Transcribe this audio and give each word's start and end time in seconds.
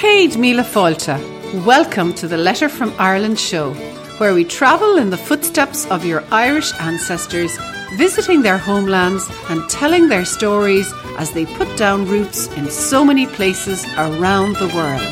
Céad 0.00 0.38
Míle 0.38 0.64
Fáilte. 0.64 1.18
Welcome 1.66 2.14
to 2.14 2.26
the 2.26 2.38
Letter 2.38 2.70
from 2.70 2.90
Ireland 2.98 3.38
show, 3.38 3.74
where 4.16 4.32
we 4.32 4.44
travel 4.44 4.96
in 4.96 5.10
the 5.10 5.18
footsteps 5.18 5.84
of 5.90 6.06
your 6.06 6.24
Irish 6.32 6.72
ancestors, 6.80 7.58
visiting 7.98 8.40
their 8.40 8.56
homelands 8.56 9.28
and 9.50 9.68
telling 9.68 10.08
their 10.08 10.24
stories 10.24 10.90
as 11.18 11.32
they 11.32 11.44
put 11.44 11.68
down 11.76 12.06
roots 12.06 12.46
in 12.56 12.70
so 12.70 13.04
many 13.04 13.26
places 13.26 13.84
around 13.98 14.56
the 14.56 14.68
world. 14.74 15.02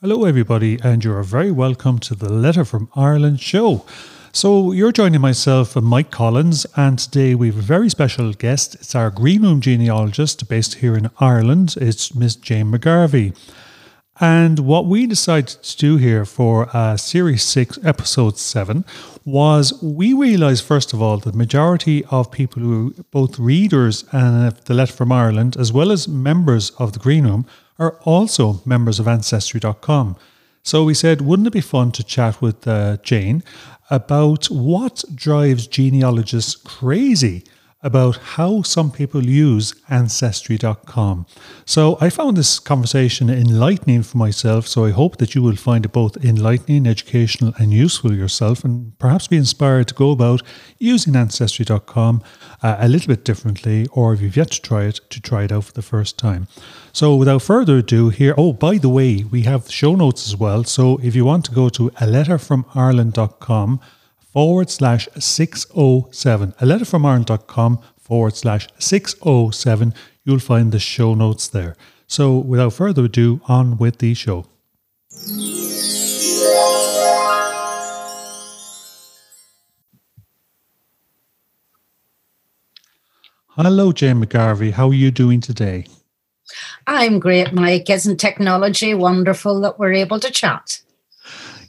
Hello, 0.00 0.24
everybody, 0.24 0.80
and 0.82 1.04
you're 1.04 1.22
very 1.22 1.52
welcome 1.52 2.00
to 2.00 2.16
the 2.16 2.32
Letter 2.32 2.64
from 2.64 2.88
Ireland 2.96 3.38
show. 3.38 3.84
So, 4.32 4.72
you're 4.72 4.92
joining 4.92 5.22
myself 5.22 5.74
and 5.74 5.86
Mike 5.86 6.10
Collins, 6.10 6.66
and 6.76 6.98
today 6.98 7.34
we 7.34 7.46
have 7.46 7.56
a 7.56 7.62
very 7.62 7.88
special 7.88 8.34
guest. 8.34 8.74
It's 8.74 8.94
our 8.94 9.10
Green 9.10 9.42
Room 9.42 9.62
genealogist 9.62 10.46
based 10.48 10.76
here 10.76 10.94
in 10.96 11.10
Ireland. 11.18 11.76
It's 11.80 12.14
Miss 12.14 12.36
Jayne 12.36 12.70
McGarvey. 12.70 13.34
And 14.20 14.58
what 14.60 14.84
we 14.84 15.06
decided 15.06 15.62
to 15.62 15.76
do 15.78 15.96
here 15.96 16.26
for 16.26 16.68
uh, 16.76 16.98
Series 16.98 17.42
6, 17.42 17.78
Episode 17.82 18.36
7, 18.36 18.84
was 19.24 19.82
we 19.82 20.12
realised, 20.12 20.62
first 20.62 20.92
of 20.92 21.00
all, 21.00 21.16
that 21.18 21.30
the 21.30 21.38
majority 21.38 22.04
of 22.06 22.30
people 22.30 22.62
who, 22.62 22.94
both 23.10 23.38
readers 23.38 24.04
and 24.12 24.52
the 24.52 24.74
Letter 24.74 24.92
from 24.92 25.10
Ireland, 25.10 25.56
as 25.56 25.72
well 25.72 25.90
as 25.90 26.06
members 26.06 26.70
of 26.72 26.92
the 26.92 26.98
Green 26.98 27.24
Room, 27.26 27.46
are 27.78 27.98
also 28.02 28.60
members 28.66 29.00
of 29.00 29.08
Ancestry.com. 29.08 30.16
So 30.62 30.84
we 30.84 30.92
said, 30.92 31.22
wouldn't 31.22 31.48
it 31.48 31.52
be 31.52 31.62
fun 31.62 31.92
to 31.92 32.04
chat 32.04 32.42
with 32.42 32.68
uh, 32.68 32.98
Jayne 32.98 33.42
about 33.90 34.46
what 34.46 35.04
drives 35.14 35.66
genealogists 35.66 36.56
crazy 36.56 37.44
about 37.82 38.16
how 38.16 38.60
some 38.62 38.90
people 38.90 39.24
use 39.24 39.74
Ancestry.com. 39.88 41.26
So 41.64 41.96
I 42.00 42.10
found 42.10 42.36
this 42.36 42.58
conversation 42.58 43.30
enlightening 43.30 44.02
for 44.02 44.18
myself. 44.18 44.66
So 44.66 44.84
I 44.84 44.90
hope 44.90 45.18
that 45.18 45.34
you 45.34 45.42
will 45.42 45.56
find 45.56 45.84
it 45.84 45.92
both 45.92 46.16
enlightening, 46.24 46.86
educational, 46.86 47.54
and 47.58 47.72
useful 47.72 48.12
yourself, 48.12 48.64
and 48.64 48.98
perhaps 48.98 49.28
be 49.28 49.36
inspired 49.36 49.88
to 49.88 49.94
go 49.94 50.10
about 50.10 50.42
using 50.78 51.14
Ancestry.com 51.14 52.22
uh, 52.62 52.76
a 52.80 52.88
little 52.88 53.08
bit 53.08 53.24
differently, 53.24 53.86
or 53.92 54.12
if 54.12 54.20
you've 54.20 54.36
yet 54.36 54.50
to 54.50 54.62
try 54.62 54.84
it, 54.84 55.00
to 55.10 55.20
try 55.20 55.44
it 55.44 55.52
out 55.52 55.64
for 55.64 55.72
the 55.72 55.82
first 55.82 56.18
time. 56.18 56.48
So 56.92 57.14
without 57.14 57.42
further 57.42 57.78
ado, 57.78 58.08
here, 58.08 58.34
oh, 58.36 58.52
by 58.52 58.78
the 58.78 58.88
way, 58.88 59.22
we 59.22 59.42
have 59.42 59.70
show 59.70 59.94
notes 59.94 60.26
as 60.26 60.36
well. 60.36 60.64
So 60.64 60.98
if 61.00 61.14
you 61.14 61.24
want 61.24 61.44
to 61.44 61.52
go 61.52 61.68
to 61.68 61.88
a 61.88 62.06
letterfromireland.com, 62.06 63.80
forward 64.32 64.70
slash 64.70 65.08
607. 65.18 66.54
A 66.60 66.66
letter 66.66 66.84
from 66.84 67.04
Ireland.com 67.06 67.80
forward 67.98 68.36
slash 68.36 68.68
607. 68.78 69.94
You'll 70.24 70.38
find 70.38 70.72
the 70.72 70.78
show 70.78 71.14
notes 71.14 71.48
there. 71.48 71.76
So 72.06 72.38
without 72.38 72.72
further 72.72 73.04
ado, 73.04 73.40
on 73.48 73.78
with 73.78 73.98
the 73.98 74.14
show. 74.14 74.46
Hello, 83.60 83.90
Jayne 83.90 84.24
McGarvey. 84.24 84.70
How 84.70 84.88
are 84.88 84.94
you 84.94 85.10
doing 85.10 85.40
today? 85.40 85.86
I'm 86.86 87.18
great, 87.18 87.52
Mike. 87.52 87.90
Isn't 87.90 88.18
technology 88.18 88.94
wonderful 88.94 89.60
that 89.62 89.78
we're 89.78 89.94
able 89.94 90.20
to 90.20 90.30
chat? 90.30 90.80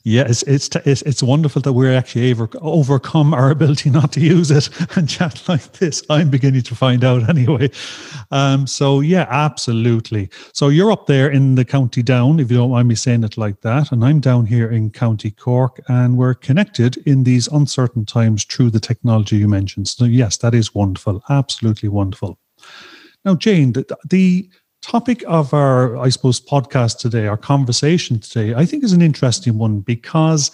Yeah, 0.03 0.23
it's 0.27 0.43
it's 0.43 0.69
it's, 0.85 1.01
it's 1.03 1.21
wonderful 1.21 1.61
that 1.63 1.73
we're 1.73 1.95
actually 1.95 2.25
able 2.25 2.49
overcome 2.61 3.33
our 3.33 3.51
ability 3.51 3.89
not 3.99 4.13
to 4.13 4.19
use 4.19 4.51
it 4.51 4.69
and 4.95 5.09
chat 5.09 5.47
like 5.47 5.73
this. 5.73 6.03
I'm 6.09 6.29
beginning 6.29 6.61
to 6.63 6.75
find 6.75 7.03
out 7.03 7.27
anyway. 7.29 7.69
Um, 8.31 8.67
so 8.67 9.01
yeah, 9.01 9.27
absolutely. 9.29 10.29
So 10.53 10.69
you're 10.69 10.91
up 10.91 11.07
there 11.07 11.29
in 11.29 11.55
the 11.55 11.65
county 11.65 12.01
down, 12.01 12.39
if 12.39 12.49
you 12.49 12.57
don't 12.57 12.71
mind 12.71 12.87
me 12.87 12.95
saying 12.95 13.23
it 13.23 13.37
like 13.37 13.61
that, 13.61 13.91
and 13.91 14.03
I'm 14.03 14.19
down 14.19 14.45
here 14.45 14.69
in 14.69 14.91
County 14.91 15.31
Cork, 15.31 15.81
and 15.87 16.17
we're 16.17 16.33
connected 16.33 16.97
in 17.05 17.23
these 17.23 17.47
uncertain 17.47 18.05
times 18.05 18.45
through 18.45 18.69
the 18.71 18.79
technology 18.79 19.37
you 19.37 19.47
mentioned. 19.47 19.87
So 19.87 20.05
yes, 20.05 20.37
that 20.37 20.53
is 20.53 20.73
wonderful, 20.73 21.23
absolutely 21.29 21.89
wonderful. 21.89 22.39
Now, 23.25 23.35
Jayne, 23.35 23.73
the, 23.73 23.85
the 24.09 24.49
topic 24.81 25.23
of 25.27 25.53
our, 25.53 25.97
I 25.97 26.09
suppose, 26.09 26.39
podcast 26.39 26.99
today, 26.99 27.27
our 27.27 27.37
conversation 27.37 28.19
today, 28.19 28.53
I 28.53 28.65
think 28.65 28.83
is 28.83 28.93
an 28.93 29.01
interesting 29.01 29.57
one 29.57 29.81
because 29.81 30.51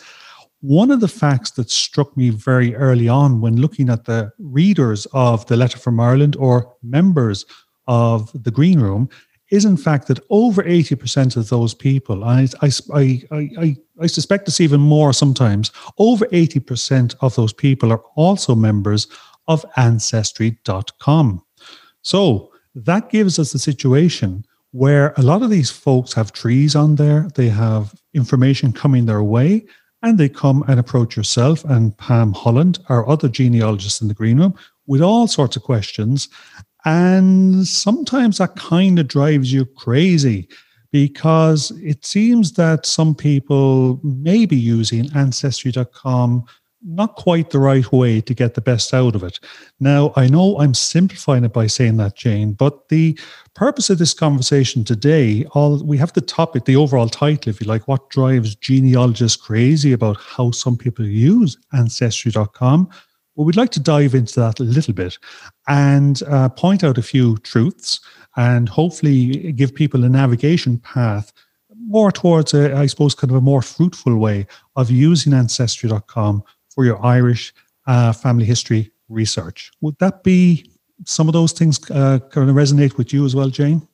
one 0.61 0.89
of 0.89 0.99
the 0.99 1.07
facts 1.07 1.51
that 1.51 1.69
struck 1.69 2.15
me 2.17 2.29
very 2.29 2.75
early 2.75 3.07
on 3.07 3.39
when 3.39 3.61
looking 3.61 3.89
at 3.89 4.05
the 4.05 4.31
readers 4.39 5.05
of 5.13 5.45
the 5.45 5.55
Letter 5.55 5.77
from 5.77 5.99
Ireland 5.99 6.35
or 6.37 6.73
members 6.81 7.45
of 7.87 8.31
the 8.43 8.51
Green 8.51 8.79
Room 8.79 9.09
is 9.51 9.65
in 9.65 9.77
fact 9.77 10.07
that 10.07 10.19
over 10.31 10.63
80% 10.63 11.37
of 11.37 11.49
those 11.49 11.75
people, 11.75 12.23
I, 12.23 12.47
I, 12.61 12.71
I, 12.93 13.21
I, 13.31 13.75
I 14.01 14.07
suspect 14.07 14.47
it's 14.47 14.59
even 14.59 14.81
more 14.81 15.13
sometimes, 15.13 15.71
over 15.99 16.25
80% 16.27 17.15
of 17.21 17.35
those 17.35 17.53
people 17.53 17.91
are 17.91 18.01
also 18.15 18.55
members 18.55 19.07
of 19.47 19.63
Ancestry.com. 19.77 21.43
So, 22.01 22.51
that 22.75 23.09
gives 23.09 23.39
us 23.39 23.53
a 23.53 23.59
situation 23.59 24.45
where 24.71 25.13
a 25.15 25.21
lot 25.21 25.41
of 25.41 25.49
these 25.49 25.71
folks 25.71 26.13
have 26.13 26.33
trees 26.33 26.75
on 26.75 26.95
there, 26.95 27.29
they 27.35 27.47
have 27.47 27.95
information 28.13 28.73
coming 28.73 29.05
their 29.05 29.23
way, 29.23 29.65
and 30.01 30.17
they 30.17 30.27
come 30.27 30.63
and 30.67 30.79
approach 30.79 31.15
yourself 31.15 31.63
and 31.65 31.97
Pam 31.97 32.33
Holland, 32.33 32.79
our 32.89 33.07
other 33.07 33.29
genealogist 33.29 34.01
in 34.01 34.09
the 34.09 34.13
green 34.13 34.37
room, 34.37 34.53
with 34.85 35.01
all 35.01 35.27
sorts 35.27 35.55
of 35.55 35.63
questions. 35.63 36.27
And 36.83 37.65
sometimes 37.65 38.37
that 38.37 38.55
kind 38.57 38.99
of 38.99 39.07
drives 39.07 39.51
you 39.51 39.65
crazy 39.65 40.47
because 40.91 41.71
it 41.81 42.05
seems 42.05 42.53
that 42.53 42.85
some 42.85 43.15
people 43.15 43.99
may 44.03 44.45
be 44.45 44.55
using 44.55 45.09
Ancestry.com 45.15 46.45
not 46.85 47.15
quite 47.15 47.49
the 47.49 47.59
right 47.59 47.91
way 47.91 48.21
to 48.21 48.33
get 48.33 48.53
the 48.53 48.61
best 48.61 48.93
out 48.93 49.15
of 49.15 49.23
it. 49.23 49.39
Now, 49.79 50.13
I 50.15 50.27
know 50.27 50.57
I'm 50.59 50.73
simplifying 50.73 51.43
it 51.43 51.51
by 51.51 51.67
saying 51.67 51.97
that, 51.97 52.15
Jayne, 52.15 52.53
but 52.53 52.89
the 52.89 53.17
purpose 53.55 53.89
of 53.89 53.97
this 53.97 54.13
conversation 54.13 54.83
today, 54.83 55.45
all 55.51 55.83
we 55.83 55.97
have 55.97 56.13
the 56.13 56.21
topic, 56.21 56.65
the 56.65 56.75
overall 56.75 57.09
title, 57.09 57.49
if 57.49 57.59
you 57.59 57.67
like, 57.67 57.87
what 57.87 58.09
drives 58.09 58.55
genealogists 58.55 59.41
crazy 59.41 59.93
about 59.93 60.17
how 60.17 60.51
some 60.51 60.77
people 60.77 61.05
use 61.05 61.57
ancestry.com. 61.73 62.89
Well, 63.35 63.45
we'd 63.45 63.57
like 63.57 63.71
to 63.71 63.79
dive 63.81 64.13
into 64.13 64.39
that 64.39 64.59
a 64.59 64.63
little 64.63 64.93
bit 64.93 65.17
and 65.67 66.21
uh, 66.23 66.49
point 66.49 66.83
out 66.83 66.97
a 66.97 67.03
few 67.03 67.37
truths 67.39 67.99
and 68.37 68.69
hopefully 68.69 69.51
give 69.53 69.73
people 69.73 70.03
a 70.03 70.09
navigation 70.09 70.77
path 70.77 71.33
more 71.87 72.11
towards 72.11 72.53
a, 72.53 72.75
I 72.75 72.85
suppose, 72.85 73.13
kind 73.15 73.31
of 73.31 73.37
a 73.37 73.41
more 73.41 73.61
fruitful 73.61 74.17
way 74.17 74.47
of 74.75 74.89
using 74.89 75.33
ancestry.com 75.33 76.43
for 76.75 76.85
your 76.85 77.03
Irish 77.03 77.53
uh, 77.87 78.11
family 78.13 78.45
history 78.45 78.91
research. 79.09 79.71
Would 79.81 79.97
that 79.99 80.23
be 80.23 80.69
some 81.05 81.27
of 81.27 81.33
those 81.33 81.53
things 81.53 81.79
uh, 81.89 82.19
kind 82.29 82.49
of 82.49 82.55
resonate 82.55 82.97
with 82.97 83.13
you 83.13 83.25
as 83.25 83.35
well, 83.35 83.49
Jayne? 83.49 83.87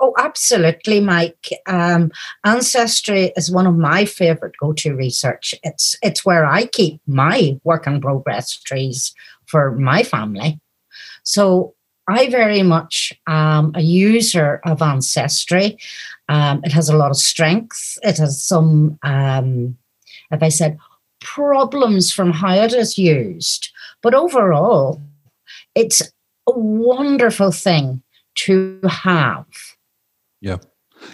Oh, 0.00 0.12
absolutely, 0.18 1.00
Mike. 1.00 1.48
Um, 1.66 2.10
Ancestry 2.44 3.32
is 3.36 3.50
one 3.50 3.66
of 3.66 3.76
my 3.76 4.04
favorite 4.04 4.54
go-to 4.60 4.94
research. 4.94 5.54
It's 5.62 5.96
it's 6.02 6.24
where 6.26 6.44
I 6.44 6.66
keep 6.66 7.00
my 7.06 7.58
work 7.64 7.86
in 7.86 8.00
progress 8.00 8.54
trees 8.60 9.14
for 9.46 9.72
my 9.72 10.02
family. 10.02 10.60
So 11.22 11.74
I 12.08 12.28
very 12.28 12.62
much 12.62 13.12
am 13.26 13.72
a 13.74 13.80
user 13.80 14.60
of 14.64 14.82
Ancestry. 14.82 15.78
Um, 16.28 16.60
it 16.64 16.72
has 16.72 16.88
a 16.88 16.96
lot 16.96 17.10
of 17.10 17.16
strengths. 17.16 17.98
It 18.02 18.18
has 18.18 18.42
some, 18.42 18.98
um, 19.02 19.78
if 20.30 20.42
I 20.42 20.48
said, 20.48 20.78
problems 21.22 22.12
from 22.12 22.32
how 22.32 22.54
it 22.54 22.72
is 22.72 22.98
used. 22.98 23.70
But 24.02 24.14
overall, 24.14 25.00
it's 25.74 26.02
a 26.48 26.58
wonderful 26.58 27.52
thing 27.52 28.02
to 28.34 28.80
have. 28.88 29.46
Yeah. 30.40 30.58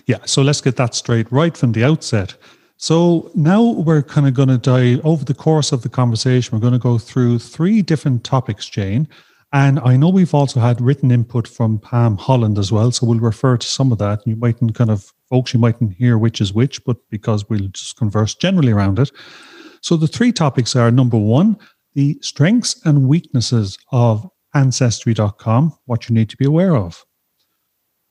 Yeah. 0.07 0.19
So 0.25 0.43
let's 0.43 0.61
get 0.61 0.77
that 0.77 0.95
straight 0.95 1.31
right 1.31 1.57
from 1.57 1.73
the 1.73 1.85
outset. 1.85 2.37
So 2.77 3.31
now 3.35 3.63
we're 3.63 4.03
kind 4.03 4.29
of 4.29 4.35
going 4.35 4.49
to 4.51 4.59
dive 4.59 5.05
over 5.05 5.25
the 5.25 5.35
course 5.35 5.73
of 5.73 5.83
the 5.83 5.89
conversation. 5.89 6.57
We're 6.57 6.63
going 6.63 6.75
to 6.75 6.79
go 6.79 6.97
through 6.97 7.41
three 7.41 7.83
different 7.83 8.25
topics, 8.25 8.69
Jayne. 8.69 9.09
And 9.53 9.81
I 9.81 9.97
know 9.97 10.11
we've 10.11 10.35
also 10.35 10.61
had 10.61 10.81
written 10.81 11.11
input 11.11 11.49
from 11.49 11.79
Pam 11.79 12.17
Holland 12.19 12.59
as 12.59 12.71
well. 12.71 12.93
So 12.93 13.07
we'll 13.07 13.19
refer 13.19 13.57
to 13.57 13.67
some 13.67 13.91
of 13.91 13.99
that. 13.99 14.25
You 14.27 14.37
mightn't 14.37 14.75
kind 14.75 14.91
of, 14.91 15.13
folks, 15.29 15.55
you 15.55 15.61
mightn't 15.61 15.95
hear 15.95 16.19
which 16.19 16.41
is 16.41 16.53
which, 16.53 16.85
but 16.85 16.99
because 17.09 17.49
we'll 17.49 17.69
just 17.69 17.97
converse 17.97 18.35
generally 18.35 18.73
around 18.73 18.99
it. 18.99 19.11
So 19.83 19.97
the 19.97 20.07
three 20.07 20.33
topics 20.33 20.77
are 20.77 20.91
number 20.91 21.19
one, 21.19 21.57
the 21.95 22.19
strengths 22.23 22.81
and 22.85 23.09
weaknesses 23.09 23.79
of 23.93 24.29
Ancestry.com, 24.55 25.77
what 25.87 26.09
you 26.09 26.15
need 26.15 26.31
to 26.31 26.37
be 26.37 26.47
aware 26.47 26.77
of. 26.77 27.05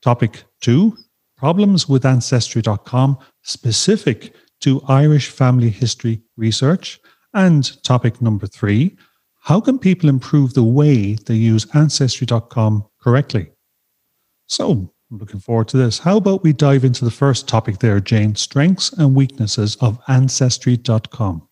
Topic 0.02 0.44
two, 0.60 0.96
problems 1.36 1.88
with 1.88 2.04
Ancestry.com 2.04 3.18
specific 3.42 4.34
to 4.60 4.82
Irish 4.88 5.28
family 5.28 5.70
history 5.70 6.20
research. 6.36 7.00
And 7.34 7.82
topic 7.82 8.20
number 8.22 8.46
three, 8.46 8.96
how 9.40 9.60
can 9.60 9.78
people 9.78 10.08
improve 10.08 10.54
the 10.54 10.62
way 10.62 11.14
they 11.14 11.34
use 11.34 11.66
Ancestry.com 11.74 12.84
correctly? 13.00 13.50
So, 14.46 14.92
I'm 15.10 15.18
looking 15.18 15.40
forward 15.40 15.68
to 15.68 15.76
this. 15.78 15.98
How 15.98 16.18
about 16.18 16.42
we 16.42 16.52
dive 16.52 16.84
into 16.84 17.04
the 17.04 17.10
first 17.10 17.48
topic 17.48 17.78
there, 17.78 18.00
Jayne 18.00 18.34
strengths 18.34 18.92
and 18.92 19.14
weaknesses 19.14 19.76
of 19.76 19.98
Ancestry.com? 20.08 21.47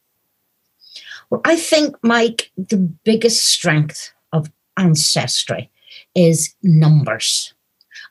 Well, 1.31 1.41
I 1.45 1.57
think, 1.57 1.97
Mike, 2.03 2.51
the 2.57 2.77
biggest 2.77 3.45
strength 3.45 4.13
of 4.33 4.51
Ancestry 4.77 5.71
is 6.15 6.55
numbers, 6.63 7.55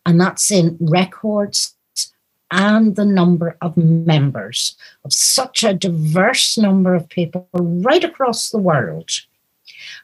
and 0.05 0.19
that's 0.19 0.51
in 0.51 0.77
records 0.79 1.75
and 2.51 2.95
the 2.95 3.05
number 3.05 3.57
of 3.61 3.75
members 3.75 4.75
of 5.03 5.11
such 5.11 5.63
a 5.63 5.73
diverse 5.73 6.57
number 6.57 6.93
of 6.93 7.09
people 7.09 7.47
right 7.53 8.03
across 8.03 8.49
the 8.49 8.59
world. 8.59 9.09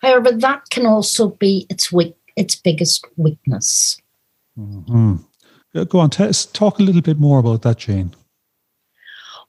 However, 0.02 0.32
that 0.32 0.70
can 0.70 0.86
also 0.86 1.30
be 1.30 1.68
its 1.70 1.92
weak, 1.92 2.16
its 2.36 2.56
biggest 2.56 3.06
weakness. 3.16 4.02
Mm-hmm. 4.58 5.18
Go 5.86 6.00
on, 6.00 6.10
t- 6.10 6.32
talk 6.52 6.80
a 6.80 6.84
little 6.84 7.02
bit 7.02 7.20
more 7.20 7.40
about 7.40 7.62
that, 7.62 7.78
Jayne. 7.78 8.14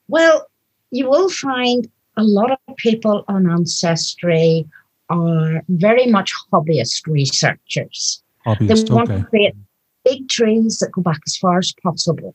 Well, 0.08 0.46
you 0.90 1.08
will 1.08 1.30
find 1.30 1.90
a 2.16 2.24
lot 2.24 2.50
of 2.50 2.76
people 2.76 3.24
on 3.28 3.50
Ancestry 3.50 4.68
are 5.08 5.62
very 5.68 6.06
much 6.06 6.32
hobbyist 6.52 7.06
researchers. 7.06 8.22
Hobbyist, 8.46 8.88
they 8.88 8.94
want 8.94 9.10
okay. 9.10 9.20
to 9.20 9.28
create 9.28 9.54
big 10.04 10.28
trees 10.28 10.78
that 10.78 10.92
go 10.92 11.02
back 11.02 11.20
as 11.26 11.36
far 11.36 11.58
as 11.58 11.72
possible. 11.82 12.34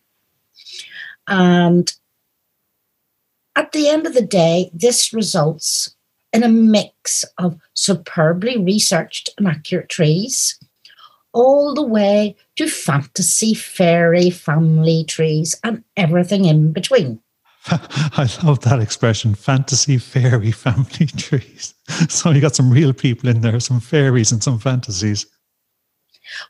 And 1.27 1.91
at 3.56 3.71
the 3.71 3.89
end 3.89 4.07
of 4.07 4.13
the 4.13 4.25
day, 4.25 4.69
this 4.74 5.13
results 5.13 5.95
in 6.33 6.44
a 6.44 6.50
mix 6.50 7.25
of 7.38 7.59
superbly 7.74 8.57
researched 8.57 9.29
and 9.38 9.47
accurate 9.47 9.89
trees, 9.89 10.59
all 11.33 11.74
the 11.74 11.83
way 11.83 12.35
to 12.56 12.68
fantasy 12.68 13.53
fairy 13.53 14.29
family 14.29 15.03
trees 15.03 15.56
and 15.63 15.83
everything 15.95 16.45
in 16.45 16.71
between. 16.71 17.19
I 18.18 18.30
love 18.44 18.62
that 18.62 18.80
expression, 18.80 19.36
fantasy 19.36 19.98
fairy 19.98 20.52
family 20.52 21.06
trees. 21.18 21.74
So 22.10 22.31
you 22.31 22.42
got 22.42 22.56
some 22.56 22.72
real 22.72 22.94
people 22.94 23.30
in 23.30 23.42
there, 23.42 23.60
some 23.60 23.80
fairies 23.80 24.31
and 24.31 24.44
some 24.44 24.60
fantasies. 24.60 25.25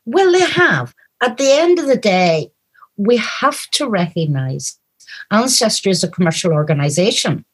Well, 0.06 0.32
they 0.32 0.46
have. 0.46 0.94
At 1.22 1.38
the 1.38 1.52
end 1.52 1.80
of 1.80 1.88
the 1.88 1.98
day, 1.98 2.52
we 2.98 3.18
have 3.18 3.70
to 3.72 3.90
recognize 3.90 4.80
Ancestry 5.32 5.92
is 5.92 6.04
a 6.04 6.10
commercial 6.10 6.54
organization. 6.54 7.46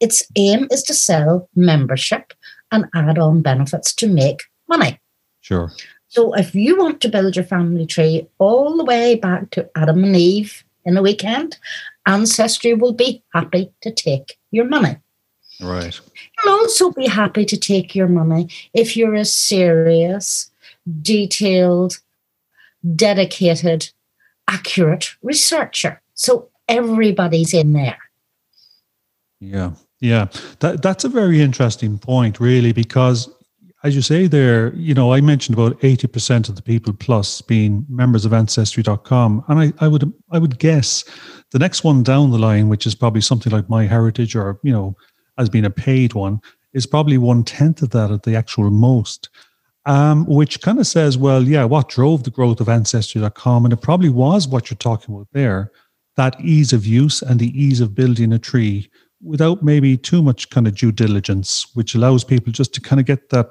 Its 0.00 0.22
aim 0.36 0.68
is 0.70 0.82
to 0.84 0.94
sell 0.94 1.48
membership 1.54 2.32
and 2.70 2.86
add 2.94 3.18
on 3.18 3.42
benefits 3.42 3.94
to 3.94 4.06
make 4.06 4.42
money. 4.68 5.00
Sure. 5.40 5.72
So 6.08 6.34
if 6.34 6.54
you 6.54 6.78
want 6.78 7.00
to 7.02 7.08
build 7.08 7.36
your 7.36 7.44
family 7.44 7.86
tree 7.86 8.28
all 8.38 8.76
the 8.76 8.84
way 8.84 9.16
back 9.16 9.50
to 9.50 9.68
Adam 9.76 10.04
and 10.04 10.16
Eve 10.16 10.64
in 10.88 10.96
a 10.96 11.02
weekend, 11.02 11.58
Ancestry 12.06 12.72
will 12.72 12.94
be 12.94 13.22
happy 13.34 13.70
to 13.82 13.92
take 13.92 14.38
your 14.50 14.64
money. 14.64 14.96
Right. 15.60 16.00
They'll 16.44 16.54
also 16.54 16.90
be 16.92 17.06
happy 17.06 17.44
to 17.44 17.56
take 17.56 17.94
your 17.94 18.08
money 18.08 18.48
if 18.72 18.96
you're 18.96 19.14
a 19.14 19.24
serious, 19.24 20.50
detailed, 21.02 21.98
dedicated, 22.94 23.90
accurate 24.48 25.10
researcher. 25.22 26.00
So 26.14 26.48
everybody's 26.68 27.52
in 27.52 27.74
there. 27.74 27.98
Yeah. 29.40 29.72
Yeah. 30.00 30.28
That 30.60 30.82
that's 30.82 31.04
a 31.04 31.08
very 31.08 31.42
interesting 31.42 31.98
point, 31.98 32.40
really, 32.40 32.72
because 32.72 33.28
as 33.84 33.94
you 33.94 34.02
say 34.02 34.26
there, 34.26 34.74
you 34.74 34.92
know, 34.92 35.12
I 35.12 35.20
mentioned 35.20 35.56
about 35.56 35.78
80% 35.80 36.48
of 36.48 36.56
the 36.56 36.62
people 36.62 36.92
plus 36.92 37.40
being 37.40 37.86
members 37.88 38.24
of 38.24 38.32
ancestry.com. 38.32 39.44
And 39.48 39.60
I, 39.60 39.72
I 39.84 39.88
would 39.88 40.12
I 40.30 40.38
would 40.38 40.58
guess 40.58 41.04
the 41.52 41.60
next 41.60 41.84
one 41.84 42.02
down 42.02 42.32
the 42.32 42.38
line, 42.38 42.68
which 42.68 42.86
is 42.86 42.94
probably 42.94 43.20
something 43.20 43.52
like 43.52 43.68
my 43.68 43.86
heritage 43.86 44.34
or, 44.34 44.58
you 44.64 44.72
know, 44.72 44.96
as 45.38 45.48
being 45.48 45.64
a 45.64 45.70
paid 45.70 46.14
one, 46.14 46.40
is 46.72 46.86
probably 46.86 47.18
one 47.18 47.44
tenth 47.44 47.82
of 47.82 47.90
that 47.90 48.10
at 48.10 48.24
the 48.24 48.34
actual 48.34 48.70
most. 48.70 49.28
Um, 49.86 50.26
which 50.26 50.60
kind 50.60 50.78
of 50.78 50.86
says, 50.86 51.16
well, 51.16 51.44
yeah, 51.44 51.64
what 51.64 51.88
drove 51.88 52.24
the 52.24 52.30
growth 52.30 52.60
of 52.60 52.68
ancestry.com? 52.68 53.64
And 53.64 53.72
it 53.72 53.80
probably 53.80 54.10
was 54.10 54.46
what 54.46 54.70
you're 54.70 54.76
talking 54.76 55.14
about 55.14 55.28
there, 55.32 55.72
that 56.16 56.38
ease 56.42 56.74
of 56.74 56.84
use 56.84 57.22
and 57.22 57.40
the 57.40 57.58
ease 57.58 57.80
of 57.80 57.94
building 57.94 58.32
a 58.34 58.38
tree 58.38 58.90
without 59.22 59.62
maybe 59.62 59.96
too 59.96 60.22
much 60.22 60.50
kind 60.50 60.66
of 60.66 60.76
due 60.76 60.92
diligence, 60.92 61.66
which 61.74 61.94
allows 61.94 62.24
people 62.24 62.52
just 62.52 62.74
to 62.74 62.80
kind 62.80 63.00
of 63.00 63.06
get 63.06 63.30
that 63.30 63.50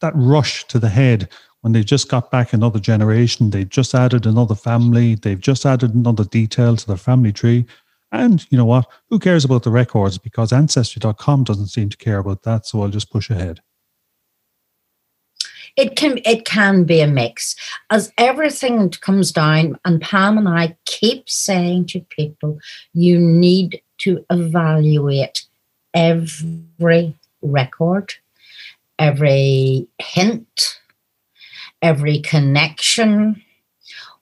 that 0.00 0.12
rush 0.14 0.66
to 0.66 0.78
the 0.78 0.88
head 0.88 1.28
when 1.66 1.72
they've 1.72 1.84
just 1.84 2.08
got 2.08 2.30
back 2.30 2.52
another 2.52 2.78
generation, 2.78 3.50
they've 3.50 3.68
just 3.68 3.92
added 3.92 4.24
another 4.24 4.54
family, 4.54 5.16
they've 5.16 5.40
just 5.40 5.66
added 5.66 5.94
another 5.94 6.22
detail 6.22 6.76
to 6.76 6.86
their 6.86 6.96
family 6.96 7.32
tree. 7.32 7.66
And 8.12 8.46
you 8.50 8.58
know 8.58 8.64
what? 8.64 8.86
Who 9.10 9.18
cares 9.18 9.44
about 9.44 9.64
the 9.64 9.72
records? 9.72 10.16
Because 10.16 10.52
Ancestry.com 10.52 11.42
doesn't 11.42 11.66
seem 11.66 11.88
to 11.88 11.96
care 11.96 12.18
about 12.18 12.44
that. 12.44 12.66
So 12.66 12.82
I'll 12.82 12.88
just 12.88 13.10
push 13.10 13.30
ahead. 13.30 13.62
It 15.76 15.96
can 15.96 16.20
it 16.24 16.44
can 16.44 16.84
be 16.84 17.00
a 17.00 17.06
mix. 17.08 17.56
As 17.90 18.12
everything 18.16 18.88
comes 18.90 19.32
down, 19.32 19.78
and 19.84 20.00
Pam 20.00 20.38
and 20.38 20.48
I 20.48 20.76
keep 20.84 21.28
saying 21.28 21.86
to 21.86 22.00
people, 22.00 22.60
you 22.94 23.18
need 23.18 23.82
to 23.98 24.24
evaluate 24.30 25.46
every 25.94 27.14
record, 27.42 28.14
every 28.98 29.86
hint, 29.98 30.80
every 31.82 32.20
connection, 32.20 33.42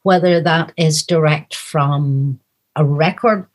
whether 0.02 0.40
that 0.40 0.72
is 0.76 1.02
direct 1.02 1.54
from 1.54 2.40
a 2.76 2.84
record 2.84 3.46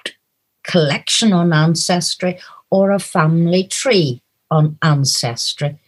collection 0.63 1.33
on 1.33 1.53
Ancestry 1.53 2.39
or 2.69 2.91
a 2.91 2.99
family 2.99 3.63
tree 3.63 4.21
on 4.51 4.77
Ancestry. 4.81 5.79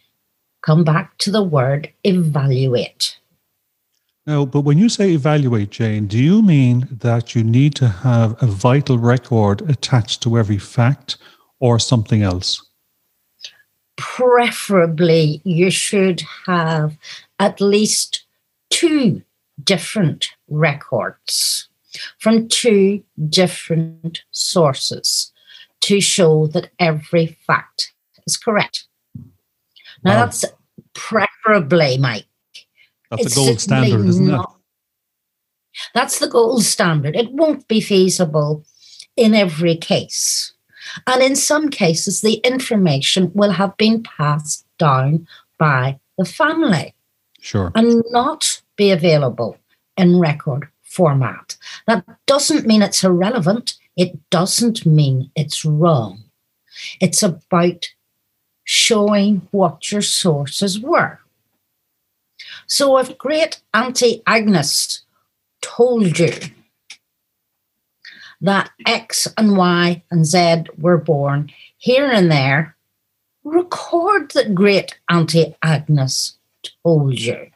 Come 0.62 0.84
back 0.84 1.18
to 1.20 1.32
the 1.32 1.44
word 1.44 1.92
evaluate. 2.04 3.18
Now, 4.28 4.46
but 4.46 4.62
when 4.62 4.78
you 4.78 4.88
say 4.88 5.12
evaluate, 5.12 5.72
Jayne, 5.72 6.06
do 6.06 6.18
you 6.18 6.42
mean 6.44 6.88
that 6.92 7.34
you 7.34 7.44
need 7.44 7.74
to 7.76 7.88
have 7.88 8.42
a 8.42 8.46
vital 8.46 9.00
record 9.00 9.68
attached 9.70 10.22
to 10.24 10.38
every 10.38 10.60
fact 10.60 11.18
or 11.60 11.80
something 11.80 12.22
else? 12.22 12.64
Preferably, 13.98 15.42
you 15.44 15.72
should 15.72 16.22
have 16.46 16.98
at 17.40 17.60
least 17.60 18.26
two 18.70 19.24
different 19.64 20.28
records 20.48 21.68
from 22.20 22.48
two 22.48 23.04
different 23.30 24.24
sources 24.32 25.32
to 25.82 26.00
show 26.00 26.48
that 26.48 26.70
every 26.80 27.38
fact 27.48 27.94
is 28.28 28.38
correct. 28.38 28.86
Now, 30.04 30.16
Wow. 30.16 30.26
that's 30.26 30.46
preferably, 30.94 31.98
Mike. 31.98 32.26
That's 33.12 33.26
It's 33.26 33.34
a 33.34 33.36
gold 33.36 33.60
standard, 33.60 34.08
isn't 34.08 34.34
it? 34.34 34.42
That's 35.94 36.20
the 36.20 36.28
gold 36.30 36.64
standard. 36.64 37.16
It 37.16 37.32
won't 37.32 37.68
be 37.68 37.82
feasible 37.82 38.66
in 39.16 39.36
every 39.36 39.76
case. 39.76 40.54
And 41.06 41.22
in 41.22 41.36
some 41.36 41.70
cases, 41.70 42.22
the 42.22 42.36
information 42.36 43.32
will 43.34 43.52
have 43.52 43.76
been 43.78 44.02
passed 44.02 44.66
down 44.80 45.28
by 45.60 46.00
the 46.18 46.26
family 46.26 46.96
Sure. 47.40 47.72
and 47.76 48.04
not 48.10 48.62
be 48.78 48.92
available 48.92 49.58
in 49.98 50.20
record 50.20 50.70
format. 50.82 51.58
That 51.88 52.06
doesn't 52.26 52.66
mean 52.66 52.82
it's 52.82 53.04
irrelevant. 53.04 53.76
It 53.96 54.18
doesn't 54.30 54.86
mean 54.86 55.32
it's 55.36 55.64
wrong. 55.66 56.24
It's 57.00 57.22
about 57.22 57.88
showing 58.64 59.48
what 59.52 59.92
your 59.92 60.02
sources 60.02 60.80
were. 60.80 61.20
So 62.72 62.98
if 63.00 63.18
great 63.18 63.62
Auntie 63.74 64.24
Agnes 64.26 65.04
told 65.62 66.18
you 66.18 66.32
that 68.40 68.72
X 68.88 69.28
and 69.38 69.58
Y 69.58 70.02
and 70.10 70.26
Z 70.26 70.64
were 70.78 70.98
born 70.98 71.52
here 71.76 72.10
and 72.10 72.32
there, 72.32 72.78
record 73.44 74.32
that 74.32 74.56
great 74.56 74.98
Auntie 75.10 75.54
Agnes 75.62 76.38
told 76.82 77.20
you. 77.20 77.52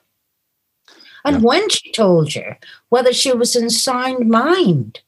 And 1.24 1.38
Yeah. 1.38 1.42
when 1.44 1.70
she 1.70 1.94
told 1.94 2.36
you, 2.36 2.56
whether 2.90 3.14
she 3.14 3.32
was 3.32 3.56
in 3.56 3.70
sound 3.70 4.28
mind, 4.30 5.00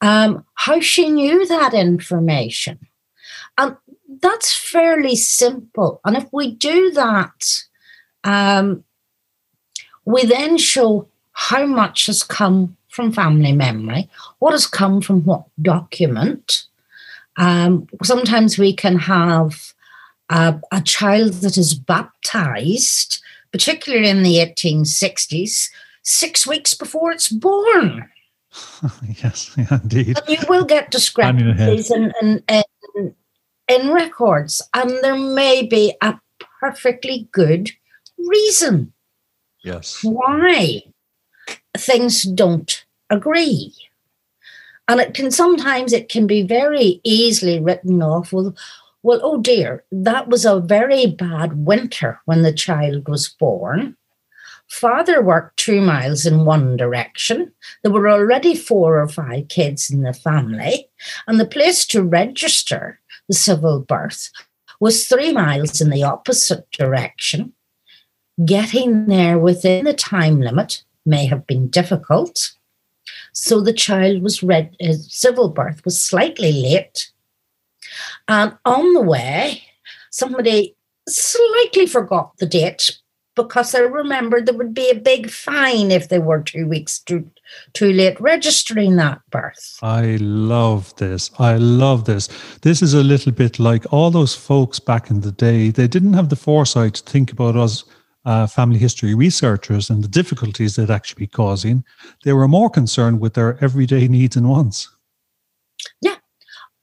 um, 0.00 0.46
how 0.54 0.80
she 0.80 1.10
knew 1.10 1.46
that 1.46 1.74
information. 1.74 2.78
And 3.58 3.76
that's 4.22 4.54
fairly 4.54 5.16
simple. 5.16 6.00
And 6.06 6.16
if 6.16 6.32
we 6.32 6.52
do 6.52 6.90
that, 6.92 7.64
um, 8.24 8.84
we 10.08 10.24
then 10.24 10.56
show 10.56 11.06
how 11.32 11.66
much 11.66 12.06
has 12.06 12.22
come 12.22 12.74
from 12.88 13.12
family 13.12 13.52
memory, 13.52 14.08
what 14.38 14.52
has 14.52 14.66
come 14.66 15.02
from 15.02 15.22
what 15.24 15.44
document. 15.60 16.64
Um, 17.36 17.86
sometimes 18.02 18.58
we 18.58 18.72
can 18.72 18.96
have 19.00 19.74
a, 20.30 20.58
a 20.72 20.80
child 20.80 21.34
that 21.34 21.58
is 21.58 21.74
baptized, 21.74 23.22
particularly 23.52 24.08
in 24.08 24.22
the 24.22 24.36
1860s, 24.36 25.68
six 26.02 26.46
weeks 26.46 26.72
before 26.72 27.12
it's 27.12 27.28
born. 27.28 28.08
yes, 29.22 29.54
yeah, 29.58 29.78
indeed. 29.82 30.18
And 30.18 30.28
you 30.28 30.38
will 30.48 30.64
get 30.64 30.90
discrepancies 30.90 31.90
in, 31.90 32.14
in, 32.22 32.42
in, 32.48 33.14
in 33.68 33.92
records, 33.92 34.62
and 34.72 34.90
there 35.02 35.18
may 35.18 35.66
be 35.66 35.94
a 36.00 36.18
perfectly 36.60 37.28
good 37.30 37.72
reason 38.16 38.94
yes. 39.68 40.02
Why 40.02 40.82
things 41.76 42.22
don't 42.22 42.84
agree. 43.10 43.74
And 44.88 45.00
it 45.00 45.14
can 45.14 45.30
sometimes 45.30 45.92
it 45.92 46.08
can 46.08 46.26
be 46.26 46.42
very 46.42 47.00
easily 47.04 47.60
written 47.60 48.02
off 48.02 48.32
with 48.32 48.56
well 49.02 49.20
oh 49.22 49.40
dear 49.40 49.84
that 49.92 50.28
was 50.28 50.44
a 50.44 50.60
very 50.60 51.06
bad 51.06 51.66
winter 51.66 52.20
when 52.24 52.42
the 52.42 52.52
child 52.52 53.08
was 53.08 53.28
born. 53.28 53.96
Father 54.68 55.22
worked 55.22 55.56
two 55.56 55.80
miles 55.80 56.26
in 56.26 56.44
one 56.44 56.76
direction. 56.76 57.50
There 57.82 57.92
were 57.92 58.08
already 58.08 58.54
four 58.54 59.00
or 59.00 59.08
five 59.08 59.48
kids 59.48 59.90
in 59.90 60.02
the 60.02 60.12
family. 60.12 60.90
And 61.26 61.40
the 61.40 61.46
place 61.46 61.86
to 61.86 62.02
register 62.02 63.00
the 63.28 63.34
civil 63.34 63.80
birth 63.80 64.30
was 64.78 65.06
three 65.06 65.32
miles 65.32 65.80
in 65.80 65.88
the 65.88 66.02
opposite 66.02 66.70
direction 66.70 67.54
getting 68.44 69.06
there 69.06 69.38
within 69.38 69.84
the 69.84 69.94
time 69.94 70.40
limit 70.40 70.82
may 71.04 71.26
have 71.26 71.46
been 71.46 71.68
difficult 71.68 72.52
so 73.32 73.60
the 73.60 73.72
child 73.72 74.22
was 74.22 74.42
read, 74.42 74.74
his 74.80 75.12
civil 75.12 75.48
birth 75.48 75.84
was 75.84 76.00
slightly 76.00 76.52
late. 76.52 77.10
And 78.26 78.56
on 78.64 78.94
the 78.94 79.00
way, 79.00 79.62
somebody 80.10 80.74
slightly 81.08 81.86
forgot 81.86 82.36
the 82.38 82.46
date 82.46 82.98
because 83.36 83.70
they 83.70 83.82
remembered 83.82 84.46
there 84.46 84.56
would 84.56 84.74
be 84.74 84.90
a 84.90 84.96
big 84.96 85.30
fine 85.30 85.92
if 85.92 86.08
they 86.08 86.18
were 86.18 86.42
two 86.42 86.66
weeks 86.66 86.98
too, 86.98 87.30
too 87.74 87.92
late 87.92 88.20
registering 88.20 88.96
that 88.96 89.20
birth. 89.30 89.78
I 89.80 90.16
love 90.20 90.94
this. 90.96 91.30
I 91.38 91.56
love 91.58 92.06
this. 92.06 92.28
This 92.62 92.82
is 92.82 92.92
a 92.92 93.04
little 93.04 93.30
bit 93.30 93.60
like 93.60 93.90
all 93.92 94.10
those 94.10 94.34
folks 94.34 94.80
back 94.80 95.10
in 95.10 95.20
the 95.20 95.30
day. 95.30 95.70
They 95.70 95.86
didn't 95.86 96.14
have 96.14 96.28
the 96.28 96.36
foresight 96.36 96.94
to 96.94 97.02
think 97.04 97.30
about 97.30 97.56
us 97.56 97.84
uh, 98.28 98.46
family 98.46 98.78
history 98.78 99.14
researchers 99.14 99.88
and 99.88 100.04
the 100.04 100.08
difficulties 100.08 100.76
they'd 100.76 100.90
actually 100.90 101.24
be 101.24 101.26
causing. 101.26 101.82
They 102.24 102.34
were 102.34 102.46
more 102.46 102.68
concerned 102.68 103.20
with 103.20 103.32
their 103.32 103.56
everyday 103.64 104.06
needs 104.06 104.36
and 104.36 104.50
wants. 104.50 104.94
Yeah. 106.02 106.16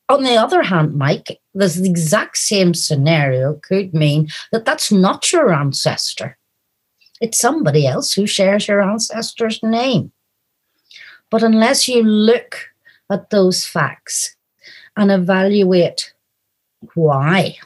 On 0.10 0.24
the 0.24 0.38
other 0.38 0.64
hand, 0.64 0.96
Mike, 0.96 1.40
this 1.54 1.80
exact 1.80 2.38
same 2.38 2.74
scenario 2.74 3.60
could 3.62 3.94
mean 3.94 4.30
that 4.52 4.66
that's 4.66 4.92
not 4.92 5.32
your 5.32 5.54
ancestor. 5.54 6.36
It's 7.22 7.38
somebody 7.38 7.86
else 7.86 8.14
who 8.14 8.26
shares 8.26 8.68
your 8.68 8.82
ancestor's 8.82 9.62
name. 9.62 10.12
But 11.30 11.44
unless 11.44 11.88
you 11.88 12.02
look 12.02 12.58
at 13.12 13.30
those 13.30 13.68
facts 13.68 14.36
and 14.98 15.12
evaluate 15.12 16.12
why, 16.96 17.58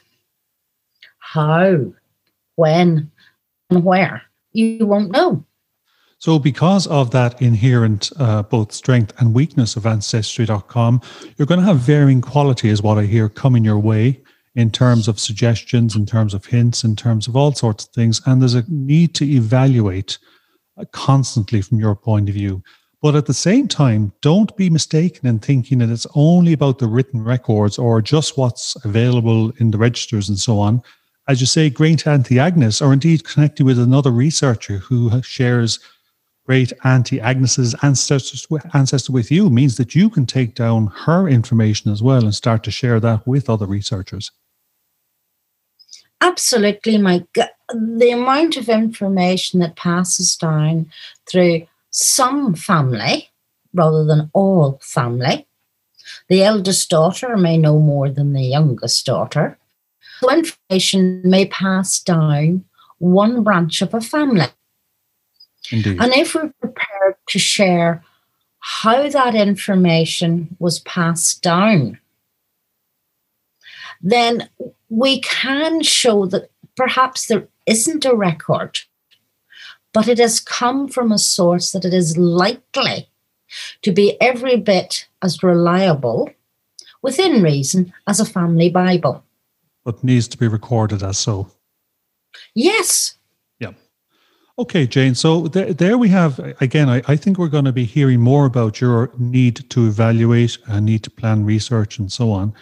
how, 1.19 1.93
when, 2.55 3.11
and 3.69 3.83
where. 3.83 4.21
You 4.51 4.85
won't 4.85 5.11
know. 5.11 5.45
So, 6.17 6.37
because 6.37 6.85
of 6.87 7.11
that 7.11 7.41
inherent 7.41 8.11
uh, 8.19 8.43
both 8.43 8.73
strength 8.73 9.13
and 9.19 9.33
weakness 9.33 9.77
of 9.77 9.85
Ancestry.com, 9.85 11.01
you're 11.37 11.45
going 11.45 11.61
to 11.61 11.65
have 11.65 11.77
varying 11.77 12.19
quality, 12.19 12.67
is 12.67 12.81
what 12.81 12.97
I 12.97 13.05
hear, 13.05 13.29
coming 13.29 13.63
your 13.63 13.79
way 13.79 14.21
in 14.55 14.69
terms 14.69 15.07
of 15.07 15.17
suggestions, 15.17 15.95
in 15.95 16.05
terms 16.05 16.33
of 16.33 16.45
hints, 16.45 16.83
in 16.83 16.97
terms 16.97 17.27
of 17.27 17.37
all 17.37 17.53
sorts 17.53 17.85
of 17.85 17.91
things. 17.91 18.21
And 18.25 18.41
there's 18.41 18.55
a 18.55 18.65
need 18.67 19.15
to 19.15 19.25
evaluate 19.25 20.17
uh, 20.77 20.83
constantly 20.91 21.61
from 21.61 21.79
your 21.79 21.95
point 21.95 22.27
of 22.27 22.35
view. 22.35 22.61
But 23.01 23.15
at 23.15 23.27
the 23.27 23.33
same 23.33 23.69
time, 23.69 24.11
don't 24.21 24.53
be 24.57 24.69
mistaken 24.69 25.25
in 25.25 25.39
thinking 25.39 25.77
that 25.77 25.89
it's 25.89 26.07
only 26.15 26.51
about 26.51 26.79
the 26.79 26.87
written 26.87 27.23
records 27.23 27.77
or 27.77 28.01
just 28.01 28.37
what's 28.37 28.75
available 28.83 29.51
in 29.59 29.71
the 29.71 29.77
registers 29.77 30.27
and 30.27 30.37
so 30.37 30.59
on 30.59 30.83
as 31.29 31.39
you 31.39 31.45
say, 31.45 31.69
great 31.69 32.07
Auntie 32.07 32.39
Agnes, 32.39 32.81
or 32.81 32.91
indeed 32.91 33.23
connecting 33.23 33.63
with 33.63 33.77
another 33.77 34.09
researcher 34.09 34.77
who 34.77 35.21
shares 35.21 35.77
great 36.47 36.73
Auntie 36.83 37.21
Agnes's 37.21 37.75
ancestors 37.83 38.47
ancestor 38.73 39.11
with 39.11 39.29
you 39.29 39.51
means 39.51 39.77
that 39.77 39.93
you 39.93 40.09
can 40.09 40.25
take 40.25 40.55
down 40.55 40.87
her 40.87 41.27
information 41.27 41.91
as 41.91 42.01
well 42.01 42.23
and 42.23 42.33
start 42.33 42.63
to 42.63 42.71
share 42.71 42.99
that 42.99 43.27
with 43.27 43.47
other 43.47 43.67
researchers. 43.67 44.31
Absolutely, 46.19 46.97
Mike. 46.97 47.27
The 47.75 48.09
amount 48.09 48.57
of 48.57 48.67
information 48.67 49.59
that 49.59 49.75
passes 49.75 50.35
down 50.35 50.91
through 51.27 51.67
some 51.91 52.55
family 52.55 53.29
rather 53.75 54.03
than 54.03 54.31
all 54.33 54.79
family. 54.81 55.45
The 56.27 56.41
eldest 56.41 56.89
daughter 56.89 57.37
may 57.37 57.59
know 57.59 57.77
more 57.77 58.09
than 58.09 58.33
the 58.33 58.41
youngest 58.41 59.05
daughter. 59.05 59.58
So 60.19 60.29
information 60.29 61.21
may 61.23 61.45
pass 61.45 61.97
down 62.01 62.65
one 62.97 63.41
branch 63.41 63.81
of 63.81 63.93
a 63.93 64.01
family. 64.01 64.47
Indeed. 65.71 65.97
And 66.01 66.13
if 66.13 66.35
we're 66.35 66.51
prepared 66.59 67.15
to 67.29 67.39
share 67.39 68.03
how 68.59 69.07
that 69.07 69.33
information 69.33 70.57
was 70.59 70.79
passed 70.79 71.41
down, 71.41 71.99
then 74.01 74.49
we 74.89 75.21
can 75.21 75.83
show 75.83 76.25
that 76.25 76.51
perhaps 76.75 77.27
there 77.27 77.47
isn't 77.65 78.03
a 78.03 78.13
record, 78.13 78.79
but 79.93 80.09
it 80.09 80.17
has 80.17 80.41
come 80.41 80.89
from 80.89 81.13
a 81.13 81.17
source 81.17 81.71
that 81.71 81.85
it 81.85 81.93
is 81.93 82.17
likely 82.17 83.07
to 83.83 83.93
be 83.93 84.21
every 84.21 84.57
bit 84.57 85.07
as 85.21 85.43
reliable, 85.43 86.29
within 87.01 87.41
reason, 87.41 87.93
as 88.05 88.19
a 88.19 88.25
family 88.25 88.69
Bible 88.69 89.23
but 89.85 90.03
needs 90.03 90.27
to 90.29 90.37
be 90.37 90.47
recorded 90.47 91.03
as 91.03 91.17
so. 91.17 91.51
Yes. 92.55 93.15
Yeah. 93.59 93.71
Okay, 94.57 94.85
Jayne. 94.87 95.15
So 95.15 95.47
there, 95.47 95.73
there 95.73 95.97
we 95.97 96.09
have, 96.09 96.39
again, 96.61 96.89
I, 96.89 97.01
I 97.07 97.15
think 97.15 97.37
we're 97.37 97.47
going 97.47 97.65
to 97.65 97.71
be 97.71 97.85
hearing 97.85 98.19
more 98.19 98.45
about 98.45 98.81
your 98.81 99.11
need 99.17 99.69
to 99.69 99.87
evaluate 99.87 100.57
and 100.67 100.85
need 100.85 101.03
to 101.03 101.09
plan 101.09 101.45
research 101.45 101.97
and 101.97 102.11
so 102.11 102.31
on. 102.31 102.53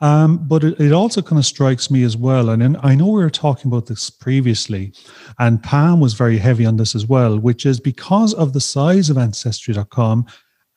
Um, 0.00 0.46
but 0.46 0.62
it, 0.62 0.78
it, 0.78 0.92
also 0.92 1.22
kind 1.22 1.38
of 1.38 1.46
strikes 1.46 1.90
me 1.90 2.02
as 2.02 2.18
well. 2.18 2.50
And 2.50 2.76
I 2.82 2.94
know 2.94 3.06
we 3.06 3.22
were 3.22 3.30
talking 3.30 3.70
about 3.70 3.86
this 3.86 4.10
previously, 4.10 4.92
and 5.38 5.62
Pam 5.62 6.00
was 6.00 6.12
very 6.12 6.36
heavy 6.36 6.66
on 6.66 6.76
this 6.76 6.94
as 6.94 7.06
well, 7.06 7.38
which 7.38 7.64
is 7.64 7.80
because 7.80 8.34
of 8.34 8.52
the 8.52 8.60
size 8.60 9.08
of 9.08 9.16
Ancestry.com 9.16 10.26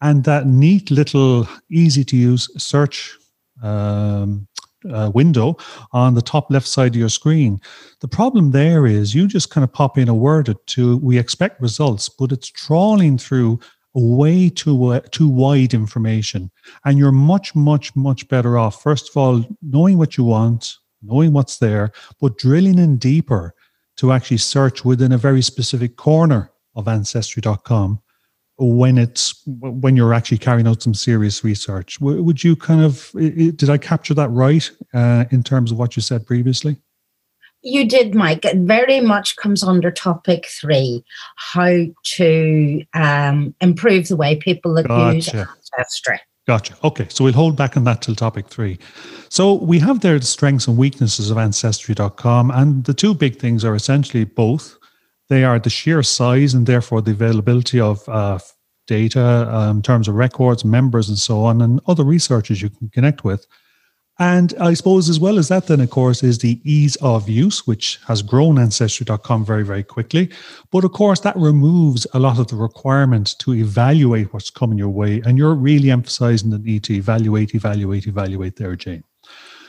and 0.02 0.24
that 0.24 0.48
neat 0.48 0.90
little 0.90 1.48
easy 1.70 2.06
to 2.06 2.16
use 2.16 2.50
search 2.62 3.18
um, 3.62 4.48
uh, 4.92 5.12
window 5.14 5.58
on 5.92 6.14
the 6.14 6.22
top 6.22 6.50
left 6.50 6.68
side 6.68 6.94
of 6.94 7.00
your 7.00 7.10
screen. 7.10 7.60
The 8.00 8.08
problem 8.08 8.52
there 8.52 8.86
is 8.86 9.16
you 9.16 9.28
just 9.28 9.50
kind 9.50 9.64
of 9.64 9.74
pop 9.74 9.98
in 9.98 10.10
a 10.10 10.14
word 10.14 10.50
or 10.50 10.56
two. 10.66 10.98
We 10.98 11.18
expect 11.18 11.62
results, 11.62 12.10
but 12.10 12.32
it's 12.32 12.48
trawling 12.48 13.18
through 13.18 13.60
way 13.94 14.50
too 14.50 14.86
uh, 14.86 15.02
too 15.12 15.28
wide 15.28 15.74
information, 15.74 16.52
and 16.86 16.98
you're 16.98 17.12
much 17.12 17.56
much 17.56 17.96
much 17.96 18.28
better 18.28 18.58
off. 18.58 18.82
First 18.82 19.10
of 19.10 19.18
all, 19.18 19.46
knowing 19.62 19.98
what 19.98 20.18
you 20.18 20.24
want, 20.24 20.76
knowing 21.02 21.34
what's 21.34 21.58
there, 21.58 21.92
but 22.22 22.38
drilling 22.38 22.80
in 22.80 22.98
deeper 22.98 23.54
to 23.98 24.12
actually 24.12 24.38
search 24.38 24.86
within 24.86 25.12
a 25.12 25.18
very 25.18 25.42
specific 25.42 25.98
corner 25.98 26.52
of 26.76 26.88
ancestry.com 26.88 28.02
when 28.60 28.98
it's 28.98 29.42
when 29.46 29.96
you're 29.96 30.14
actually 30.14 30.38
carrying 30.38 30.68
out 30.68 30.82
some 30.82 30.94
serious 30.94 31.44
research 31.44 32.00
would 32.02 32.44
you 32.44 32.56
kind 32.56 32.84
of 32.84 33.10
did 33.14 33.70
i 33.70 33.78
capture 33.78 34.14
that 34.14 34.30
right 34.30 34.72
uh, 34.94 35.26
in 35.32 35.44
terms 35.44 35.72
of 35.72 35.80
what 35.80 35.96
you 35.96 36.02
said 36.02 36.26
previously 36.26 36.78
you 37.62 37.88
did 37.88 38.14
mike 38.14 38.44
it 38.44 38.58
very 38.58 39.00
much 39.00 39.36
comes 39.38 39.64
under 39.64 39.90
topic 39.92 40.46
three 40.48 41.04
how 41.36 41.86
to 42.04 42.84
um, 42.94 43.56
improve 43.62 44.08
the 44.08 44.16
way 44.16 44.36
people 44.36 44.82
gotcha. 44.84 45.16
use 45.16 45.34
ancestry 45.34 46.20
Gotcha. 46.48 46.74
Okay, 46.84 47.06
so 47.10 47.24
we'll 47.24 47.34
hold 47.34 47.56
back 47.56 47.78
on 47.78 47.84
that 47.84 48.02
till 48.02 48.16
topic 48.16 48.48
three. 48.48 48.80
So 49.30 49.54
we 49.54 49.78
have 49.78 50.00
there 50.00 50.18
the 50.18 50.26
strengths 50.26 50.68
and 50.68 50.78
weaknesses 50.78 51.30
of 51.30 51.38
Ancestry.com, 51.38 52.50
and 52.50 52.84
the 52.86 52.94
two 52.96 53.14
big 53.14 53.38
things 53.38 53.64
are 53.64 53.76
essentially 53.76 54.24
both 54.24 54.79
they 55.30 55.44
are 55.44 55.60
the 55.60 55.70
sheer 55.70 56.04
size 56.04 56.54
and 56.54 56.66
therefore 56.66 57.02
the 57.02 57.12
availability 57.12 57.80
of 57.80 58.08
uh, 58.10 58.40
data 58.88 59.48
um, 59.54 59.78
in 59.78 59.84
terms 59.84 60.08
of 60.08 60.16
records, 60.16 60.66
members, 60.66 61.08
and 61.08 61.18
so 61.18 61.44
on, 61.44 61.62
and 61.62 61.80
other 61.88 62.04
researchers 62.04 62.62
you 62.62 62.70
can 62.70 62.90
connect 62.90 63.24
with. 63.24 63.46
And 64.22 64.54
I 64.60 64.74
suppose, 64.74 65.08
as 65.08 65.18
well 65.18 65.40
as 65.40 65.48
that, 65.48 65.68
then, 65.68 65.80
of 65.80 65.92
course, 65.92 66.24
is 66.24 66.40
the 66.40 66.60
ease 66.66 66.98
of 66.98 67.30
use, 67.30 67.66
which 67.66 68.00
has 68.06 68.22
grown 68.22 68.60
Ancestry.com 68.60 69.46
very, 69.46 69.64
very 69.64 69.84
quickly. 69.84 70.30
But 70.72 70.84
of 70.84 70.92
course, 70.92 71.22
that 71.22 71.38
removes 71.38 72.06
a 72.14 72.20
lot 72.20 72.38
of 72.38 72.48
the 72.48 72.58
requirement 72.58 73.40
to 73.40 73.54
evaluate 73.54 74.34
what's 74.34 74.50
coming 74.50 74.78
your 74.78 74.90
way. 74.90 75.22
And 75.26 75.38
you're 75.38 75.56
really 75.56 75.90
emphasizing 75.90 76.50
the 76.50 76.60
need 76.60 76.84
to 76.86 76.96
evaluate, 76.96 77.56
evaluate, 77.56 78.08
evaluate 78.08 78.58
there, 78.58 78.76
Jayne. 78.76 79.06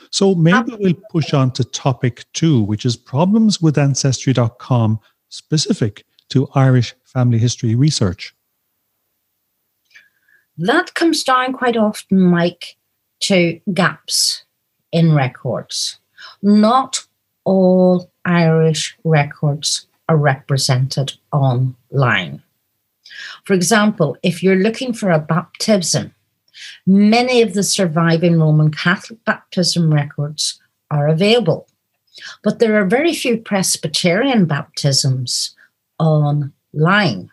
So 0.09 0.35
maybe 0.35 0.75
we'll 0.77 0.95
push 1.09 1.33
on 1.33 1.51
to 1.51 1.63
topic 1.63 2.25
two, 2.33 2.61
which 2.61 2.85
is 2.85 2.97
problems 2.97 3.61
with 3.61 3.77
Ancestry.com 3.77 4.99
specific 5.31 6.05
to 6.29 6.47
Irish 6.53 6.93
family 7.03 7.39
history 7.39 7.73
research? 7.73 8.35
That 10.57 10.93
comes 10.93 11.23
down 11.23 11.53
quite 11.53 11.75
often, 11.75 12.21
Mike, 12.21 12.75
to 13.21 13.59
gaps 13.73 14.43
in 14.91 15.15
records. 15.15 15.97
Not 16.43 17.05
all 17.43 18.11
Irish 18.25 18.95
records 19.03 19.87
are 20.07 20.17
represented 20.17 21.13
online. 21.31 22.43
For 23.43 23.53
example, 23.53 24.17
if 24.21 24.43
you're 24.43 24.57
looking 24.57 24.93
for 24.93 25.09
a 25.09 25.19
baptism, 25.19 26.13
many 26.85 27.41
of 27.41 27.53
the 27.53 27.63
surviving 27.63 28.39
Roman 28.39 28.71
Catholic 28.71 29.23
baptism 29.25 29.93
records 29.93 30.59
are 30.91 31.07
available, 31.07 31.67
but 32.43 32.59
there 32.59 32.79
are 32.79 32.85
very 32.85 33.13
few 33.13 33.37
Presbyterian 33.37 34.45
baptisms 34.45 35.55
online. 35.99 37.31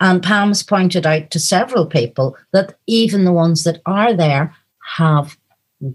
And 0.00 0.22
Pam's 0.22 0.62
pointed 0.62 1.06
out 1.06 1.30
to 1.30 1.40
several 1.40 1.86
people 1.86 2.36
that 2.52 2.76
even 2.86 3.24
the 3.24 3.32
ones 3.32 3.64
that 3.64 3.80
are 3.86 4.14
there 4.14 4.54
have 4.96 5.36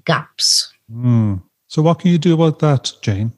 gaps. 0.06 0.74
Mm. 0.92 1.42
So, 1.68 1.82
what 1.82 2.00
can 2.00 2.12
you 2.12 2.18
do 2.18 2.34
about 2.34 2.60
that, 2.60 2.92
Jayne? 3.02 3.32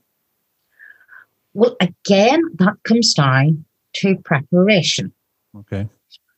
Well, 1.54 1.76
again, 1.80 2.42
that 2.56 2.78
comes 2.84 3.14
down 3.14 3.66
to 3.98 4.16
preparation. 4.24 5.14
Okay. 5.56 5.88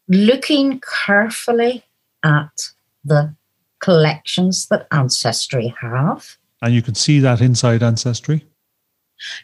Looking 0.08 0.82
carefully 1.06 1.84
at 2.24 2.70
the 3.04 3.36
collections 3.80 4.68
that 4.68 4.88
Ancestry 4.92 5.74
have. 5.80 6.38
And 6.66 6.74
you 6.74 6.82
can 6.82 6.96
see 6.96 7.20
that 7.20 7.42
inside 7.42 7.84
Ancestry? 7.84 8.44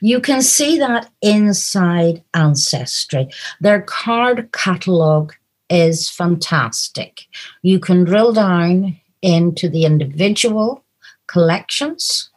You 0.01 0.19
can 0.19 0.41
see 0.41 0.79
that 0.79 1.07
inside 1.21 2.23
Ancestry. 2.33 3.29
Their 3.59 3.83
card 3.83 4.51
catalogue 4.53 5.35
is 5.69 6.09
fantastic. 6.09 7.27
You 7.61 7.79
can 7.79 8.05
drill 8.05 8.33
down 8.33 8.99
into 9.21 9.69
the 9.69 9.85
individual 9.85 10.83
collections. 11.27 12.31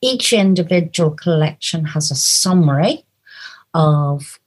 Each 0.00 0.32
individual 0.32 1.10
collection 1.10 1.84
has 1.86 2.12
a 2.12 2.14
summary 2.14 3.04
of 3.74 4.38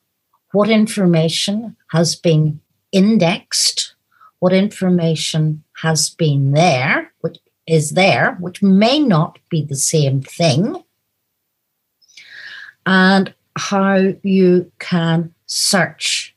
what 0.53 0.69
information 0.69 1.75
has 1.91 2.15
been 2.15 2.61
indexed, 2.93 3.95
what 4.39 4.53
information 4.53 5.65
has 5.81 6.09
been 6.09 6.53
there, 6.53 7.11
is 7.67 7.91
there, 7.91 8.37
which 8.39 8.61
may 8.61 8.99
not 8.99 9.39
be 9.49 9.63
the 9.63 9.75
same 9.75 10.21
thing, 10.21 10.83
and 12.85 13.33
how 13.57 14.13
you 14.23 14.71
can 14.79 15.33
search 15.45 16.35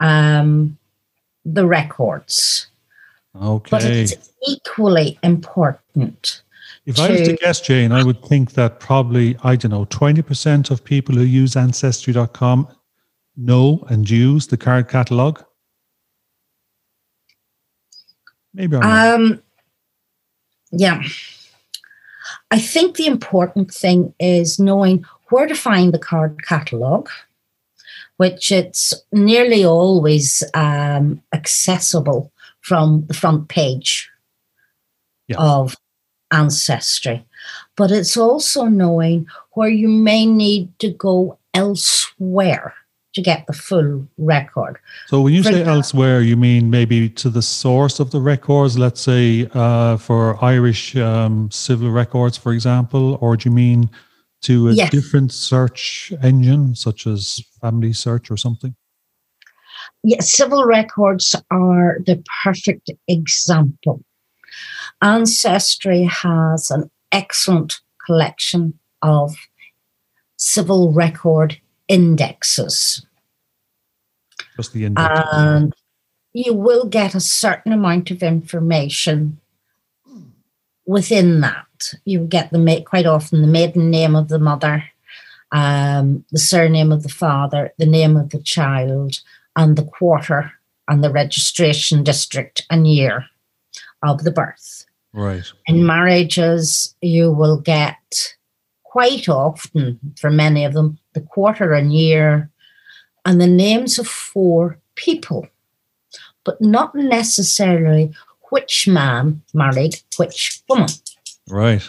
um, 0.00 0.76
the 1.44 1.66
records. 1.66 2.68
Okay. 3.40 3.70
But 3.70 3.84
it's 3.84 4.32
equally 4.46 5.18
important. 5.22 6.42
If 6.86 7.00
I 7.00 7.10
was 7.10 7.22
to 7.22 7.36
guess, 7.36 7.60
Jayne, 7.60 7.92
I 7.92 8.04
would 8.04 8.22
think 8.24 8.52
that 8.52 8.78
probably, 8.78 9.36
I 9.42 9.56
don't 9.56 9.70
know, 9.70 9.86
20% 9.86 10.70
of 10.70 10.84
people 10.84 11.14
who 11.14 11.22
use 11.22 11.56
Ancestry.com 11.56 12.68
know 13.36 13.84
and 13.88 14.08
use 14.08 14.46
the 14.46 14.56
card 14.56 14.88
catalog? 14.88 15.40
Maybe 18.52 18.76
I'm 18.76 19.22
um, 19.22 19.42
yeah. 20.78 21.02
I 22.50 22.58
think 22.58 22.96
the 22.96 23.06
important 23.06 23.72
thing 23.72 24.14
is 24.18 24.58
knowing 24.58 25.04
where 25.30 25.46
to 25.46 25.54
find 25.54 25.92
the 25.92 25.98
card 25.98 26.44
catalog, 26.44 27.08
which 28.16 28.52
it's 28.52 28.94
nearly 29.12 29.64
always 29.64 30.42
um, 30.54 31.22
accessible 31.32 32.32
from 32.60 33.04
the 33.06 33.14
front 33.14 33.48
page 33.48 34.10
yeah. 35.26 35.36
of 35.38 35.76
Ancestry. 36.30 37.24
But 37.76 37.90
it's 37.90 38.16
also 38.16 38.66
knowing 38.66 39.26
where 39.52 39.68
you 39.68 39.88
may 39.88 40.26
need 40.26 40.78
to 40.78 40.90
go 40.90 41.38
elsewhere 41.52 42.74
to 43.14 43.22
get 43.22 43.46
the 43.46 43.52
full 43.52 44.06
record. 44.18 44.78
So 45.06 45.20
when 45.20 45.32
you 45.32 45.42
for 45.42 45.50
say 45.50 45.60
example, 45.60 45.74
elsewhere, 45.74 46.20
you 46.20 46.36
mean 46.36 46.70
maybe 46.70 47.08
to 47.10 47.30
the 47.30 47.42
source 47.42 48.00
of 48.00 48.10
the 48.10 48.20
records, 48.20 48.76
let's 48.76 49.00
say 49.00 49.48
uh, 49.54 49.96
for 49.96 50.42
Irish 50.44 50.96
um, 50.96 51.50
civil 51.50 51.90
records, 51.90 52.36
for 52.36 52.52
example, 52.52 53.18
or 53.20 53.36
do 53.36 53.48
you 53.48 53.54
mean 53.54 53.88
to 54.42 54.68
a 54.68 54.72
yes. 54.72 54.90
different 54.90 55.32
search 55.32 56.12
engine 56.22 56.74
such 56.74 57.06
as 57.06 57.42
Family 57.60 57.92
Search 57.92 58.30
or 58.30 58.36
something? 58.36 58.74
Yes, 60.02 60.32
civil 60.32 60.64
records 60.64 61.34
are 61.50 61.98
the 62.04 62.22
perfect 62.42 62.90
example. 63.08 64.04
Ancestry 65.00 66.04
has 66.04 66.70
an 66.70 66.90
excellent 67.10 67.80
collection 68.04 68.78
of 69.02 69.34
civil 70.36 70.92
record 70.92 71.58
indexes. 71.88 73.04
Just 74.56 74.72
the 74.72 74.84
index. 74.84 75.28
And 75.32 75.72
you 76.32 76.54
will 76.54 76.86
get 76.86 77.14
a 77.14 77.20
certain 77.20 77.72
amount 77.72 78.10
of 78.10 78.22
information 78.22 79.40
within 80.86 81.40
that. 81.40 81.94
You 82.04 82.20
get 82.20 82.50
the 82.50 82.82
quite 82.86 83.06
often 83.06 83.42
the 83.42 83.48
maiden 83.48 83.90
name 83.90 84.16
of 84.16 84.28
the 84.28 84.38
mother, 84.38 84.84
um, 85.52 86.24
the 86.30 86.38
surname 86.38 86.92
of 86.92 87.02
the 87.02 87.08
father, 87.08 87.72
the 87.78 87.86
name 87.86 88.16
of 88.16 88.30
the 88.30 88.42
child, 88.42 89.20
and 89.56 89.76
the 89.76 89.84
quarter 89.84 90.52
and 90.88 91.02
the 91.02 91.10
registration 91.10 92.02
district 92.04 92.66
and 92.70 92.86
year 92.86 93.26
of 94.02 94.24
the 94.24 94.32
birth. 94.32 94.86
Right. 95.12 95.44
In 95.66 95.86
marriages, 95.86 96.94
you 97.00 97.30
will 97.32 97.58
get 97.60 98.34
quite 98.82 99.28
often, 99.28 99.98
for 100.20 100.30
many 100.30 100.64
of 100.64 100.72
them, 100.72 100.98
the 101.14 101.20
quarter 101.20 101.72
and 101.72 101.92
year, 101.92 102.50
and 103.24 103.40
the 103.40 103.46
names 103.46 103.98
of 103.98 104.06
four 104.06 104.78
people, 104.94 105.46
but 106.44 106.60
not 106.60 106.94
necessarily 106.94 108.12
which 108.50 108.86
man 108.86 109.42
married 109.52 110.00
which 110.16 110.62
woman. 110.68 110.88
Right. 111.48 111.88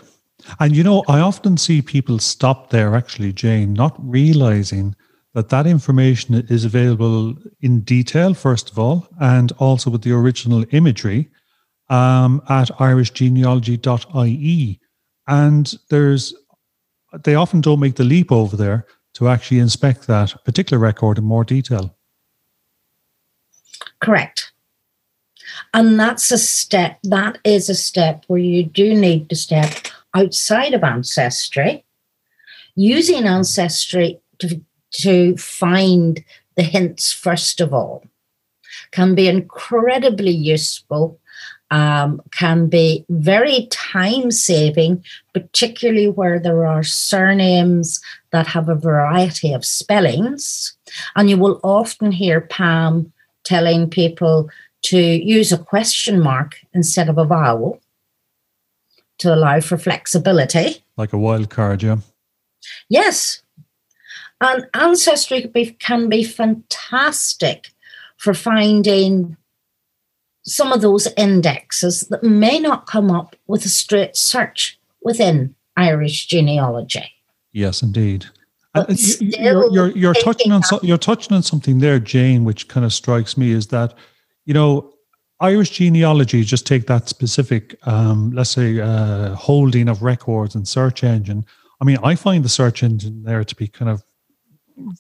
And 0.60 0.76
you 0.76 0.84
know, 0.84 1.04
I 1.08 1.20
often 1.20 1.58
see 1.58 1.82
people 1.82 2.20
stop 2.20 2.70
there, 2.70 2.96
actually, 2.96 3.34
Jayne, 3.34 3.74
not 3.74 3.96
realizing 4.00 4.96
that 5.34 5.50
that 5.50 5.68
information 5.68 6.36
is 6.50 6.64
available 6.64 7.36
in 7.62 7.82
detail, 7.82 8.34
first 8.34 8.72
of 8.72 8.80
all, 8.80 9.08
and 9.20 9.52
also 9.54 9.90
with 9.90 10.04
the 10.04 10.14
original 10.14 10.64
imagery 10.72 11.30
um, 11.90 12.42
at 12.50 12.70
irishgenealogy.ie. 12.70 14.80
And 15.28 15.74
there's, 15.90 16.34
they 17.24 17.36
often 17.36 17.62
don't 17.62 17.80
make 17.80 17.96
the 17.96 18.04
leap 18.04 18.32
over 18.32 18.56
there 18.56 18.86
to 19.16 19.30
actually 19.30 19.60
inspect 19.60 20.08
that 20.08 20.34
particular 20.46 20.80
record 20.80 21.18
in 21.18 21.24
more 21.24 21.44
detail. 21.44 21.96
Correct. 24.00 24.52
And 25.74 26.00
that's 26.00 26.32
a 26.32 26.38
step, 26.38 27.00
that 27.04 27.38
is 27.44 27.70
a 27.70 27.76
step 27.76 28.24
where 28.28 28.40
you 28.40 28.64
do 28.64 28.94
need 28.94 29.30
to 29.30 29.36
step 29.36 29.74
outside 30.14 30.74
of 30.74 30.84
Ancestry, 30.84 31.84
using 32.76 33.26
Ancestry 33.26 34.20
to, 34.40 34.62
to 34.92 35.38
find 35.38 36.24
the 36.56 36.64
hints 36.64 37.12
first 37.12 37.62
of 37.62 37.74
all 37.74 38.06
can 38.92 39.16
be 39.16 39.28
incredibly 39.28 40.32
useful 40.32 41.20
um, 41.72 42.22
can 42.32 42.68
be 42.68 43.06
very 43.10 43.68
time 43.72 44.32
saving, 44.32 45.04
particularly 45.34 46.08
where 46.08 46.40
there 46.40 46.66
are 46.66 46.84
surnames 46.84 48.02
that 48.32 48.48
have 48.48 48.70
a 48.70 48.76
variety 48.76 49.54
of 49.54 49.66
spellings. 49.66 50.78
And 51.16 51.30
you 51.30 51.38
will 51.38 51.60
often 51.64 52.12
hear 52.12 52.42
Pam 52.42 53.12
telling 53.44 53.90
people 53.90 54.50
to 54.84 55.00
use 55.00 55.52
a 55.52 55.58
question 55.58 56.20
mark 56.20 56.58
instead 56.74 57.10
of 57.10 57.18
a 57.18 57.26
vowel 57.26 57.82
to 59.18 59.34
allow 59.34 59.60
for 59.62 59.78
flexibility. 59.78 60.84
Like 60.98 61.14
a 61.14 61.18
wild 61.18 61.50
card, 61.50 61.82
yeah. 61.82 61.98
Yes. 62.90 63.42
And 64.42 64.68
Ancestry 64.74 65.42
can 65.42 65.52
be, 65.52 65.72
can 65.72 66.10
be 66.10 66.24
fantastic 66.24 67.70
for 68.18 68.34
finding 68.34 69.38
some 70.46 70.72
of 70.72 70.82
those 70.82 71.08
indexes 71.18 72.02
that 72.10 72.24
may 72.24 72.60
not 72.60 72.86
come 72.86 73.12
up 73.12 73.36
with 73.48 73.66
a 73.66 73.70
straight 73.70 74.16
search 74.16 74.80
within 75.02 75.56
Irish 75.76 76.28
genealogy. 76.28 77.12
Yes, 77.52 77.82
indeed. 77.82 78.26
you're, 79.20 79.72
you're, 79.72 79.92
you're 79.92 80.14
touching 80.14 80.52
on 80.52 80.62
so, 80.62 80.80
you're 80.84 80.98
touching 80.98 81.34
on 81.34 81.42
something 81.42 81.80
there, 81.80 82.00
Jayne, 82.00 82.44
which 82.44 82.68
kind 82.68 82.86
of 82.86 82.94
strikes 82.94 83.38
me 83.38 83.52
is 83.52 83.68
that 83.68 83.94
you 84.46 84.54
know 84.54 84.94
Irish 85.40 85.72
genealogy. 85.72 86.44
Just 86.44 86.68
take 86.68 86.88
that 86.88 87.08
specific, 87.08 87.76
um, 87.88 88.32
let's 88.32 88.50
say, 88.50 88.80
uh, 88.82 89.34
holding 89.36 89.88
of 89.88 90.04
records 90.04 90.56
and 90.56 90.68
search 90.68 91.04
engine. 91.04 91.46
I 91.82 91.86
mean, 91.86 91.98
I 92.04 92.16
find 92.16 92.44
the 92.44 92.50
search 92.50 92.84
engine 92.84 93.24
there 93.24 93.44
to 93.44 93.56
be 93.56 93.68
kind 93.68 93.90
of 93.90 94.04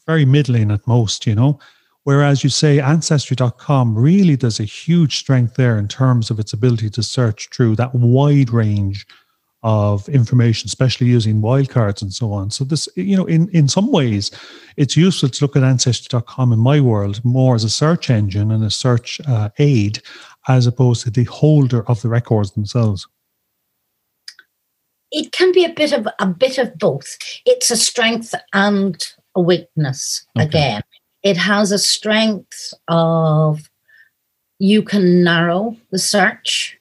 very 0.05 0.25
middling 0.25 0.71
at 0.71 0.87
most, 0.87 1.25
you 1.27 1.35
know. 1.35 1.59
Whereas 2.05 2.43
you 2.43 2.49
say 2.49 2.79
Ancestry.com 2.79 3.97
really 3.97 4.35
does 4.35 4.59
a 4.59 4.63
huge 4.63 5.17
strength 5.17 5.55
there 5.55 5.77
in 5.77 5.87
terms 5.87 6.29
of 6.29 6.39
its 6.39 6.53
ability 6.53 6.89
to 6.91 7.03
search 7.03 7.49
through 7.49 7.75
that 7.75 7.93
wide 7.93 8.51
range 8.51 9.07
of 9.63 10.07
information, 10.07 10.67
especially 10.67 11.07
using 11.07 11.41
wildcards 11.41 12.03
and 12.03 12.13
so 12.13 12.31
on. 12.31 12.51
So 12.51 12.63
this, 12.63 12.87
you 12.95 13.17
know, 13.17 13.25
in, 13.25 13.49
in 13.49 13.67
some 13.67 13.91
ways, 13.91 14.29
it's 14.77 14.95
useful 14.95 15.29
to 15.29 15.43
look 15.43 15.55
at 15.55 15.63
Ancestry.com 15.63 16.53
in 16.53 16.59
my 16.59 16.79
world 16.79 17.25
more 17.25 17.55
as 17.55 17.63
a 17.63 17.69
search 17.69 18.11
engine 18.11 18.51
and 18.51 18.63
a 18.63 18.69
search 18.69 19.19
uh, 19.27 19.49
aid 19.57 19.99
as 20.47 20.67
opposed 20.67 21.03
to 21.05 21.09
the 21.09 21.23
holder 21.23 21.83
of 21.89 22.03
the 22.03 22.09
records 22.09 22.51
themselves 22.51 23.07
it 25.11 25.31
can 25.31 25.51
be 25.53 25.63
a 25.63 25.73
bit 25.73 25.93
of 25.93 26.07
a 26.19 26.27
bit 26.27 26.57
of 26.57 26.77
both. 26.77 27.17
It's 27.45 27.71
a 27.71 27.77
strength 27.77 28.35
and 28.53 29.01
a 29.33 29.41
weakness 29.41 30.25
okay. 30.37 30.45
again. 30.45 30.81
It 31.25 31.37
has 31.37 31.71
a 31.71 31.79
strength 31.79 32.71
of 32.87 33.67
you 34.59 34.83
can 34.83 35.23
narrow 35.23 35.75
the 35.89 35.97
search. 35.97 36.77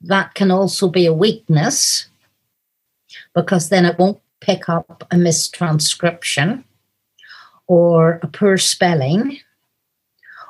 That 0.00 0.32
can 0.32 0.50
also 0.50 0.88
be 0.88 1.04
a 1.04 1.12
weakness 1.12 2.08
because 3.34 3.68
then 3.68 3.84
it 3.84 3.98
won't 3.98 4.20
pick 4.40 4.70
up 4.70 5.06
a 5.10 5.16
mistranscription 5.16 6.64
or 7.66 8.20
a 8.22 8.26
poor 8.26 8.56
spelling 8.56 9.38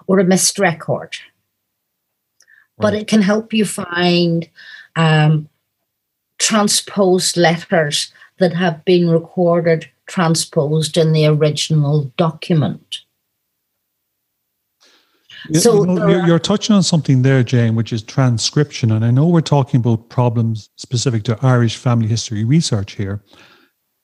or 0.06 0.20
a 0.20 0.24
missed 0.24 0.56
record. 0.56 1.16
Right. 1.18 2.78
But 2.78 2.94
it 2.94 3.08
can 3.08 3.22
help 3.22 3.52
you 3.52 3.64
find 3.64 4.48
um, 4.94 5.48
transposed 6.38 7.36
letters 7.36 8.12
that 8.38 8.54
have 8.54 8.84
been 8.84 9.10
recorded 9.10 9.88
transposed 10.10 10.96
in 10.96 11.12
the 11.12 11.24
original 11.24 12.12
document. 12.16 12.98
So 15.54 15.84
you 15.84 15.94
know, 15.94 16.08
you're, 16.08 16.26
you're, 16.26 16.38
touching 16.38 16.74
on 16.74 16.82
something 16.82 17.22
there, 17.22 17.42
Jayne, 17.42 17.74
which 17.74 17.92
is 17.92 18.02
transcription. 18.02 18.90
And 18.90 19.04
I 19.04 19.10
know 19.10 19.26
we're 19.26 19.40
talking 19.40 19.80
about 19.80 20.10
problems 20.10 20.68
specific 20.76 21.22
to 21.24 21.38
Irish 21.40 21.76
family 21.76 22.08
history 22.08 22.44
research 22.44 22.92
here. 22.92 23.22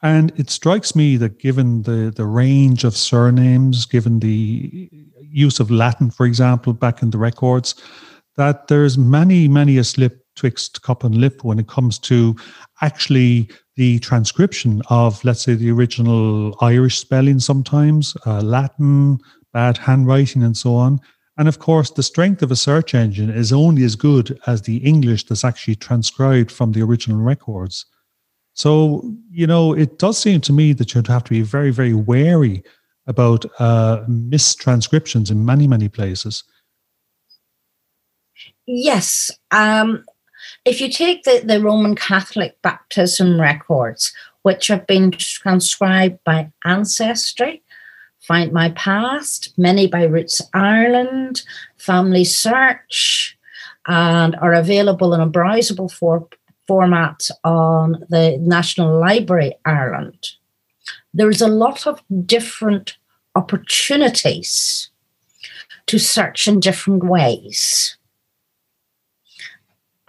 And 0.02 0.32
it 0.36 0.48
strikes 0.48 0.94
me 0.94 1.16
that 1.18 1.38
given 1.38 1.82
the, 1.82 2.12
the 2.14 2.24
range 2.24 2.84
of 2.84 2.96
surnames, 2.96 3.84
given 3.84 4.20
the 4.20 4.88
use 5.20 5.60
of 5.60 5.70
Latin, 5.70 6.10
for 6.10 6.24
example, 6.24 6.72
back 6.72 7.02
in 7.02 7.10
the 7.10 7.18
records, 7.18 7.74
that 8.36 8.68
there's 8.68 8.96
many, 8.96 9.48
many 9.48 9.76
a 9.76 9.84
slip 9.84 10.24
twixt 10.36 10.82
cup 10.82 11.02
and 11.02 11.16
lip 11.16 11.42
when 11.42 11.58
it 11.58 11.68
comes 11.68 11.98
to 11.98 12.36
actually 12.80 13.48
the 13.76 13.98
transcription 13.98 14.82
of, 14.88 15.22
let's 15.24 15.42
say, 15.42 15.54
the 15.54 15.70
original 15.70 16.56
Irish 16.60 16.98
spelling 16.98 17.40
sometimes, 17.40 18.16
uh, 18.26 18.40
Latin, 18.40 19.18
bad 19.52 19.76
handwriting, 19.76 20.42
and 20.42 20.56
so 20.56 20.74
on. 20.74 21.00
And 21.38 21.48
of 21.48 21.58
course, 21.58 21.90
the 21.90 22.02
strength 22.02 22.42
of 22.42 22.50
a 22.50 22.56
search 22.56 22.94
engine 22.94 23.30
is 23.30 23.52
only 23.52 23.84
as 23.84 23.94
good 23.94 24.38
as 24.46 24.62
the 24.62 24.78
English 24.78 25.24
that's 25.24 25.44
actually 25.44 25.76
transcribed 25.76 26.50
from 26.50 26.72
the 26.72 26.82
original 26.82 27.18
records. 27.18 27.84
So, 28.54 29.12
you 29.30 29.46
know, 29.46 29.74
it 29.74 29.98
does 29.98 30.18
seem 30.18 30.40
to 30.42 30.52
me 30.52 30.72
that 30.72 30.94
you'd 30.94 31.08
have 31.08 31.24
to 31.24 31.30
be 31.30 31.42
very, 31.42 31.70
very 31.70 31.92
wary 31.92 32.64
about 33.06 33.44
uh, 33.58 34.02
mistranscriptions 34.08 35.30
in 35.30 35.44
many, 35.44 35.68
many 35.68 35.88
places. 35.90 36.42
Yes. 38.66 39.30
Um, 39.50 40.04
if 40.66 40.80
you 40.80 40.90
take 40.90 41.22
the, 41.22 41.42
the 41.44 41.60
Roman 41.60 41.94
Catholic 41.94 42.60
baptism 42.60 43.40
records, 43.40 44.12
which 44.42 44.66
have 44.66 44.86
been 44.86 45.12
transcribed 45.12 46.22
by 46.24 46.50
Ancestry, 46.64 47.62
Find 48.18 48.52
My 48.52 48.70
Past, 48.70 49.56
many 49.56 49.86
by 49.86 50.02
Roots 50.02 50.42
Ireland, 50.52 51.42
Family 51.76 52.24
Search, 52.24 53.38
and 53.86 54.34
are 54.36 54.52
available 54.52 55.14
in 55.14 55.20
a 55.20 55.30
browsable 55.30 55.90
for, 55.90 56.28
format 56.66 57.28
on 57.44 58.04
the 58.08 58.36
National 58.40 58.98
Library 58.98 59.54
Ireland. 59.64 60.30
There's 61.14 61.40
a 61.40 61.48
lot 61.48 61.86
of 61.86 62.02
different 62.26 62.96
opportunities 63.36 64.90
to 65.86 66.00
search 66.00 66.48
in 66.48 66.58
different 66.58 67.04
ways. 67.04 67.96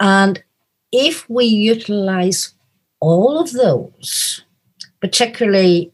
And 0.00 0.42
if 0.92 1.28
we 1.28 1.44
utilize 1.44 2.54
all 3.00 3.38
of 3.38 3.52
those, 3.52 4.42
particularly 5.00 5.92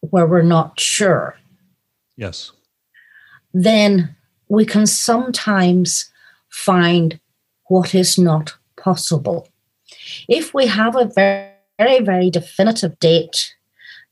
where 0.00 0.26
we're 0.26 0.42
not 0.42 0.78
sure, 0.78 1.36
yes, 2.16 2.52
then 3.52 4.14
we 4.48 4.64
can 4.64 4.86
sometimes 4.86 6.10
find 6.48 7.20
what 7.68 7.94
is 7.94 8.18
not 8.18 8.54
possible. 8.76 9.48
If 10.28 10.52
we 10.54 10.66
have 10.66 10.96
a 10.96 11.10
very, 11.14 11.52
very, 11.78 12.00
very 12.00 12.30
definitive 12.30 12.98
date 12.98 13.54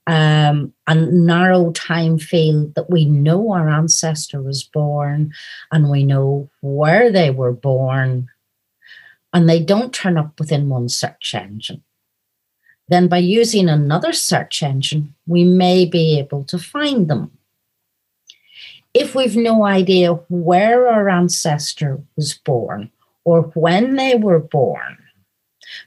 um, 0.06 0.72
and 0.86 1.26
narrow 1.26 1.70
time 1.72 2.18
field 2.18 2.74
that 2.74 2.88
we 2.88 3.04
know 3.04 3.52
our 3.52 3.68
ancestor 3.68 4.40
was 4.40 4.62
born 4.62 5.32
and 5.70 5.90
we 5.90 6.02
know 6.04 6.48
where 6.62 7.12
they 7.12 7.30
were 7.30 7.52
born 7.52 8.28
and 9.32 9.48
they 9.48 9.62
don't 9.62 9.92
turn 9.92 10.16
up 10.16 10.38
within 10.38 10.68
one 10.68 10.88
search 10.88 11.34
engine, 11.34 11.82
then 12.88 13.08
by 13.08 13.18
using 13.18 13.68
another 13.68 14.12
search 14.12 14.62
engine, 14.62 15.14
we 15.26 15.44
may 15.44 15.84
be 15.84 16.18
able 16.18 16.44
to 16.44 16.58
find 16.58 17.08
them. 17.08 17.30
If 18.94 19.14
we've 19.14 19.36
no 19.36 19.64
idea 19.64 20.14
where 20.28 20.88
our 20.88 21.08
ancestor 21.08 22.00
was 22.16 22.34
born 22.34 22.90
or 23.24 23.42
when 23.54 23.96
they 23.96 24.14
were 24.14 24.38
born, 24.38 24.96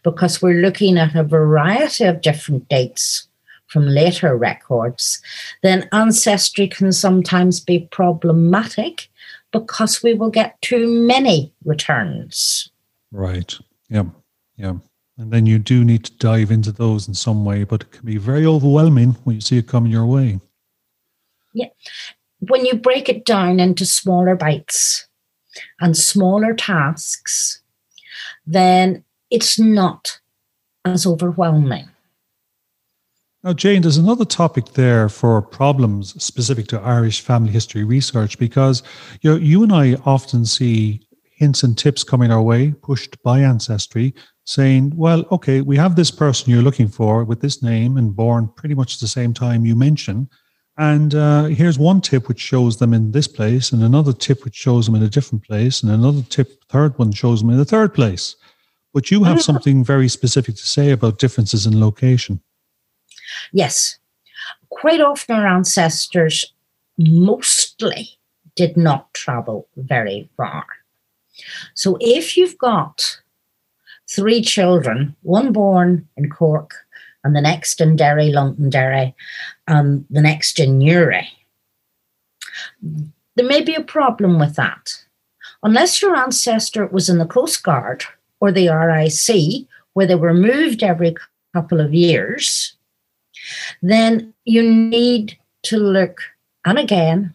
because 0.03 0.41
we're 0.41 0.61
looking 0.61 0.97
at 0.97 1.15
a 1.15 1.23
variety 1.23 2.03
of 2.03 2.21
different 2.21 2.69
dates 2.69 3.27
from 3.67 3.87
later 3.87 4.35
records, 4.35 5.21
then 5.63 5.87
ancestry 5.91 6.67
can 6.67 6.91
sometimes 6.91 7.59
be 7.59 7.87
problematic 7.91 9.09
because 9.51 10.03
we 10.03 10.13
will 10.13 10.29
get 10.29 10.61
too 10.61 10.87
many 10.87 11.53
returns. 11.65 12.70
Right. 13.11 13.53
Yeah. 13.89 14.05
Yeah. 14.55 14.75
And 15.17 15.31
then 15.31 15.45
you 15.45 15.59
do 15.59 15.83
need 15.83 16.05
to 16.05 16.17
dive 16.17 16.51
into 16.51 16.71
those 16.71 17.07
in 17.07 17.13
some 17.13 17.45
way, 17.45 17.63
but 17.63 17.81
it 17.81 17.91
can 17.91 18.05
be 18.05 18.17
very 18.17 18.45
overwhelming 18.45 19.11
when 19.23 19.35
you 19.35 19.41
see 19.41 19.57
it 19.57 19.67
coming 19.67 19.91
your 19.91 20.05
way. 20.05 20.39
Yeah. 21.53 21.67
When 22.39 22.65
you 22.65 22.75
break 22.75 23.09
it 23.09 23.25
down 23.25 23.59
into 23.59 23.85
smaller 23.85 24.35
bites 24.35 25.07
and 25.79 25.95
smaller 25.95 26.53
tasks, 26.55 27.61
then 28.45 29.03
it's 29.29 29.59
not 29.59 30.19
as 30.85 31.05
overwhelming. 31.05 31.87
Now, 33.43 33.53
Jayne, 33.53 33.81
there's 33.81 33.97
another 33.97 34.25
topic 34.25 34.73
there 34.73 35.09
for 35.09 35.41
problems 35.41 36.21
specific 36.23 36.67
to 36.67 36.79
Irish 36.79 37.21
family 37.21 37.51
history 37.51 37.83
research 37.83 38.37
because 38.37 38.83
you 39.21 39.31
know, 39.31 39.37
you 39.37 39.63
and 39.63 39.73
I 39.73 39.95
often 40.05 40.45
see 40.45 41.07
hints 41.41 41.63
and 41.63 41.75
tips 41.75 42.03
coming 42.03 42.31
our 42.31 42.41
way, 42.41 42.71
pushed 42.83 43.21
by 43.23 43.39
Ancestry, 43.39 44.13
saying, 44.43 44.93
well, 44.95 45.25
okay, 45.31 45.61
we 45.61 45.75
have 45.75 45.95
this 45.95 46.11
person 46.11 46.51
you're 46.51 46.61
looking 46.61 46.87
for 46.87 47.23
with 47.23 47.41
this 47.41 47.63
name 47.63 47.97
and 47.97 48.15
born 48.15 48.47
pretty 48.55 48.75
much 48.75 48.93
at 48.93 48.99
the 48.99 49.07
same 49.07 49.33
time 49.33 49.65
you 49.65 49.75
mention. 49.75 50.29
And 50.77 51.15
uh, 51.15 51.45
here's 51.45 51.79
one 51.79 51.99
tip 51.99 52.27
which 52.27 52.39
shows 52.39 52.77
them 52.77 52.93
in 52.93 53.11
this 53.11 53.27
place, 53.27 53.71
and 53.71 53.81
another 53.81 54.13
tip 54.13 54.45
which 54.45 54.53
shows 54.53 54.85
them 54.85 54.93
in 54.93 55.01
a 55.01 55.09
different 55.09 55.43
place, 55.43 55.81
and 55.81 55.91
another 55.91 56.21
tip, 56.29 56.63
third 56.69 56.97
one 56.99 57.11
shows 57.11 57.41
them 57.41 57.49
in 57.49 57.57
the 57.57 57.65
third 57.65 57.91
place. 57.95 58.35
But 58.93 59.09
you 59.09 59.23
have 59.23 59.41
something 59.41 59.83
very 59.83 60.09
specific 60.09 60.55
to 60.57 60.67
say 60.67 60.91
about 60.91 61.17
differences 61.17 61.65
in 61.65 61.79
location. 61.79 62.39
Yes. 63.51 63.97
Quite 64.69 65.01
often, 65.01 65.35
our 65.35 65.47
ancestors 65.47 66.53
mostly 66.99 68.19
did 68.55 68.77
not 68.77 69.11
travel 69.15 69.67
very 69.75 70.29
far. 70.37 70.65
So 71.73 71.97
if 71.99 72.37
you've 72.37 72.57
got 72.57 73.21
three 74.09 74.41
children, 74.41 75.15
one 75.21 75.51
born 75.51 76.07
in 76.17 76.29
Cork 76.29 76.73
and 77.23 77.35
the 77.35 77.41
next 77.41 77.79
in 77.81 77.95
Derry, 77.95 78.31
Londonderry, 78.31 79.15
and 79.67 79.77
um, 79.77 80.05
the 80.09 80.21
next 80.21 80.59
in 80.59 80.77
Newry, 80.77 81.29
there 83.35 83.45
may 83.47 83.61
be 83.61 83.75
a 83.75 83.83
problem 83.83 84.39
with 84.39 84.55
that. 84.55 84.93
Unless 85.63 86.01
your 86.01 86.15
ancestor 86.15 86.87
was 86.87 87.09
in 87.09 87.19
the 87.19 87.25
Coast 87.25 87.63
Guard 87.63 88.03
or 88.39 88.51
the 88.51 88.69
RIC, 88.69 89.67
where 89.93 90.07
they 90.07 90.15
were 90.15 90.33
moved 90.33 90.83
every 90.83 91.15
couple 91.53 91.79
of 91.79 91.93
years, 91.93 92.73
then 93.81 94.33
you 94.45 94.63
need 94.63 95.37
to 95.63 95.77
look 95.77 96.21
and 96.65 96.79
again 96.79 97.33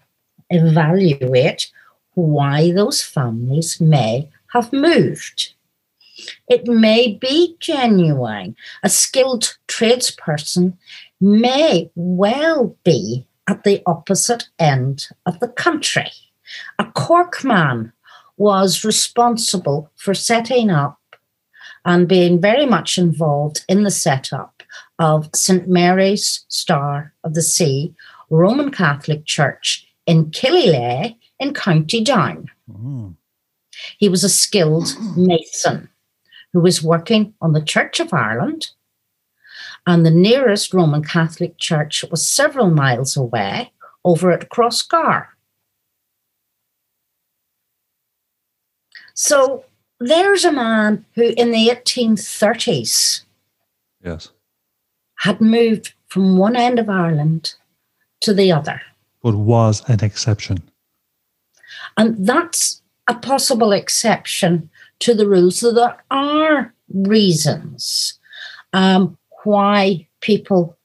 evaluate 0.51 1.71
why 2.17 2.73
those 2.73 3.03
families 3.03 3.81
may 3.81 4.29
have 4.53 4.73
moved. 4.73 5.53
It 6.49 6.67
may 6.67 7.13
be 7.13 7.57
genuine. 7.61 8.57
A 8.83 8.89
skilled 8.89 9.57
tradesperson 9.69 10.77
may 11.21 11.91
well 11.95 12.77
be 12.85 13.27
at 13.47 13.65
the 13.65 13.83
opposite 13.87 14.49
end 14.59 15.09
of 15.27 15.39
the 15.41 15.49
country. 15.49 16.11
A 16.79 16.87
Cork 16.93 17.45
man 17.45 17.93
was 18.39 18.85
responsible 18.85 19.91
for 19.97 20.15
setting 20.15 20.71
up 20.71 20.99
and 21.85 22.09
being 22.09 22.41
very 22.41 22.67
much 22.67 22.97
involved 22.99 23.65
in 23.69 23.85
the 23.85 23.91
setup 23.91 24.63
of 24.99 25.29
St. 25.35 25.69
Mary's 25.69 26.45
Star 26.49 27.13
of 27.25 27.35
the 27.35 27.43
Sea 27.43 27.95
Roman 28.31 28.71
Catholic 28.71 29.27
Church 29.27 29.87
in 30.07 30.31
Killelea 30.31 31.17
in 31.39 31.53
County 31.53 32.03
Down. 32.03 32.49
Mm. 32.71 33.17
He 33.99 34.09
was 34.09 34.25
a 34.25 34.29
skilled 34.29 34.89
mason 35.17 35.89
who 36.53 36.61
was 36.61 36.83
working 36.83 37.35
on 37.41 37.53
the 37.53 37.61
Church 37.61 38.01
of 38.01 38.15
Ireland, 38.15 38.69
and 39.87 40.07
the 40.07 40.11
nearest 40.11 40.73
Roman 40.73 41.05
Catholic 41.05 41.59
church 41.59 42.05
was 42.11 42.27
several 42.27 42.71
miles 42.71 43.17
away 43.17 43.73
over 44.05 44.31
at 44.33 44.49
Crossgar. 44.49 45.27
So 49.15 49.65
there's 49.99 50.45
a 50.45 50.53
man 50.53 51.05
who, 51.15 51.35
in 51.37 51.51
the 51.51 51.69
1830s, 51.69 53.23
yes, 54.05 54.31
had 55.21 55.41
moved 55.41 55.95
from 56.09 56.37
one 56.37 56.57
end 56.57 56.79
of 56.79 56.89
Ireland 56.89 57.55
to 58.21 58.35
the 58.35 58.53
other. 58.53 58.81
But 59.27 59.35
was 59.35 59.83
an 59.89 60.05
exception. 60.05 60.59
And 61.97 62.25
that's 62.25 62.81
a 63.09 63.15
possible 63.15 63.73
exception 63.73 64.71
to 65.01 65.15
the 65.15 65.29
rules. 65.29 65.59
So 65.59 65.73
there 65.73 65.97
are 66.13 66.73
reasons 66.95 68.21
um, 68.73 69.19
why 69.43 70.07
people 70.21 70.77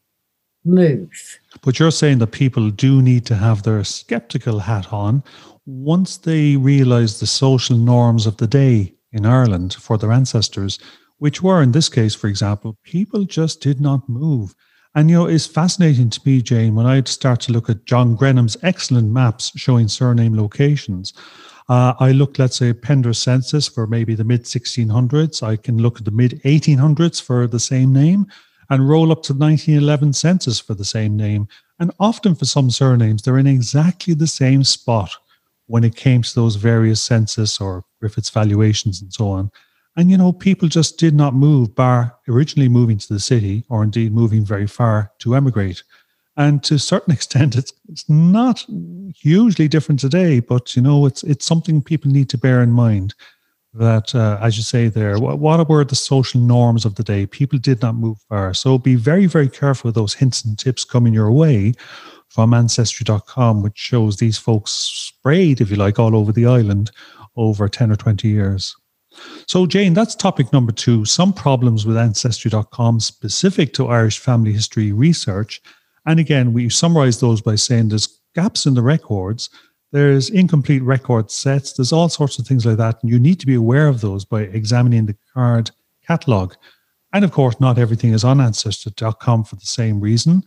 move. 0.65 1.39
But 1.61 1.77
you're 1.77 1.91
saying 1.91 2.17
that 2.17 2.31
people 2.31 2.71
do 2.71 3.01
need 3.01 3.27
to 3.27 3.35
have 3.35 3.61
their 3.61 3.83
skeptical 3.83 4.57
hat 4.57 4.91
on 4.91 5.23
once 5.67 6.17
they 6.17 6.55
realize 6.55 7.19
the 7.19 7.27
social 7.27 7.77
norms 7.77 8.25
of 8.25 8.37
the 8.37 8.47
day 8.47 8.93
in 9.11 9.25
Ireland 9.25 9.75
for 9.75 9.99
their 9.99 10.11
ancestors, 10.11 10.79
which 11.19 11.43
were 11.43 11.61
in 11.61 11.73
this 11.73 11.89
case, 11.89 12.15
for 12.15 12.27
example, 12.27 12.75
people 12.83 13.23
just 13.23 13.61
did 13.61 13.79
not 13.79 14.09
move. 14.09 14.55
And 14.93 15.09
you 15.09 15.15
know, 15.17 15.25
it's 15.25 15.47
fascinating 15.47 16.09
to 16.09 16.21
me, 16.25 16.41
Jayne, 16.41 16.75
when 16.75 16.85
I 16.85 17.01
start 17.03 17.39
to 17.41 17.53
look 17.53 17.69
at 17.69 17.85
John 17.85 18.15
Grenham's 18.17 18.57
excellent 18.61 19.09
maps 19.11 19.51
showing 19.55 19.87
surname 19.87 20.35
locations. 20.35 21.13
Uh, 21.69 21.93
I 21.99 22.11
look, 22.11 22.37
let's 22.37 22.57
say, 22.57 22.73
Pender 22.73 23.13
census 23.13 23.67
for 23.67 23.87
maybe 23.87 24.15
the 24.15 24.25
mid 24.25 24.43
1600s. 24.43 25.41
I 25.41 25.55
can 25.55 25.77
look 25.77 25.99
at 25.99 26.05
the 26.05 26.11
mid 26.11 26.41
1800s 26.43 27.21
for 27.21 27.47
the 27.47 27.59
same 27.59 27.93
name 27.93 28.27
and 28.69 28.89
roll 28.89 29.11
up 29.11 29.23
to 29.23 29.33
the 29.33 29.39
1911 29.39 30.13
census 30.13 30.59
for 30.59 30.73
the 30.73 30.85
same 30.85 31.15
name. 31.15 31.47
And 31.79 31.91
often 31.99 32.35
for 32.35 32.45
some 32.45 32.69
surnames, 32.69 33.21
they're 33.21 33.37
in 33.37 33.47
exactly 33.47 34.13
the 34.13 34.27
same 34.27 34.63
spot 34.65 35.15
when 35.67 35.85
it 35.85 35.95
came 35.95 36.21
to 36.21 36.35
those 36.35 36.57
various 36.57 37.01
census 37.01 37.61
or 37.61 37.85
Griffith's 38.01 38.29
valuations 38.29 39.01
and 39.01 39.13
so 39.13 39.29
on. 39.29 39.51
And, 39.97 40.09
you 40.09 40.17
know, 40.17 40.31
people 40.31 40.69
just 40.69 40.97
did 40.97 41.13
not 41.13 41.33
move, 41.33 41.75
bar 41.75 42.15
originally 42.27 42.69
moving 42.69 42.97
to 42.97 43.13
the 43.13 43.19
city 43.19 43.65
or 43.69 43.83
indeed 43.83 44.13
moving 44.13 44.45
very 44.45 44.67
far 44.67 45.11
to 45.19 45.35
emigrate. 45.35 45.83
And 46.37 46.63
to 46.63 46.75
a 46.75 46.79
certain 46.79 47.13
extent, 47.17 47.55
it's, 47.55 47.73
it's 47.89 48.09
not 48.09 48.65
hugely 49.15 49.67
different 49.67 49.99
today, 49.99 50.39
but, 50.39 50.75
you 50.75 50.81
know, 50.81 51.05
it's, 51.05 51.23
it's 51.23 51.45
something 51.45 51.81
people 51.81 52.11
need 52.11 52.29
to 52.29 52.37
bear 52.37 52.61
in 52.61 52.71
mind 52.71 53.13
that, 53.73 54.13
uh, 54.15 54.37
as 54.41 54.57
you 54.57 54.63
say 54.63 54.87
there, 54.87 55.17
what, 55.19 55.39
what 55.39 55.67
were 55.69 55.83
the 55.83 55.95
social 55.95 56.41
norms 56.41 56.85
of 56.85 56.95
the 56.95 57.03
day? 57.03 57.25
People 57.25 57.59
did 57.59 57.81
not 57.81 57.95
move 57.95 58.17
far. 58.27 58.53
So 58.53 58.77
be 58.77 58.95
very, 58.95 59.25
very 59.25 59.47
careful 59.47 59.89
with 59.89 59.95
those 59.95 60.13
hints 60.13 60.43
and 60.43 60.57
tips 60.57 60.83
coming 60.83 61.13
your 61.13 61.31
way 61.31 61.73
from 62.29 62.53
Ancestry.com, 62.53 63.61
which 63.61 63.77
shows 63.77 64.17
these 64.17 64.37
folks 64.37 64.71
sprayed, 64.71 65.61
if 65.61 65.69
you 65.69 65.75
like, 65.75 65.99
all 65.99 66.15
over 66.15 66.31
the 66.31 66.45
island 66.45 66.91
over 67.37 67.67
10 67.67 67.91
or 67.91 67.95
20 67.95 68.27
years. 68.27 68.75
So, 69.47 69.65
Jayne, 69.65 69.93
that's 69.93 70.15
topic 70.15 70.51
number 70.53 70.71
two 70.71 71.05
some 71.05 71.33
problems 71.33 71.85
with 71.85 71.97
Ancestry.com 71.97 72.99
specific 72.99 73.73
to 73.73 73.87
Irish 73.87 74.19
family 74.19 74.53
history 74.53 74.91
research. 74.91 75.61
And 76.05 76.19
again, 76.19 76.53
we 76.53 76.69
summarize 76.69 77.19
those 77.19 77.41
by 77.41 77.55
saying 77.55 77.89
there's 77.89 78.21
gaps 78.33 78.65
in 78.65 78.73
the 78.73 78.81
records, 78.81 79.49
there's 79.91 80.29
incomplete 80.29 80.83
record 80.83 81.29
sets, 81.29 81.73
there's 81.73 81.91
all 81.91 82.09
sorts 82.09 82.39
of 82.39 82.47
things 82.47 82.65
like 82.65 82.77
that. 82.77 83.01
And 83.01 83.11
you 83.11 83.19
need 83.19 83.39
to 83.41 83.45
be 83.45 83.55
aware 83.55 83.87
of 83.87 84.01
those 84.01 84.25
by 84.25 84.41
examining 84.43 85.05
the 85.05 85.17
card 85.33 85.69
catalog. 86.05 86.53
And 87.13 87.25
of 87.25 87.31
course, 87.31 87.59
not 87.59 87.77
everything 87.77 88.13
is 88.13 88.23
on 88.23 88.39
Ancestry.com 88.39 89.43
for 89.43 89.55
the 89.55 89.65
same 89.65 89.99
reason. 89.99 90.43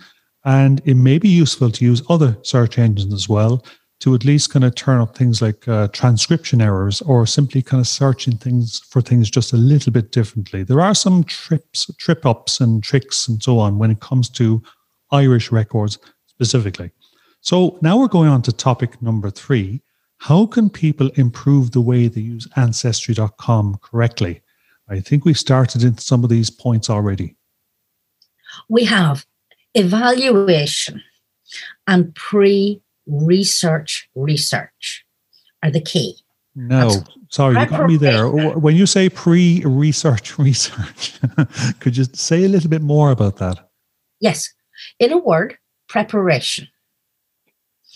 And 0.47 0.81
it 0.85 0.95
may 0.95 1.19
be 1.19 1.29
useful 1.29 1.71
to 1.71 1.85
use 1.85 2.03
other 2.09 2.37
search 2.43 2.79
engines 2.79 3.13
as 3.13 3.29
well 3.29 3.65
to 4.01 4.15
at 4.15 4.25
least 4.25 4.51
kind 4.51 4.65
of 4.65 4.75
turn 4.75 5.01
up 5.01 5.17
things 5.17 5.41
like 5.41 5.67
uh, 5.69 5.89
transcription 5.89 6.61
errors 6.61 7.01
or 7.03 7.27
simply 7.27 7.63
kind 7.63 7.81
of 7.81 7.87
searching 7.87 8.37
things 8.37 8.81
for 8.81 9.01
things 9.01 9.31
just 9.31 9.53
a 9.53 9.57
little 9.57 9.93
bit 9.93 10.13
differently. 10.13 10.63
There 10.63 10.81
are 10.81 10.95
some 10.95 11.25
trips, 11.25 11.91
trip 11.97 12.27
ups 12.27 12.61
and 12.61 12.83
tricks 12.83 13.29
and 13.29 13.43
so 13.43 13.59
on 13.59 13.79
when 13.79 13.91
it 13.91 14.01
comes 14.01 14.29
to 14.31 14.63
Irish 15.13 15.53
records 15.53 15.99
specifically. 16.27 16.91
So 17.41 17.79
now 17.83 17.99
we're 17.99 18.09
going 18.09 18.29
on 18.29 18.43
to 18.43 18.53
topic 18.53 19.01
number 19.01 19.31
three. 19.31 19.83
How 20.19 20.47
can 20.47 20.71
people 20.71 21.11
improve 21.17 21.71
the 21.71 21.81
way 21.81 22.09
they 22.09 22.23
use 22.23 22.49
ancestry.com 22.57 23.79
correctly? 23.83 24.43
I 24.89 25.01
think 25.01 25.25
we've 25.25 25.39
started 25.39 25.83
into 25.83 26.03
some 26.03 26.25
of 26.25 26.31
these 26.31 26.51
points 26.51 26.91
already. 26.91 27.37
We 28.69 28.85
have 28.85 29.25
evaluation 29.75 31.03
and 31.87 32.15
pre 32.15 32.81
research 33.07 34.09
research 34.15 35.05
are 35.63 35.71
the 35.71 35.81
key. 35.81 36.17
No, 36.57 37.03
sorry, 37.31 37.59
you 37.59 37.67
got 37.67 37.89
me 37.89 37.97
there. 37.97 38.29
When 38.29 38.77
you 38.77 38.87
say 38.87 39.09
pre 39.09 39.63
research 39.65 40.39
research, 40.39 41.19
could 41.81 41.97
you 41.97 42.05
say 42.13 42.45
a 42.45 42.49
little 42.49 42.71
bit 42.71 42.83
more 42.83 43.11
about 43.11 43.37
that? 43.37 43.71
Yes. 44.21 44.53
In 44.99 45.13
a 45.13 45.19
word, 45.19 45.59
preparation. 45.89 46.69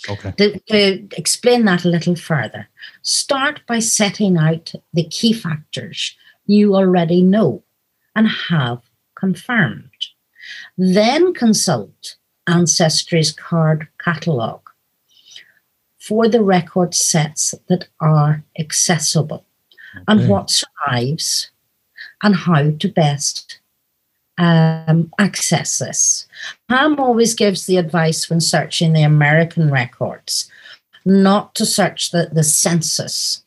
Okay. 0.08 0.32
To, 0.38 0.58
to, 0.70 1.08
explain 1.16 1.64
that 1.64 1.84
a 1.84 1.88
little 1.88 2.14
further, 2.14 2.68
start 3.02 3.60
by 3.66 3.80
setting 3.80 4.36
out 4.36 4.72
the 4.92 5.04
key 5.04 5.32
factors 5.32 6.16
you 6.46 6.74
already 6.76 7.22
know 7.22 7.62
and 8.14 8.28
have 8.28 8.80
confirmed. 9.16 9.90
Then 10.76 11.34
consult 11.34 12.16
Ancestry's 12.46 13.32
card 13.32 13.88
catalogue 13.98 14.67
for 16.08 16.26
the 16.26 16.42
record 16.42 16.94
sets 16.94 17.54
that 17.66 17.86
are 18.00 18.42
accessible 18.58 19.44
okay. 19.94 20.04
and 20.08 20.26
what 20.26 20.48
survives 20.48 21.50
and 22.22 22.34
how 22.34 22.70
to 22.70 22.88
best 22.88 23.60
um, 24.38 25.12
access 25.18 25.80
this. 25.80 26.26
Pam 26.70 26.98
always 26.98 27.34
gives 27.34 27.66
the 27.66 27.76
advice 27.76 28.30
when 28.30 28.40
searching 28.40 28.94
the 28.94 29.02
American 29.02 29.70
records 29.70 30.50
not 31.04 31.54
to 31.56 31.66
search 31.66 32.10
the, 32.10 32.30
the 32.32 32.42
census 32.42 33.44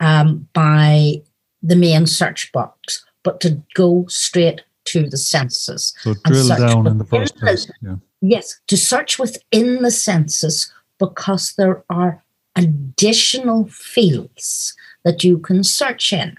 um, 0.00 0.48
by 0.54 1.20
the 1.62 1.76
main 1.76 2.06
search 2.06 2.50
box, 2.52 3.04
but 3.22 3.38
to 3.42 3.62
go 3.74 4.06
straight 4.08 4.62
to 4.84 5.10
the 5.10 5.18
census. 5.18 5.92
So 5.98 6.14
drill 6.24 6.48
down 6.48 6.86
in 6.86 6.96
the 6.96 7.04
first 7.04 7.36
place. 7.36 7.70
Yeah. 7.82 7.96
Yes, 8.22 8.60
to 8.68 8.78
search 8.78 9.18
within 9.18 9.82
the 9.82 9.90
census 9.90 10.72
because 11.06 11.54
there 11.54 11.82
are 11.90 12.22
additional 12.56 13.66
fields 13.66 14.76
that 15.04 15.24
you 15.24 15.38
can 15.38 15.64
search 15.64 16.12
in. 16.12 16.36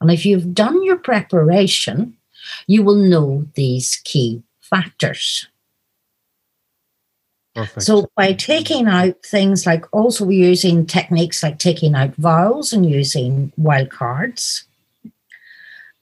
And 0.00 0.10
if 0.10 0.24
you've 0.24 0.54
done 0.54 0.82
your 0.84 0.96
preparation, 0.96 2.16
you 2.66 2.82
will 2.82 2.96
know 2.96 3.46
these 3.54 4.00
key 4.04 4.42
factors. 4.60 5.48
Perfect. 7.54 7.82
So, 7.82 8.10
by 8.16 8.34
taking 8.34 8.86
out 8.86 9.22
things 9.24 9.64
like 9.64 9.84
also 9.92 10.28
using 10.28 10.84
techniques 10.84 11.42
like 11.42 11.58
taking 11.58 11.94
out 11.94 12.14
vowels 12.16 12.74
and 12.74 12.84
using 12.88 13.50
wildcards, 13.58 14.64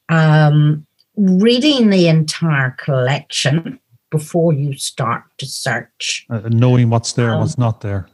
um, 0.08 0.84
reading 1.16 1.90
the 1.90 2.08
entire 2.08 2.72
collection, 2.72 3.78
before 4.14 4.52
you 4.52 4.72
start 4.74 5.24
to 5.38 5.46
search. 5.46 6.24
Uh, 6.30 6.48
knowing 6.48 6.88
what's 6.88 7.14
there 7.14 7.30
um, 7.30 7.32
and 7.32 7.40
what's 7.40 7.58
not 7.58 7.80
there. 7.80 8.06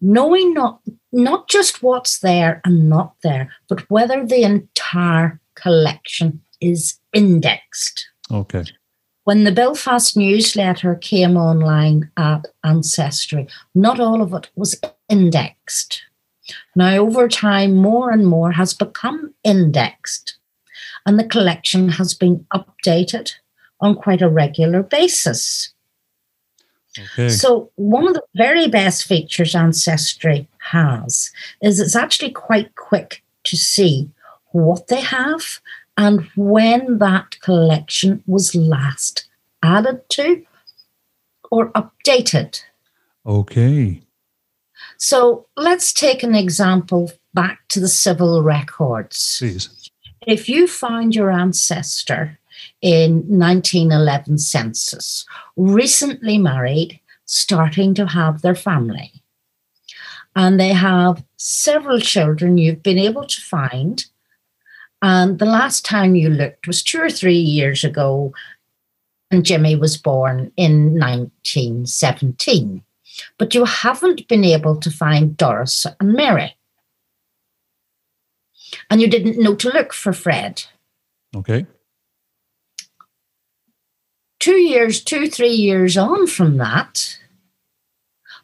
Knowing 0.00 0.54
not 0.54 0.80
not 1.12 1.48
just 1.48 1.84
what's 1.84 2.18
there 2.18 2.60
and 2.64 2.88
not 2.88 3.14
there, 3.22 3.46
but 3.68 3.88
whether 3.88 4.26
the 4.26 4.42
entire 4.42 5.40
collection 5.54 6.40
is 6.60 6.98
indexed. 7.12 8.08
Okay. 8.32 8.64
When 9.22 9.44
the 9.44 9.52
Belfast 9.52 10.16
newsletter 10.16 10.96
came 10.96 11.36
online 11.36 12.10
at 12.16 12.46
Ancestry, 12.64 13.46
not 13.72 14.00
all 14.00 14.22
of 14.22 14.34
it 14.34 14.50
was 14.56 14.80
indexed. 15.08 16.02
Now, 16.74 16.96
over 16.96 17.28
time, 17.28 17.76
more 17.76 18.10
and 18.10 18.26
more 18.26 18.52
has 18.52 18.74
become 18.74 19.34
indexed, 19.44 20.38
and 21.06 21.16
the 21.18 21.28
collection 21.34 21.90
has 21.90 22.14
been 22.14 22.46
updated 22.52 23.34
on 23.80 23.94
quite 23.94 24.22
a 24.22 24.28
regular 24.28 24.82
basis. 24.82 25.72
Okay. 26.98 27.28
So, 27.28 27.70
one 27.76 28.08
of 28.08 28.14
the 28.14 28.24
very 28.34 28.66
best 28.68 29.04
features 29.04 29.54
Ancestry 29.54 30.48
has 30.58 31.30
is 31.62 31.78
it's 31.78 31.96
actually 31.96 32.32
quite 32.32 32.74
quick 32.74 33.22
to 33.44 33.56
see 33.56 34.10
what 34.52 34.88
they 34.88 35.00
have 35.00 35.60
and 35.96 36.28
when 36.34 36.98
that 36.98 37.38
collection 37.40 38.22
was 38.26 38.54
last 38.54 39.28
added 39.62 40.08
to 40.10 40.44
or 41.50 41.70
updated. 41.72 42.62
Okay. 43.26 44.00
So 44.96 45.46
let's 45.56 45.92
take 45.92 46.22
an 46.22 46.34
example 46.34 47.12
back 47.34 47.60
to 47.68 47.80
the 47.80 47.88
civil 47.88 48.42
records. 48.42 49.36
Please. 49.38 49.90
If 50.26 50.48
you 50.48 50.66
find 50.66 51.14
your 51.14 51.30
ancestor 51.30 52.38
in 52.82 53.16
1911 53.26 54.38
census, 54.38 55.24
recently 55.56 56.38
married, 56.38 57.00
starting 57.24 57.94
to 57.94 58.06
have 58.06 58.42
their 58.42 58.54
family, 58.54 59.12
and 60.34 60.58
they 60.58 60.72
have 60.72 61.24
several 61.36 62.00
children 62.00 62.58
you've 62.58 62.82
been 62.82 62.98
able 62.98 63.24
to 63.24 63.40
find. 63.40 64.04
And 65.02 65.38
the 65.38 65.46
last 65.46 65.84
time 65.84 66.14
you 66.14 66.28
looked 66.28 66.66
was 66.66 66.82
two 66.82 67.00
or 67.00 67.10
three 67.10 67.38
years 67.38 67.84
ago, 67.84 68.32
and 69.30 69.44
Jimmy 69.44 69.76
was 69.76 69.96
born 69.96 70.52
in 70.56 70.98
1917. 70.98 72.82
But 73.38 73.54
you 73.54 73.64
haven't 73.64 74.28
been 74.28 74.44
able 74.44 74.76
to 74.80 74.90
find 74.90 75.36
Doris 75.36 75.86
and 75.98 76.12
Mary. 76.12 76.56
And 78.88 79.00
you 79.00 79.08
didn't 79.08 79.42
know 79.42 79.54
to 79.56 79.68
look 79.68 79.92
for 79.92 80.12
Fred. 80.12 80.64
Okay. 81.34 81.66
Two 84.40 84.56
years, 84.56 85.04
two, 85.04 85.28
three 85.28 85.52
years 85.52 85.98
on 85.98 86.26
from 86.26 86.56
that, 86.56 87.18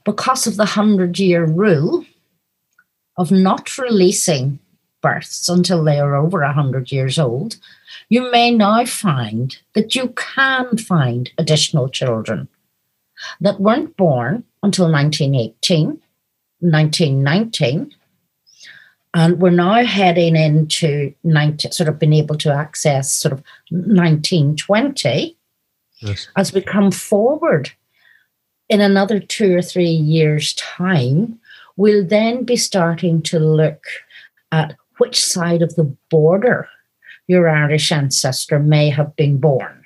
because 0.05 0.47
of 0.47 0.57
the 0.57 0.65
100 0.65 1.19
year 1.19 1.47
rule 1.47 2.05
of 3.17 3.33
not 3.33 3.79
releasing 3.79 4.59
births 5.01 5.49
until 5.49 5.83
they 5.83 5.99
are 5.99 6.15
over 6.15 6.41
100 6.41 6.93
years 6.93 7.19
old, 7.19 7.57
you 8.11 8.31
may 8.31 8.51
now 8.51 8.85
find 8.85 9.57
that 9.73 9.95
you 9.95 10.09
can 10.09 10.77
find 10.77 11.33
additional 11.39 11.89
children 11.89 12.47
that 13.41 13.59
weren't 13.59 13.97
born 13.97 14.45
until 14.63 14.93
1918, 14.93 15.87
1919. 16.61 17.95
And 19.15 19.41
we're 19.41 19.51
now 19.51 19.83
heading 19.83 20.37
into 20.37 21.15
19, 21.25 21.73
sort 21.73 21.89
of 21.89 21.99
being 21.99 22.13
able 22.13 22.37
to 22.37 22.53
access 22.53 23.11
sort 23.11 23.33
of 23.33 23.43
1920 23.71 25.36
yes. 26.07 26.29
as 26.37 26.53
we 26.53 26.61
come 26.61 26.91
forward 26.91 27.73
in 28.69 28.81
another 28.81 29.21
two 29.21 29.57
or 29.57 29.63
three 29.63 29.85
years' 29.85 30.55
time, 30.55 31.39
we'll 31.77 32.05
then 32.05 32.45
be 32.45 32.57
starting 32.57 33.23
to 33.23 33.39
look 33.39 33.85
at 34.53 34.75
which 34.99 35.23
side 35.23 35.63
of 35.63 35.75
the 35.77 35.85
border 36.11 36.69
your 37.27 37.49
Irish 37.49 37.93
ancestor 37.93 38.59
may 38.59 38.89
have 38.89 39.15
been 39.17 39.39
born, 39.39 39.85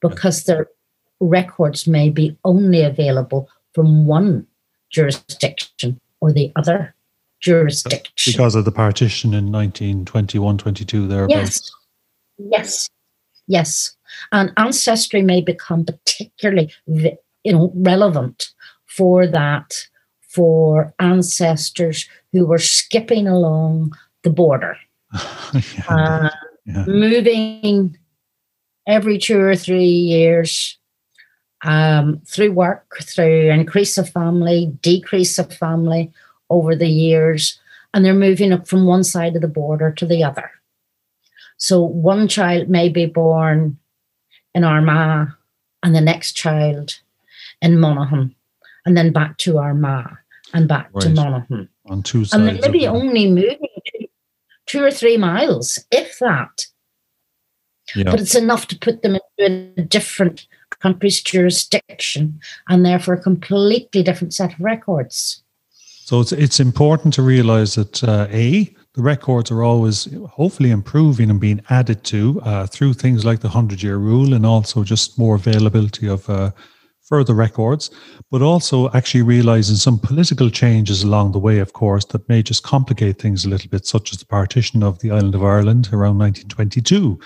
because 0.00 0.44
their 0.44 0.68
records 1.20 1.86
may 1.86 2.10
be 2.10 2.36
only 2.44 2.82
available 2.82 3.48
from 3.74 4.06
one 4.06 4.46
jurisdiction 4.90 6.00
or 6.20 6.32
the 6.32 6.52
other 6.56 6.94
jurisdiction. 7.40 8.32
Because 8.32 8.54
of 8.54 8.64
the 8.64 8.72
partition 8.72 9.34
in 9.34 9.50
1921 9.52 10.58
22, 10.58 11.06
thereabouts. 11.08 11.30
Yes. 11.36 11.70
Yes. 12.38 12.90
Yes. 13.46 13.96
And 14.32 14.52
ancestry 14.56 15.22
may 15.22 15.40
become 15.40 15.84
particularly 15.84 16.72
you 16.86 17.52
know, 17.52 17.72
relevant 17.76 18.50
for 18.86 19.26
that 19.26 19.74
for 20.28 20.92
ancestors 20.98 22.08
who 22.32 22.46
were 22.46 22.58
skipping 22.58 23.28
along 23.28 23.92
the 24.24 24.30
border, 24.30 24.76
yeah, 25.12 25.60
uh, 25.88 26.30
yeah. 26.66 26.84
moving 26.86 27.96
every 28.86 29.18
two 29.18 29.38
or 29.38 29.54
three 29.54 29.84
years 29.84 30.76
um, 31.62 32.20
through 32.26 32.52
work, 32.52 32.96
through 33.02 33.50
increase 33.50 33.96
of 33.96 34.08
family, 34.08 34.72
decrease 34.80 35.38
of 35.38 35.52
family 35.52 36.12
over 36.50 36.74
the 36.74 36.88
years, 36.88 37.58
and 37.92 38.04
they're 38.04 38.14
moving 38.14 38.52
up 38.52 38.66
from 38.66 38.86
one 38.86 39.04
side 39.04 39.36
of 39.36 39.42
the 39.42 39.48
border 39.48 39.92
to 39.92 40.06
the 40.06 40.24
other. 40.24 40.50
So 41.56 41.80
one 41.80 42.26
child 42.26 42.68
may 42.68 42.88
be 42.88 43.06
born 43.06 43.78
in 44.54 44.64
Armagh, 44.64 45.28
and 45.82 45.94
the 45.94 46.00
next 46.00 46.32
child 46.32 47.00
in 47.60 47.78
Monaghan, 47.78 48.34
and 48.86 48.96
then 48.96 49.12
back 49.12 49.38
to 49.38 49.58
Armagh 49.58 50.16
and 50.52 50.68
back 50.68 50.88
right. 50.92 51.02
to 51.02 51.10
Monaghan. 51.10 51.68
On 51.86 52.02
two 52.02 52.24
sides. 52.24 52.34
And 52.34 52.48
they 52.48 52.60
maybe 52.60 52.86
only 52.86 53.28
moving 53.28 53.68
two, 53.92 54.06
two 54.66 54.82
or 54.82 54.90
three 54.90 55.16
miles, 55.16 55.84
if 55.90 56.18
that. 56.20 56.66
Yeah. 57.94 58.04
But 58.04 58.20
it's 58.20 58.34
enough 58.34 58.66
to 58.68 58.78
put 58.78 59.02
them 59.02 59.16
into 59.38 59.74
a 59.78 59.82
different 59.82 60.46
country's 60.80 61.20
jurisdiction 61.20 62.40
and 62.68 62.84
therefore 62.84 63.14
a 63.14 63.20
completely 63.20 64.02
different 64.02 64.34
set 64.34 64.54
of 64.54 64.60
records. 64.60 65.42
So 65.70 66.20
it's 66.20 66.32
it's 66.32 66.60
important 66.60 67.14
to 67.14 67.22
realize 67.22 67.74
that 67.76 68.04
uh, 68.04 68.26
a 68.30 68.74
the 68.94 69.02
records 69.02 69.50
are 69.50 69.62
always 69.62 70.08
hopefully 70.30 70.70
improving 70.70 71.28
and 71.28 71.40
being 71.40 71.60
added 71.68 72.04
to 72.04 72.40
uh, 72.44 72.66
through 72.66 72.94
things 72.94 73.24
like 73.24 73.40
the 73.40 73.48
hundred 73.48 73.82
year 73.82 73.96
rule 73.96 74.34
and 74.34 74.46
also 74.46 74.84
just 74.84 75.18
more 75.18 75.34
availability 75.34 76.08
of 76.08 76.28
uh, 76.30 76.52
further 77.02 77.34
records, 77.34 77.90
but 78.30 78.40
also 78.40 78.90
actually 78.92 79.22
realizing 79.22 79.76
some 79.76 79.98
political 79.98 80.48
changes 80.48 81.02
along 81.02 81.32
the 81.32 81.38
way, 81.38 81.58
of 81.58 81.72
course, 81.72 82.04
that 82.06 82.26
may 82.28 82.42
just 82.42 82.62
complicate 82.62 83.20
things 83.20 83.44
a 83.44 83.48
little 83.48 83.68
bit, 83.68 83.84
such 83.84 84.12
as 84.12 84.18
the 84.18 84.26
partition 84.26 84.82
of 84.82 84.98
the 85.00 85.10
island 85.10 85.34
of 85.34 85.44
Ireland 85.44 85.88
around 85.92 86.18
1922, 86.18 87.18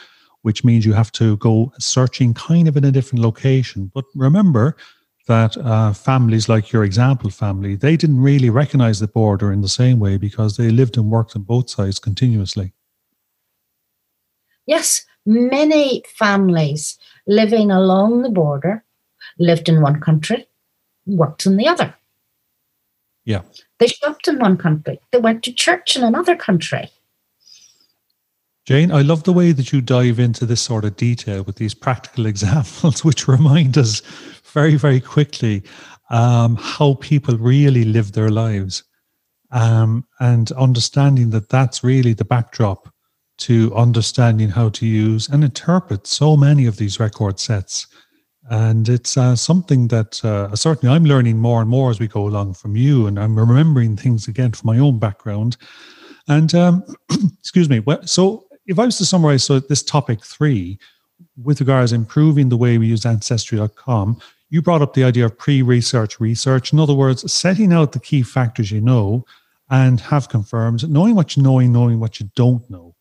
which 0.43 0.65
means 0.65 0.85
you 0.85 0.95
have 0.95 1.13
to 1.13 1.37
go 1.37 1.73
searching 1.79 2.35
kind 2.35 2.67
of 2.67 2.77
in 2.77 2.85
a 2.85 2.91
different 2.91 3.23
location. 3.23 3.91
But 3.95 4.05
remember 4.15 4.77
that 5.29 5.57
uh, 5.59 5.93
families 5.93 6.49
like 6.49 6.73
your 6.73 6.83
example 6.83 7.31
family, 7.31 7.77
they 7.77 7.97
didn't 7.97 8.21
really 8.21 8.51
recognize 8.51 8.99
the 8.99 9.07
border 9.07 9.53
in 9.53 9.61
the 9.61 9.69
same 9.69 10.01
way 10.01 10.17
because 10.17 10.57
they 10.57 10.71
lived 10.71 10.97
and 10.97 11.11
worked 11.11 11.37
on 11.37 11.43
both 11.43 11.71
sides 11.71 11.99
continuously. 11.99 12.73
Yes, 14.67 15.07
many 15.25 16.03
families 16.09 16.99
living 17.27 17.71
along 17.71 18.23
the 18.23 18.31
border 18.31 18.85
lived 19.39 19.69
in 19.69 19.81
one 19.81 20.01
country, 20.01 20.49
worked 21.07 21.47
in 21.47 21.57
the 21.57 21.69
other. 21.69 21.95
Yeah. 23.25 23.43
They 23.79 23.87
shopped 23.87 24.27
in 24.27 24.39
one 24.39 24.57
country, 24.57 25.01
they 25.13 25.19
went 25.19 25.43
to 25.45 25.53
church 25.53 25.97
in 25.97 26.03
another 26.03 26.35
country. 26.35 26.91
Jayne, 28.69 28.93
I 28.93 29.01
love 29.01 29.23
the 29.23 29.33
way 29.33 29.53
that 29.53 29.73
you 29.73 29.81
dive 29.81 30.19
into 30.19 30.45
this 30.45 30.61
sort 30.61 30.85
of 30.85 30.95
detail 30.95 31.43
with 31.43 31.57
these 31.57 31.73
practical 31.73 32.27
examples, 32.33 33.03
which 33.03 33.27
remind 33.27 33.79
us 33.79 34.03
very, 34.59 34.75
very 34.75 35.01
quickly 35.01 35.63
um, 36.11 36.57
how 36.61 36.95
people 36.95 37.37
really 37.39 37.85
live 37.85 38.11
their 38.11 38.31
lives 38.31 38.83
um, 39.53 40.05
and 40.19 40.51
understanding 40.53 41.31
that 41.31 41.49
that's 41.49 41.85
really 41.85 42.13
the 42.13 42.25
backdrop 42.25 42.93
to 43.37 43.73
understanding 43.77 44.49
how 44.49 44.69
to 44.69 44.85
use 44.85 45.29
and 45.29 45.45
interpret 45.45 46.09
so 46.09 46.37
many 46.37 46.67
of 46.67 46.77
these 46.77 46.99
record 46.99 47.39
sets 47.39 47.87
and 48.51 48.89
it's 48.89 49.17
uh, 49.17 49.37
something 49.37 49.89
that 49.89 50.25
uh, 50.25 50.57
certainly 50.57 50.93
I'm 50.93 51.05
learning 51.05 51.39
more 51.39 51.61
and 51.61 51.71
more 51.71 51.91
as 51.91 52.01
we 52.01 52.09
go 52.09 52.27
along 52.27 52.55
from 52.55 52.77
you, 52.77 53.07
and 53.07 53.19
I'm 53.19 53.39
remembering 53.39 53.95
things 53.95 54.27
again 54.27 54.53
from 54.53 54.69
my 54.69 54.79
own 54.79 54.99
background. 54.99 55.59
And 56.29 56.55
um, 56.55 56.83
excuse 57.41 57.69
me. 57.69 57.83
So 58.07 58.47
if 58.67 58.79
I 58.79 58.87
was 58.87 58.97
to 58.99 59.05
summarize, 59.05 59.45
so 59.45 59.61
this 59.61 59.83
topic 59.83 60.25
three, 60.25 60.79
with 61.43 61.61
regards 61.61 61.93
improving 61.93 62.49
the 62.49 62.57
way 62.57 62.79
we 62.79 62.87
use 62.87 63.05
ancestry.com, 63.05 64.19
you 64.51 64.63
brought 64.63 64.83
up 64.83 64.95
the 64.95 65.05
idea 65.05 65.27
of 65.27 65.39
pre-research 65.39 66.21
research. 66.21 66.73
In 66.73 66.81
other 66.81 66.95
words, 66.95 67.31
setting 67.33 67.73
out 67.73 67.93
the 67.93 68.01
key 68.01 68.23
factors 68.23 68.71
you 68.71 68.81
know 68.81 69.25
and 69.71 70.01
have 70.01 70.29
confirmed, 70.29 70.89
knowing 70.89 71.15
what 71.15 71.37
you 71.37 71.43
know, 71.43 71.59
and 71.59 71.73
knowing 71.73 72.01
what 72.01 72.21
you 72.21 72.31
don't 72.35 72.69
know 72.71 72.95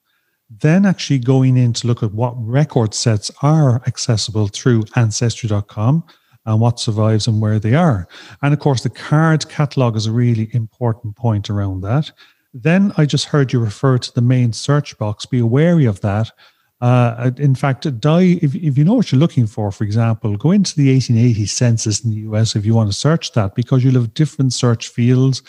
then 0.50 0.86
actually 0.86 1.20
going 1.20 1.58
in 1.58 1.74
to 1.74 1.88
look 1.88 2.04
at 2.04 2.14
what 2.14 2.34
record 2.38 2.93
sets 2.93 3.30
are 3.41 3.82
accessible 3.86 4.48
through 4.48 4.84
ancestry.com 4.95 6.04
and 6.45 6.62
what 6.62 6.80
survives 6.80 7.28
and 7.28 7.41
where 7.41 7.60
they 7.60 7.74
are. 7.74 8.08
And 8.41 8.54
of 8.54 8.60
course, 8.60 8.82
the 8.82 8.89
card 8.89 9.48
catalog 9.50 9.95
is 9.98 10.06
a 10.06 10.12
really 10.12 10.50
important 10.54 11.16
point 11.16 11.50
around 11.50 11.82
that. 11.82 12.12
Then 12.54 12.93
I 12.98 13.06
just 13.06 13.26
heard 13.26 13.52
you 13.52 13.60
refer 13.60 13.98
to 13.98 14.14
the 14.14 14.22
main 14.22 14.54
search 14.54 14.98
box. 14.98 15.26
Be 15.26 15.41
wary 15.41 15.86
of 15.86 16.00
that. 16.02 16.32
Uh, 16.80 17.32
in 17.38 17.55
fact, 17.55 17.99
die 17.99 18.38
if, 18.41 18.53
if 18.53 18.78
you 18.78 18.84
know 18.84 18.93
what 18.93 19.11
you're 19.11 19.19
looking 19.19 19.47
for, 19.47 19.71
for 19.71 19.84
example, 19.84 20.38
go 20.38 20.51
into 20.51 20.75
the 20.75 20.93
1880 20.93 21.45
census 21.47 22.03
in 22.03 22.11
the 22.11 22.17
US 22.17 22.55
if 22.55 22.65
you 22.65 22.75
want 22.75 22.89
to 22.89 22.95
search 22.95 23.32
that 23.34 23.55
because 23.55 23.84
you'll 23.84 23.95
have 23.95 24.13
different 24.13 24.53
search 24.53 24.89
fields 24.89 25.41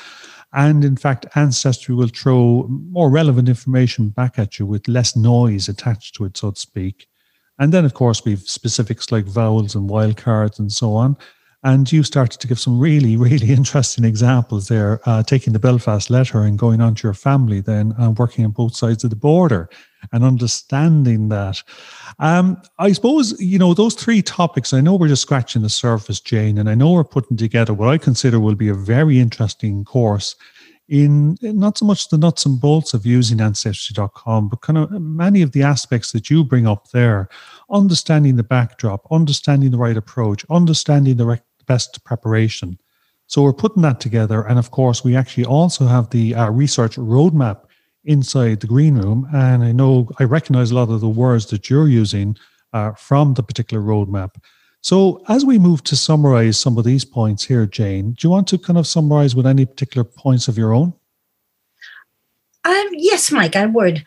and 0.53 0.85
in 0.85 0.97
fact, 0.97 1.27
Ancestry 1.35 1.95
will 1.95 2.09
throw 2.09 2.67
more 2.69 3.11
relevant 3.11 3.49
information 3.49 4.09
back 4.09 4.39
at 4.39 4.59
you 4.59 4.67
with 4.67 4.89
less 4.89 5.15
noise 5.15 5.69
attached 5.69 6.15
to 6.17 6.25
it, 6.25 6.37
so 6.37 6.53
to 6.53 6.61
speak. 6.61 7.07
And 7.59 7.73
then, 7.73 7.85
of 7.85 7.95
course, 7.95 8.25
we've 8.25 8.41
specifics 8.41 9.13
like 9.13 9.27
vowels 9.27 9.75
and 9.75 9.91
wildcards 9.91 10.59
and 10.59 10.73
so 10.73 10.95
on. 10.95 11.17
And 11.65 11.91
you 11.91 12.03
started 12.03 12.41
to 12.41 12.47
give 12.47 12.59
some 12.59 12.79
really, 12.79 13.17
really 13.17 13.51
interesting 13.53 14.05
examples 14.05 14.69
there, 14.69 15.01
uh, 15.05 15.23
taking 15.23 15.53
the 15.53 15.59
Belfast 15.59 16.09
letter 16.09 16.43
and 16.43 16.59
going 16.59 16.81
on 16.81 16.95
to 16.95 17.07
your 17.07 17.15
family 17.15 17.61
then 17.61 17.95
and 17.99 18.17
working 18.17 18.45
on 18.45 18.53
both 18.53 18.75
sides 18.75 19.05
of 19.05 19.11
the 19.11 19.17
border 19.17 19.69
and 20.13 20.25
understanding 20.25 21.29
that. 21.29 21.63
Um, 22.19 22.61
I 22.79 22.93
suppose, 22.93 23.39
you 23.41 23.59
know, 23.59 23.75
those 23.75 23.95
three 23.95 24.23
topics, 24.23 24.73
I 24.73 24.81
know 24.81 24.95
we're 24.95 25.09
just 25.09 25.23
scratching 25.23 25.63
the 25.63 25.69
surface, 25.69 26.21
Jayne, 26.21 26.59
and 26.59 26.69
I 26.69 26.75
know 26.75 26.93
we're 26.93 27.05
putting 27.05 27.37
together 27.37 27.75
what 27.75 27.89
I 27.89 27.99
consider 27.99 28.41
will 28.41 28.55
be 28.55 28.69
a 28.69 28.75
very 28.75 29.19
interesting 29.19 29.85
course 29.85 30.37
in 30.89 31.37
not 31.43 31.77
so 31.77 31.85
much 31.85 32.09
the 32.09 32.17
nuts 32.17 32.47
and 32.47 32.61
bolts 32.61 32.95
of 32.95 33.05
using 33.05 33.41
ancestry.com, 33.41 34.49
but 34.49 34.63
kind 34.63 34.79
of 34.79 34.91
many 34.91 35.43
of 35.43 35.53
the 35.53 35.63
aspects 35.63 36.13
that 36.13 36.31
you 36.31 36.43
bring 36.43 36.67
up 36.67 36.91
there, 36.91 37.29
understanding 37.71 38.37
the 38.37 38.43
backdrop, 38.43 39.07
understanding 39.11 39.71
the 39.71 39.79
right 39.79 39.99
approach, 39.99 40.47
understanding 40.49 41.17
the 41.17 41.41
best 41.67 42.03
preparation. 42.05 42.79
So 43.27 43.43
we're 43.43 43.53
putting 43.53 43.83
that 43.83 44.01
together. 44.01 44.43
And 44.47 44.59
of 44.59 44.71
course, 44.71 45.05
we 45.05 45.15
actually 45.15 45.45
also 45.45 45.87
have 45.87 46.09
the 46.09 46.35
uh, 46.35 46.51
research 46.51 46.97
roadmap 46.97 47.68
inside 48.09 48.61
the 48.61 48.67
green 48.67 48.97
room. 48.97 49.29
And 49.33 49.63
I 49.63 49.73
know 49.73 50.09
I 50.19 50.25
recognize 50.25 50.71
a 50.71 50.75
lot 50.75 50.91
of 50.91 51.01
the 51.01 51.09
words 51.09 51.47
that 51.47 51.71
you're 51.71 51.89
using 51.89 52.37
uh, 52.73 52.93
from 52.93 53.35
the 53.35 53.43
particular 53.43 53.83
roadmap. 53.83 54.31
So, 54.81 55.23
as 55.29 55.45
we 55.45 55.59
move 55.59 55.83
to 55.85 55.97
summarize 55.97 56.59
some 56.59 56.79
of 56.79 56.85
these 56.85 57.05
points 57.05 57.45
here, 57.45 57.67
Jayne, 57.67 58.13
do 58.13 58.27
you 58.27 58.31
want 58.31 58.47
to 58.49 58.59
kind 58.59 58.79
of 58.79 58.87
summarize 58.87 59.35
with 59.35 59.47
any 59.47 59.67
particular 59.67 60.05
points 60.05 60.49
of 60.49 60.57
your 60.57 60.73
own? 60.73 60.93
Um, 62.65 62.89
yes, 62.93 63.31
Mike, 63.31 63.57
I 63.57 63.67
would. 63.67 64.05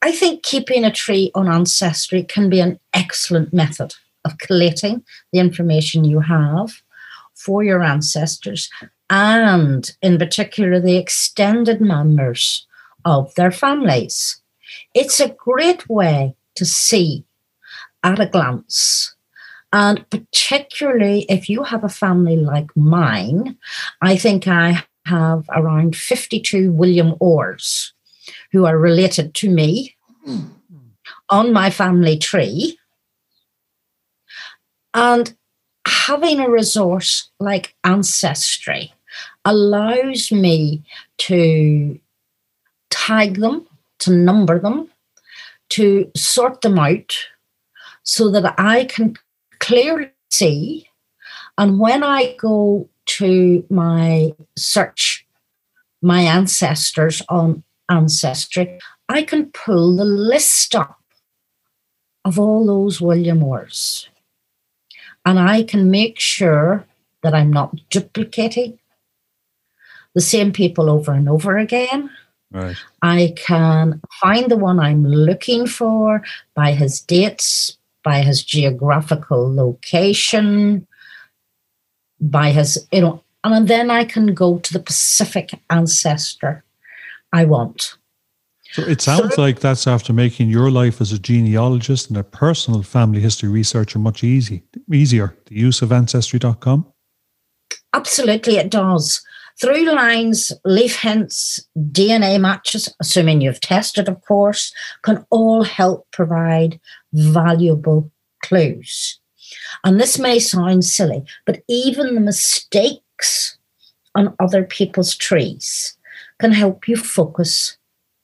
I 0.00 0.12
think 0.12 0.42
keeping 0.42 0.84
a 0.84 0.90
tree 0.90 1.30
on 1.34 1.48
Ancestry 1.48 2.22
can 2.22 2.48
be 2.48 2.60
an 2.60 2.80
excellent 2.92 3.52
method 3.52 3.94
of 4.24 4.38
collating 4.38 5.04
the 5.32 5.40
information 5.40 6.04
you 6.04 6.20
have 6.20 6.82
for 7.34 7.62
your 7.62 7.82
ancestors 7.82 8.70
and, 9.10 9.90
in 10.00 10.18
particular, 10.18 10.80
the 10.80 10.96
extended 10.96 11.80
members 11.80 12.66
of 13.04 13.34
their 13.34 13.50
families. 13.50 14.40
It's 14.94 15.20
a 15.20 15.28
great 15.28 15.88
way 15.88 16.36
to 16.54 16.64
see 16.64 17.24
at 18.02 18.20
a 18.20 18.26
glance 18.26 19.14
and 19.74 20.08
particularly 20.08 21.26
if 21.28 21.50
you 21.50 21.64
have 21.64 21.82
a 21.82 21.88
family 21.88 22.36
like 22.36 22.70
mine, 22.76 23.58
I 24.00 24.16
think 24.16 24.46
I 24.46 24.84
have 25.04 25.46
around 25.48 25.96
52 25.96 26.70
William 26.70 27.16
Orrs 27.20 27.90
who 28.52 28.66
are 28.66 28.78
related 28.78 29.34
to 29.34 29.50
me 29.50 29.96
on 31.28 31.52
my 31.52 31.70
family 31.70 32.16
tree. 32.16 32.78
And 34.94 35.34
having 35.84 36.38
a 36.38 36.48
resource 36.48 37.32
like 37.40 37.74
Ancestry 37.82 38.94
allows 39.44 40.30
me 40.30 40.84
to 41.18 41.98
tag 42.94 43.40
them, 43.40 43.66
to 43.98 44.12
number 44.12 44.58
them, 44.60 44.88
to 45.70 46.10
sort 46.16 46.60
them 46.60 46.78
out 46.78 47.16
so 48.04 48.30
that 48.30 48.54
I 48.56 48.84
can 48.84 49.16
clearly 49.58 50.10
see. 50.30 50.88
And 51.58 51.80
when 51.80 52.04
I 52.04 52.36
go 52.38 52.88
to 53.06 53.66
my 53.68 54.32
search, 54.56 55.26
my 56.00 56.20
ancestors 56.22 57.22
on 57.28 57.64
Ancestry, 57.90 58.78
I 59.08 59.22
can 59.22 59.50
pull 59.52 59.96
the 59.96 60.04
list 60.04 60.74
up 60.74 61.00
of 62.24 62.38
all 62.38 62.66
those 62.66 63.00
William 63.00 63.40
Orrs. 63.40 64.08
And 65.26 65.38
I 65.38 65.62
can 65.62 65.90
make 65.90 66.18
sure 66.18 66.86
that 67.22 67.34
I'm 67.34 67.52
not 67.52 67.88
duplicating 67.90 68.78
the 70.14 70.20
same 70.20 70.52
people 70.52 70.88
over 70.88 71.12
and 71.12 71.28
over 71.28 71.58
again. 71.58 72.10
Right. 72.54 72.76
I 73.02 73.34
can 73.36 74.00
find 74.22 74.48
the 74.48 74.56
one 74.56 74.78
I'm 74.78 75.04
looking 75.04 75.66
for 75.66 76.22
by 76.54 76.72
his 76.72 77.00
dates, 77.00 77.76
by 78.04 78.22
his 78.22 78.44
geographical 78.44 79.52
location, 79.52 80.86
by 82.20 82.52
his, 82.52 82.86
you 82.92 83.00
know, 83.00 83.24
and 83.42 83.66
then 83.66 83.90
I 83.90 84.04
can 84.04 84.34
go 84.34 84.58
to 84.58 84.72
the 84.72 84.78
Pacific 84.78 85.50
ancestor 85.68 86.62
I 87.32 87.44
want. 87.44 87.96
So 88.70 88.82
it 88.82 89.00
sounds 89.00 89.34
so, 89.34 89.42
like 89.42 89.58
that's 89.58 89.88
after 89.88 90.12
making 90.12 90.48
your 90.48 90.70
life 90.70 91.00
as 91.00 91.12
a 91.12 91.18
genealogist 91.18 92.08
and 92.08 92.16
a 92.16 92.22
personal 92.22 92.82
family 92.82 93.20
history 93.20 93.48
researcher 93.48 93.98
much 93.98 94.22
easy, 94.22 94.62
easier, 94.92 95.36
the 95.46 95.56
use 95.56 95.82
of 95.82 95.90
ancestry.com? 95.90 96.86
Absolutely, 97.92 98.56
it 98.56 98.70
does. 98.70 99.22
ThruLines, 99.60 100.52
leaf 100.64 101.00
hints, 101.00 101.64
DNA 101.78 102.40
matches, 102.40 102.92
assuming 103.00 103.40
you've 103.40 103.60
tested, 103.60 104.08
of 104.08 104.20
course, 104.22 104.74
can 105.02 105.24
all 105.30 105.62
help 105.62 106.10
provide 106.10 106.80
valuable 107.12 108.10
clues. 108.42 109.20
And 109.84 110.00
this 110.00 110.18
may 110.18 110.38
sound 110.38 110.84
silly, 110.84 111.24
but 111.46 111.62
even 111.68 112.14
the 112.14 112.20
mistakes 112.20 113.56
on 114.14 114.34
other 114.40 114.64
people's 114.64 115.14
trees 115.14 115.96
can 116.38 116.52
help 116.52 116.88
you 116.88 116.96
focus 116.96 117.76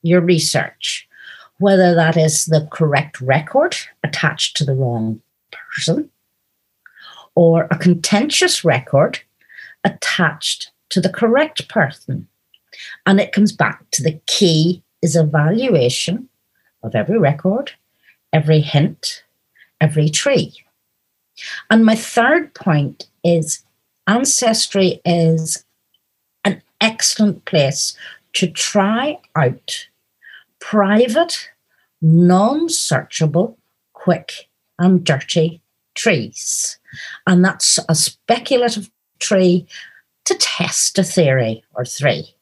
your 0.02 0.20
research, 0.20 1.08
whether 1.58 1.94
that 1.94 2.16
is 2.16 2.46
the 2.46 2.66
correct 2.72 3.20
record 3.20 3.76
attached 4.02 4.56
to 4.56 4.64
the 4.64 4.74
wrong 4.74 5.20
person 5.52 6.10
or 7.34 7.68
a 7.70 7.78
contentious 7.78 8.64
record 8.64 9.20
attached 9.84 10.72
to 10.90 11.00
the 11.00 11.08
correct 11.08 11.68
person. 11.68 12.28
And 13.06 13.20
it 13.20 13.32
comes 13.32 13.52
back 13.52 13.90
to 13.92 14.02
the 14.02 14.20
key 14.26 14.82
is 15.02 15.16
evaluation 15.16 16.28
of 16.82 16.94
every 16.94 17.18
record, 17.18 17.72
every 18.32 18.60
hint, 18.60 19.24
every 19.80 20.08
tree. 20.08 20.54
And 21.70 21.84
my 21.84 21.94
third 21.94 22.54
point 22.54 23.08
is 23.24 23.64
Ancestry 24.06 25.00
is 25.04 25.64
an 26.44 26.62
excellent 26.80 27.44
place 27.44 27.96
to 28.34 28.48
try 28.48 29.18
out 29.36 29.88
private, 30.58 31.50
non 32.02 32.68
searchable, 32.68 33.56
quick, 33.92 34.48
and 34.78 35.04
dirty 35.04 35.60
trees. 35.94 36.78
And 37.26 37.44
that's 37.44 37.78
a 37.88 37.94
speculative 37.94 38.90
tree 39.18 39.66
to 40.26 40.34
test 40.34 40.98
a 40.98 41.04
theory 41.04 41.64
or 41.74 41.84
three. 41.84 42.34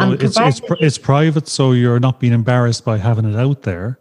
So 0.00 0.12
it's, 0.12 0.36
it's, 0.38 0.60
it's 0.80 0.98
private, 0.98 1.46
so 1.46 1.72
you're 1.72 2.00
not 2.00 2.18
being 2.18 2.32
embarrassed 2.32 2.84
by 2.84 2.98
having 2.98 3.26
it 3.26 3.36
out 3.36 3.62
there. 3.62 4.00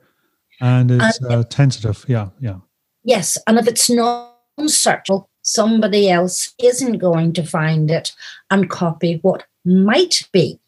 And 0.60 0.90
it's 0.90 1.20
and 1.20 1.32
uh, 1.32 1.44
tentative. 1.44 2.04
Yeah, 2.08 2.30
yeah. 2.40 2.58
Yes. 3.04 3.38
And 3.48 3.60
if 3.60 3.68
it's 3.68 3.90
non 3.90 4.30
searchable, 4.62 5.28
somebody 5.42 6.10
else 6.10 6.54
isn't 6.58 6.98
going 6.98 7.34
to 7.34 7.44
find 7.44 7.92
it 7.92 8.14
and 8.50 8.70
copy 8.70 9.20
what 9.22 9.46
might 9.66 10.28
be 10.32 10.60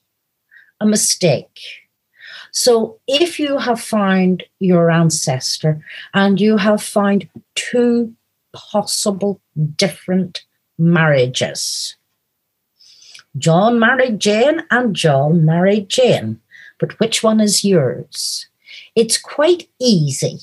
a 0.79 0.85
mistake. 0.85 1.59
So 2.51 2.99
if 3.07 3.39
you 3.39 3.57
have 3.57 3.81
found 3.81 4.43
your 4.59 4.91
ancestor 4.91 5.83
and 6.13 6.39
you 6.39 6.57
have 6.57 6.81
found 6.81 7.27
two 7.55 8.13
possible 8.53 9.41
different 9.75 10.45
marriages, 10.77 11.95
John 13.37 13.79
married 13.79 14.19
Jane 14.19 14.63
and 14.71 14.95
John 14.95 15.45
married 15.45 15.89
Jane. 15.89 16.39
But 16.79 16.99
which 16.99 17.23
one 17.23 17.39
is 17.39 17.63
yours? 17.63 18.47
It's 18.95 19.17
quite 19.17 19.69
easy 19.79 20.39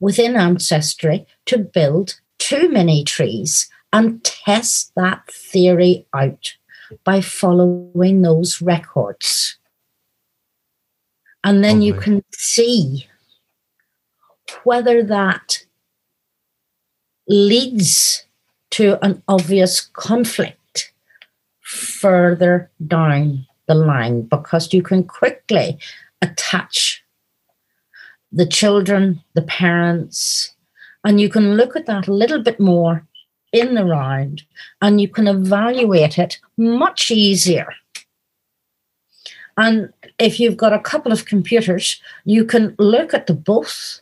within 0.00 0.36
Ancestry 0.36 1.26
to 1.46 1.58
build 1.58 2.20
two 2.38 2.68
mini 2.68 3.04
trees 3.04 3.70
and 3.92 4.24
test 4.24 4.92
that 4.96 5.26
theory 5.30 6.06
out 6.14 6.54
by 7.04 7.20
following 7.20 8.22
those 8.22 8.60
records. 8.60 9.58
And 11.44 11.62
then 11.62 11.82
you 11.82 11.94
can 11.94 12.24
see 12.32 13.06
whether 14.64 15.02
that 15.02 15.64
leads 17.28 18.26
to 18.70 19.04
an 19.04 19.22
obvious 19.28 19.80
conflict 19.80 20.58
further 21.62 22.70
down 22.86 23.46
the 23.66 23.74
line 23.74 24.22
because 24.22 24.72
you 24.72 24.82
can 24.82 25.04
quickly 25.04 25.78
attach 26.20 27.02
the 28.30 28.46
children, 28.46 29.22
the 29.34 29.42
parents, 29.42 30.54
and 31.04 31.20
you 31.20 31.28
can 31.28 31.56
look 31.56 31.76
at 31.76 31.86
that 31.86 32.08
a 32.08 32.12
little 32.12 32.42
bit 32.42 32.58
more 32.58 33.06
in 33.52 33.74
the 33.74 33.84
round 33.84 34.42
and 34.80 35.00
you 35.00 35.08
can 35.08 35.28
evaluate 35.28 36.18
it 36.18 36.38
much 36.56 37.10
easier. 37.10 37.68
And 39.56 39.92
if 40.18 40.40
you've 40.40 40.56
got 40.56 40.72
a 40.72 40.78
couple 40.78 41.12
of 41.12 41.26
computers, 41.26 42.00
you 42.24 42.44
can 42.44 42.74
look 42.78 43.12
at 43.12 43.26
the 43.26 43.34
both 43.34 44.00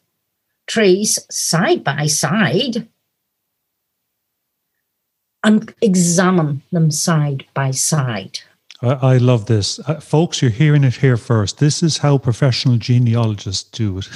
trees 0.67 1.19
side 1.31 1.83
by 1.83 2.07
side 2.07 2.89
and 5.45 5.75
examine 5.81 6.63
them 6.73 6.91
side 6.91 7.45
by 7.55 7.71
side. 7.71 8.41
I, 8.83 8.89
I 8.89 9.17
love 9.19 9.47
this. 9.47 9.79
Uh, 9.81 10.01
folks, 10.01 10.41
you're 10.41 10.51
hearing 10.51 10.85
it 10.85 10.95
here 10.95 11.17
first. 11.17 11.59
This 11.59 11.83
is 11.83 11.99
how 11.99 12.19
professional 12.19 12.77
genealogists 12.77 13.69
do 13.71 13.99
it. 13.99 14.09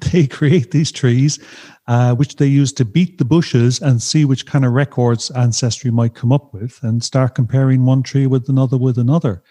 they 0.12 0.26
create 0.26 0.70
these 0.70 0.92
trees, 0.92 1.38
uh, 1.86 2.14
which 2.14 2.36
they 2.36 2.46
use 2.46 2.72
to 2.74 2.84
beat 2.84 3.18
the 3.18 3.24
bushes 3.24 3.80
and 3.80 4.02
see 4.02 4.24
which 4.24 4.46
kind 4.46 4.64
of 4.64 4.72
records 4.72 5.30
ancestry 5.30 5.90
might 5.90 6.14
come 6.14 6.32
up 6.32 6.52
with 6.52 6.78
and 6.82 7.02
start 7.02 7.34
comparing 7.34 7.84
one 7.84 8.02
tree 8.02 8.26
with 8.26 8.48
another 8.48 8.76
with 8.76 8.98
another. 8.98 9.42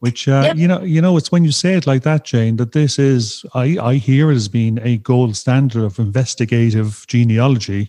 Which 0.00 0.26
uh, 0.26 0.42
yep. 0.46 0.56
you 0.56 0.66
know, 0.66 0.82
you 0.82 1.00
know, 1.00 1.16
it's 1.16 1.30
when 1.30 1.44
you 1.44 1.52
say 1.52 1.74
it 1.74 1.86
like 1.86 2.02
that, 2.02 2.24
Jayne, 2.24 2.56
that 2.56 2.72
this 2.72 2.98
is 2.98 3.44
I, 3.54 3.78
I 3.80 3.94
hear 3.94 4.32
it 4.32 4.34
as 4.34 4.48
being 4.48 4.80
a 4.82 4.96
gold 4.96 5.36
standard 5.36 5.84
of 5.84 6.00
investigative 6.00 7.04
genealogy. 7.06 7.88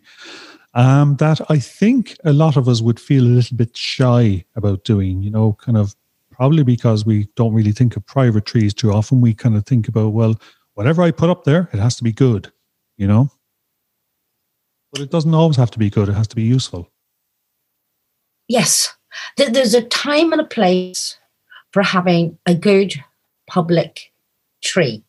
Um, 0.76 1.18
that 1.18 1.40
I 1.50 1.60
think 1.60 2.18
a 2.24 2.34
lot 2.34 2.58
of 2.58 2.68
us 2.68 2.82
would 2.82 3.00
feel 3.00 3.24
a 3.24 3.26
little 3.26 3.58
bit 3.58 3.78
shy 3.78 4.44
about 4.56 4.84
doing, 4.84 5.22
you 5.22 5.30
know, 5.30 5.56
kind 5.62 5.78
of 5.78 5.96
probably 6.32 6.64
because 6.64 7.06
we 7.06 7.28
don't 7.36 7.54
really 7.54 7.72
think 7.72 7.96
of 7.96 8.06
private 8.08 8.46
trees 8.46 8.74
too 8.74 8.92
often. 8.92 9.22
We 9.22 9.36
kind 9.36 9.56
of 9.56 9.66
think 9.68 9.88
about, 9.88 10.14
well, 10.14 10.40
whatever 10.74 11.04
I 11.04 11.12
put 11.12 11.30
up 11.30 11.44
there, 11.44 11.70
it 11.74 11.80
has 11.80 11.96
to 11.98 12.04
be 12.04 12.12
good, 12.12 12.52
you 12.98 13.06
know? 13.06 13.30
But 14.92 15.02
it 15.02 15.12
doesn't 15.12 15.34
always 15.34 15.58
have 15.58 15.72
to 15.72 15.80
be 15.80 15.92
good, 15.92 16.10
it 16.10 16.14
has 16.14 16.28
to 16.30 16.36
be 16.36 16.44
useful. 16.44 16.90
Yes. 18.48 18.96
There's 19.38 19.76
a 19.76 19.84
time 19.84 20.32
and 20.32 20.42
a 20.42 20.46
place 20.46 21.18
for 21.72 21.84
having 21.84 22.40
a 22.48 22.56
good 22.56 22.96
public 23.48 24.12
tree 24.64 25.04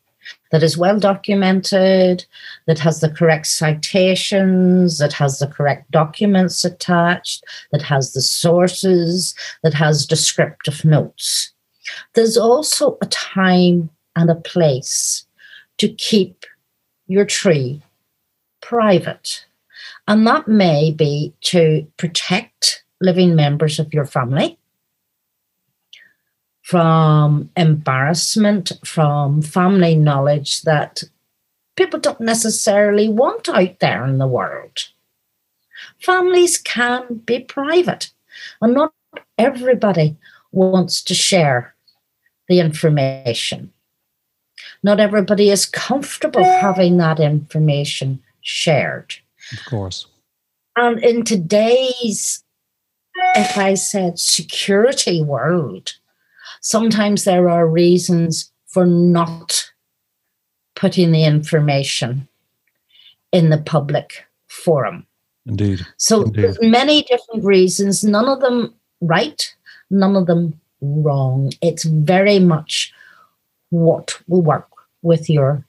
that 0.55 0.63
is 0.63 0.79
well 0.79 1.01
documented, 1.01 2.25
that 2.67 2.79
has 2.79 3.01
the 3.01 3.11
correct 3.11 3.49
citations, 3.49 4.99
that 4.99 5.13
has 5.13 5.41
the 5.41 5.49
correct 5.49 5.91
documents 5.91 6.65
attached, 6.65 7.43
that 7.73 7.83
has 7.83 8.13
the 8.13 8.23
sources, 8.23 9.35
that 9.65 9.75
has 9.75 10.07
descriptive 10.07 10.85
notes. 10.85 11.53
There's 12.15 12.37
also 12.37 12.99
a 13.03 13.07
time 13.07 13.91
and 14.15 14.31
a 14.31 14.37
place 14.37 15.27
to 15.79 15.89
keep 15.89 16.47
your 17.09 17.25
tree 17.25 17.83
private. 18.63 19.45
And 20.07 20.25
that 20.29 20.47
may 20.47 20.93
be 20.93 21.35
to 21.47 21.85
protect 21.97 22.85
living 23.01 23.35
members 23.35 23.81
of 23.81 23.93
your 23.93 24.07
family 24.07 24.57
from 26.65 27.51
embarrassment, 27.59 28.73
from 28.83 29.43
family 29.43 29.95
knowledge 29.95 30.63
that 30.63 31.05
people 31.77 32.01
don't 32.01 32.21
necessarily 32.21 33.07
want 33.07 33.51
out 33.51 33.79
there 33.81 34.07
in 34.07 34.17
the 34.17 34.27
world. 34.27 34.89
Families 36.01 36.57
can 36.57 37.17
be 37.27 37.41
private, 37.41 38.11
and 38.63 38.73
not 38.73 38.95
everybody 39.37 40.17
wants 40.53 41.03
to 41.03 41.15
share 41.15 41.75
the 42.49 42.61
information. 42.61 43.71
Not 44.83 45.01
everybody 45.01 45.51
is 45.51 45.67
comfortable 45.67 46.45
having 46.45 46.97
that 46.97 47.21
information 47.21 48.23
shared. 48.41 49.17
Of 49.53 49.67
course. 49.67 50.07
And 50.77 50.99
in 51.05 51.25
today's, 51.25 52.43
if 53.35 53.59
I 53.59 53.75
said, 53.75 54.19
security 54.19 55.23
world, 55.23 55.93
sometimes 56.65 57.25
there 57.25 57.51
are 57.51 57.69
reasons 57.69 58.51
for 58.67 58.87
not 58.87 59.71
putting 60.75 61.13
the 61.13 61.25
information 61.25 62.27
in 63.33 63.51
the 63.51 63.59
public 63.59 64.25
forum. 64.49 65.07
Indeed. 65.47 65.81
So 65.99 66.23
Indeed. 66.23 66.43
there's 66.43 66.59
many 66.63 67.03
different 67.03 67.45
reasons, 67.45 68.03
none 68.03 68.29
of 68.29 68.41
them 68.41 68.75
right, 69.03 69.55
none 69.91 70.17
of 70.17 70.27
them 70.27 70.59
wrong. 70.81 71.53
It's 71.61 71.85
very 71.85 72.39
much 72.39 72.93
what 73.69 74.19
will 74.27 74.43
work 74.43 74.69
with 75.03 75.29
your 75.29 75.67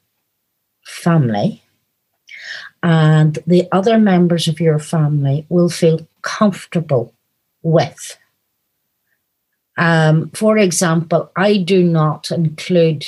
family. 0.84 1.62
And 2.84 3.38
the 3.46 3.68
other 3.74 3.98
members 4.00 4.48
of 4.48 4.62
your 4.62 4.80
family 4.80 5.46
will 5.50 5.70
feel 5.70 6.08
comfortable 6.22 7.14
with. 7.64 8.18
Um, 9.78 10.30
for 10.32 10.58
example, 10.58 11.32
I 11.36 11.58
do 11.58 11.84
not 11.84 12.32
include 12.32 13.06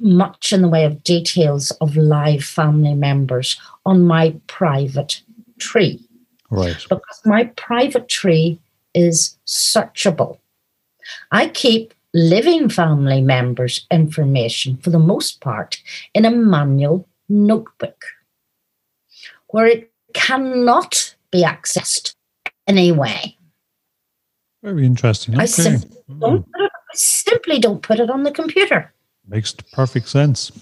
much 0.00 0.52
in 0.52 0.62
the 0.62 0.68
way 0.68 0.84
of 0.84 1.02
details 1.04 1.70
of 1.80 1.96
live 1.96 2.44
family 2.44 2.94
members 2.94 3.58
on 3.86 4.02
my 4.02 4.34
private 4.46 5.22
tree. 5.58 6.00
Right. 6.50 6.76
Because 6.88 7.20
my 7.24 7.44
private 7.56 8.08
tree 8.08 8.58
is 8.94 9.36
searchable. 9.46 10.38
I 11.30 11.48
keep 11.48 11.94
living 12.14 12.68
family 12.68 13.20
members' 13.20 13.86
information 13.90 14.76
for 14.78 14.90
the 14.90 14.98
most 14.98 15.40
part 15.40 15.80
in 16.14 16.24
a 16.24 16.30
manual 16.30 17.06
notebook 17.28 18.04
where 19.48 19.66
it 19.66 19.90
cannot 20.14 21.14
be 21.30 21.44
accessed 21.44 22.14
anyway. 22.66 23.36
Very 24.68 24.84
interesting. 24.84 25.32
Okay. 25.34 25.44
I, 25.44 25.46
simply 25.46 25.88
don't 26.20 26.46
it, 26.54 26.70
I 26.92 26.94
simply 26.94 27.58
don't 27.58 27.80
put 27.80 28.00
it 28.00 28.10
on 28.10 28.24
the 28.24 28.30
computer. 28.30 28.92
Makes 29.26 29.54
perfect 29.72 30.08
sense. 30.08 30.52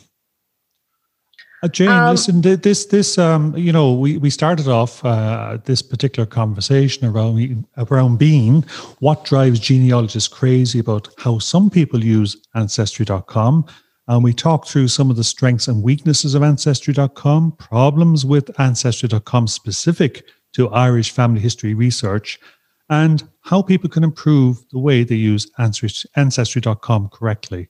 Uh, 1.61 1.67
Jayne, 1.67 1.89
um, 1.89 2.11
listen, 2.13 2.41
this, 2.41 2.87
this, 2.87 3.19
um, 3.19 3.57
you 3.57 3.73
know, 3.73 3.93
we, 3.93 4.19
we 4.19 4.31
started 4.31 4.69
off 4.69 5.05
uh, 5.05 5.59
this 5.65 5.83
particular 5.83 6.25
conversation 6.25 7.05
around 7.05 7.67
around 7.79 8.19
being 8.21 8.63
what 9.01 9.25
drives 9.25 9.59
genealogists 9.59 10.29
crazy 10.29 10.79
about 10.79 11.09
how 11.19 11.41
some 11.41 11.69
people 11.69 12.05
use 12.05 12.37
ancestry.com, 12.55 13.67
and 14.07 14.23
we 14.23 14.33
talked 14.33 14.69
through 14.69 14.87
some 14.87 15.11
of 15.11 15.17
the 15.17 15.25
strengths 15.25 15.67
and 15.67 15.83
weaknesses 15.83 16.37
of 16.37 16.45
ancestry.com, 16.45 17.57
problems 17.59 18.25
with 18.25 18.61
ancestry.com 18.61 19.49
specific 19.49 20.29
to 20.53 20.69
Irish 20.71 21.11
family 21.11 21.41
history 21.41 21.75
research, 21.75 22.39
and 22.89 23.29
how 23.41 23.63
people 23.63 23.91
can 23.91 24.05
improve 24.05 24.59
the 24.71 24.79
way 24.79 25.03
they 25.03 25.17
use 25.17 25.51
ancestry.com 25.59 27.09
correctly. 27.09 27.69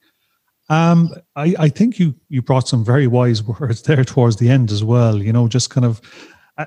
Um, 0.69 1.15
I, 1.37 1.55
I, 1.59 1.69
think 1.69 1.99
you 1.99 2.15
you 2.29 2.43
brought 2.43 2.67
some 2.67 2.85
very 2.85 3.07
wise 3.07 3.43
words 3.61 3.83
there 3.83 4.05
towards 4.05 4.37
the 4.37 4.51
end 4.51 4.73
as 4.73 4.83
well. 4.83 5.23
You 5.23 5.33
know, 5.33 5.47
just 5.47 5.71
kind 5.71 5.85
of, 5.85 6.01
uh, 6.59 6.67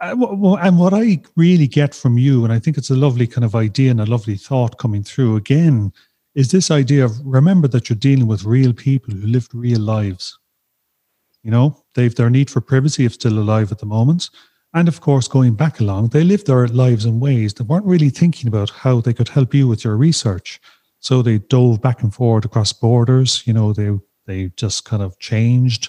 uh, 0.00 0.56
and 0.56 0.78
what 0.78 0.92
I 0.92 1.20
really 1.36 1.68
get 1.68 1.94
from 1.94 2.18
you, 2.18 2.42
and 2.44 2.52
I 2.52 2.58
think 2.58 2.76
it's 2.76 2.90
a 2.90 2.96
lovely 2.96 3.26
kind 3.26 3.44
of 3.44 3.54
idea 3.54 3.92
and 3.92 4.00
a 4.00 4.06
lovely 4.06 4.36
thought 4.36 4.78
coming 4.78 5.04
through 5.04 5.36
again, 5.36 5.92
is 6.34 6.50
this 6.50 6.70
idea 6.70 7.04
of 7.04 7.12
remember 7.24 7.68
that 7.68 7.88
you're 7.88 7.96
dealing 7.96 8.26
with 8.26 8.44
real 8.44 8.72
people 8.72 9.14
who 9.14 9.26
lived 9.26 9.54
real 9.54 9.80
lives. 9.80 10.38
You 11.44 11.52
know, 11.52 11.84
they've 11.94 12.14
their 12.14 12.30
need 12.30 12.50
for 12.50 12.60
privacy 12.60 13.04
is 13.04 13.14
still 13.14 13.38
alive 13.38 13.70
at 13.70 13.78
the 13.78 13.86
moment. 13.86 14.28
And 14.76 14.88
of 14.88 15.00
course, 15.00 15.26
going 15.26 15.54
back 15.54 15.80
along, 15.80 16.08
they 16.08 16.22
lived 16.22 16.46
their 16.46 16.68
lives 16.68 17.06
in 17.06 17.18
ways 17.18 17.54
that 17.54 17.64
weren't 17.64 17.86
really 17.86 18.10
thinking 18.10 18.46
about 18.46 18.68
how 18.68 19.00
they 19.00 19.14
could 19.14 19.30
help 19.30 19.54
you 19.54 19.66
with 19.66 19.84
your 19.84 19.96
research. 19.96 20.60
So 21.00 21.22
they 21.22 21.38
dove 21.38 21.80
back 21.80 22.02
and 22.02 22.12
forward 22.14 22.44
across 22.44 22.74
borders. 22.74 23.42
You 23.46 23.54
know, 23.54 23.72
they 23.72 23.98
they 24.26 24.50
just 24.56 24.84
kind 24.84 25.02
of 25.02 25.18
changed 25.18 25.88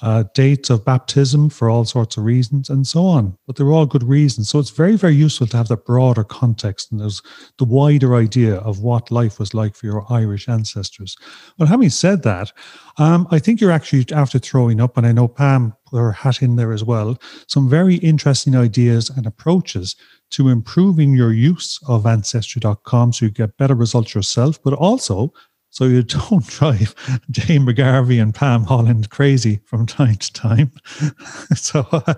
uh, 0.00 0.24
dates 0.34 0.70
of 0.70 0.84
baptism 0.84 1.50
for 1.50 1.68
all 1.68 1.84
sorts 1.84 2.16
of 2.16 2.24
reasons 2.24 2.70
and 2.70 2.86
so 2.86 3.04
on. 3.04 3.36
But 3.46 3.56
they're 3.56 3.72
all 3.72 3.86
good 3.86 4.04
reasons. 4.04 4.48
So 4.48 4.58
it's 4.58 4.70
very, 4.70 4.96
very 4.96 5.14
useful 5.14 5.46
to 5.48 5.56
have 5.56 5.68
that 5.68 5.84
broader 5.84 6.24
context 6.24 6.92
and 6.92 7.00
there's 7.00 7.22
the 7.58 7.64
wider 7.64 8.14
idea 8.14 8.56
of 8.56 8.80
what 8.80 9.10
life 9.10 9.38
was 9.38 9.54
like 9.54 9.74
for 9.74 9.86
your 9.86 10.04
Irish 10.12 10.48
ancestors. 10.48 11.16
But 11.56 11.68
having 11.68 11.90
said 11.90 12.22
that, 12.22 12.52
um, 12.98 13.26
I 13.30 13.38
think 13.38 13.60
you're 13.60 13.70
actually 13.70 14.06
after 14.12 14.38
throwing 14.38 14.80
up, 14.80 14.96
and 14.96 15.06
I 15.06 15.12
know 15.12 15.28
Pam 15.28 15.74
put 15.86 15.98
her 15.98 16.12
hat 16.12 16.42
in 16.42 16.56
there 16.56 16.72
as 16.72 16.84
well, 16.84 17.18
some 17.46 17.68
very 17.68 17.96
interesting 17.96 18.56
ideas 18.56 19.10
and 19.10 19.26
approaches 19.26 19.96
to 20.30 20.48
improving 20.48 21.14
your 21.14 21.32
use 21.32 21.80
of 21.88 22.06
ancestry.com 22.06 23.12
so 23.12 23.24
you 23.24 23.30
get 23.30 23.56
better 23.56 23.74
results 23.74 24.14
yourself, 24.14 24.62
but 24.62 24.74
also 24.74 25.32
so 25.70 25.84
you 25.84 26.02
don't 26.30 26.46
drive 26.46 26.94
Jayne 27.30 27.66
McGarvey 27.66 28.20
and 28.20 28.34
Pam 28.34 28.64
Holland 28.64 29.10
crazy 29.10 29.60
from 29.64 29.86
time 29.86 30.16
to 30.16 30.32
time. 30.32 30.72
so, 31.54 31.86
uh, 31.92 32.14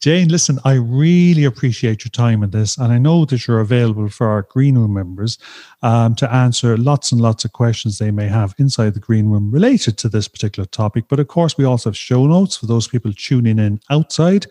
Jayne, 0.00 0.28
listen, 0.28 0.58
I 0.64 0.74
really 0.74 1.44
appreciate 1.44 2.04
your 2.04 2.10
time 2.10 2.42
in 2.42 2.50
this, 2.50 2.76
and 2.76 2.92
I 2.92 2.98
know 2.98 3.24
that 3.26 3.46
you're 3.46 3.60
available 3.60 4.08
for 4.08 4.28
our 4.28 4.42
green 4.42 4.76
room 4.76 4.94
members 4.94 5.38
um, 5.82 6.14
to 6.16 6.32
answer 6.32 6.76
lots 6.76 7.12
and 7.12 7.20
lots 7.20 7.44
of 7.44 7.52
questions 7.52 7.98
they 7.98 8.10
may 8.10 8.28
have 8.28 8.54
inside 8.58 8.94
the 8.94 9.00
green 9.00 9.28
room 9.28 9.50
related 9.50 9.96
to 9.98 10.08
this 10.08 10.28
particular 10.28 10.66
topic. 10.66 11.04
But 11.08 11.20
of 11.20 11.28
course, 11.28 11.56
we 11.56 11.64
also 11.64 11.90
have 11.90 11.96
show 11.96 12.26
notes 12.26 12.56
for 12.56 12.66
those 12.66 12.88
people 12.88 13.12
tuning 13.12 13.58
in 13.58 13.80
outside. 13.90 14.46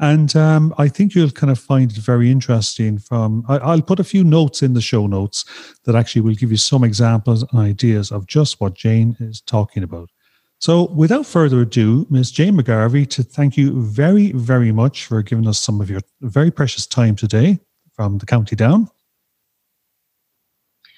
And 0.00 0.34
um, 0.34 0.74
I 0.78 0.88
think 0.88 1.14
you'll 1.14 1.30
kind 1.30 1.50
of 1.50 1.58
find 1.58 1.92
it 1.92 1.98
very 1.98 2.30
interesting. 2.30 2.98
From 2.98 3.44
I, 3.48 3.74
will 3.74 3.82
put 3.82 4.00
a 4.00 4.04
few 4.04 4.24
notes 4.24 4.62
in 4.62 4.72
the 4.72 4.80
show 4.80 5.06
notes 5.06 5.44
that 5.84 5.94
actually 5.94 6.22
will 6.22 6.34
give 6.34 6.50
you 6.50 6.56
some 6.56 6.84
examples 6.84 7.42
and 7.42 7.60
ideas 7.60 8.10
of 8.10 8.26
just 8.26 8.60
what 8.60 8.74
Jayne 8.74 9.14
is 9.20 9.42
talking 9.42 9.82
about. 9.82 10.08
So, 10.58 10.84
without 10.90 11.26
further 11.26 11.60
ado, 11.60 12.06
Ms. 12.10 12.32
Jayne 12.32 12.56
McGarvey, 12.56 13.08
to 13.10 13.22
thank 13.22 13.56
you 13.56 13.80
very, 13.82 14.32
very 14.32 14.72
much 14.72 15.04
for 15.04 15.22
giving 15.22 15.46
us 15.46 15.58
some 15.58 15.80
of 15.80 15.90
your 15.90 16.00
very 16.22 16.50
precious 16.50 16.86
time 16.86 17.14
today 17.14 17.58
from 17.94 18.18
the 18.18 18.26
County 18.26 18.56
Down. 18.56 18.88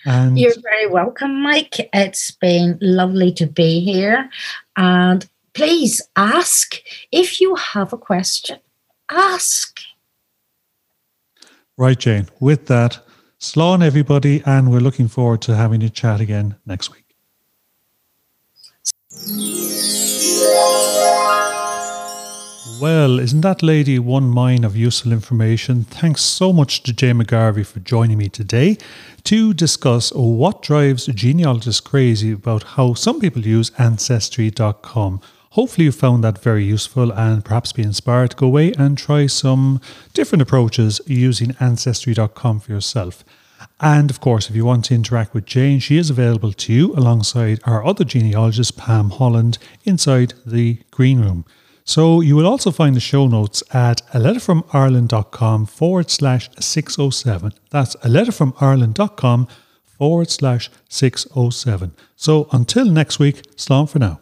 And 0.05 0.39
You're 0.39 0.61
very 0.61 0.89
welcome, 0.89 1.43
Mike. 1.43 1.89
It's 1.93 2.33
been 2.33 2.79
lovely 2.81 3.33
to 3.35 3.47
be 3.47 3.81
here. 3.81 4.31
And 4.77 5.29
please 5.55 6.03
ask 6.17 6.81
if 7.13 7.41
you 7.41 7.55
have 7.55 7.93
a 7.93 7.99
question, 7.99 8.59
ask. 9.11 9.81
Right, 11.77 11.99
Jayne. 11.99 12.29
With 12.39 12.67
that, 12.67 13.01
slán 13.41 13.83
everybody, 13.85 14.43
and 14.45 14.71
we're 14.71 14.81
looking 14.81 15.09
forward 15.09 15.43
to 15.43 15.57
having 15.57 15.83
a 15.83 15.91
chat 15.91 16.21
again 16.21 16.57
next 16.67 16.91
week. 16.93 17.03
Well, 22.83 23.21
isn't 23.21 23.43
that 23.43 23.63
lady 23.63 24.01
one 24.01 24.29
mine 24.29 24.65
of 24.65 24.77
useful 24.77 25.13
information? 25.13 25.85
Thanks 25.85 26.23
so 26.23 26.53
much 26.53 26.83
to 26.83 26.93
Jayne 26.93 27.23
McGarvey 27.23 27.65
for 27.65 27.79
joining 27.79 28.19
me 28.19 28.29
today 28.29 28.77
to 29.25 29.55
discuss 29.55 30.11
what 30.13 30.63
drives 30.63 31.07
genealogists 31.07 31.81
crazy 31.81 32.33
about 32.33 32.65
how 32.65 32.95
some 32.95 33.21
people 33.21 33.47
use 33.47 33.71
Ancestry.com. 33.79 35.21
Hopefully, 35.53 35.85
you 35.85 35.93
found 35.93 36.25
that 36.25 36.39
very 36.39 36.65
useful 36.65 37.13
and 37.13 37.45
perhaps 37.45 37.75
be 37.75 37.83
inspired 37.83 38.31
to 38.31 38.37
go 38.37 38.47
away 38.47 38.73
and 38.73 38.97
try 38.97 39.27
some 39.27 39.83
different 40.15 40.41
approaches 40.41 40.99
using 41.07 41.55
Ancestry.com 41.61 42.61
for 42.61 42.73
yourself. 42.73 43.23
And 43.79 44.11
of 44.11 44.19
course, 44.19 44.49
if 44.49 44.57
you 44.57 44.65
want 44.65 44.87
to 44.87 44.95
interact 44.95 45.35
with 45.35 45.45
Jayne, 45.45 45.79
she 45.79 45.99
is 45.99 46.09
available 46.09 46.55
to 46.55 46.73
you 46.73 46.95
alongside 46.95 47.61
our 47.65 47.85
other 47.85 48.03
genealogist, 48.03 48.79
Pam 48.79 49.11
Holland, 49.11 49.59
inside 49.85 50.33
the 50.47 50.79
green 50.91 51.21
room. 51.21 51.45
So 51.85 52.23
you 52.23 52.35
will 52.35 52.47
also 52.47 52.71
find 52.71 52.97
the 52.97 53.01
show 53.01 53.27
notes 53.27 53.63
at 53.75 54.01
a 54.15 54.19
letter 54.19 54.41
from 54.41 54.65
Ireland.com 54.73 55.67
forward 55.67 56.09
slash 56.11 56.49
607. 56.59 57.53
That's 57.69 57.95
a 58.03 58.09
letter 58.09 58.33
from 58.33 58.55
Ireland.com 58.59 59.49
forward 59.85 60.31
slash 60.31 60.71
607. 60.89 61.93
So 62.17 62.49
until 62.53 62.87
next 62.87 63.19
week, 63.19 63.43
slán 63.57 63.91
for 63.91 63.99
now. 63.99 64.22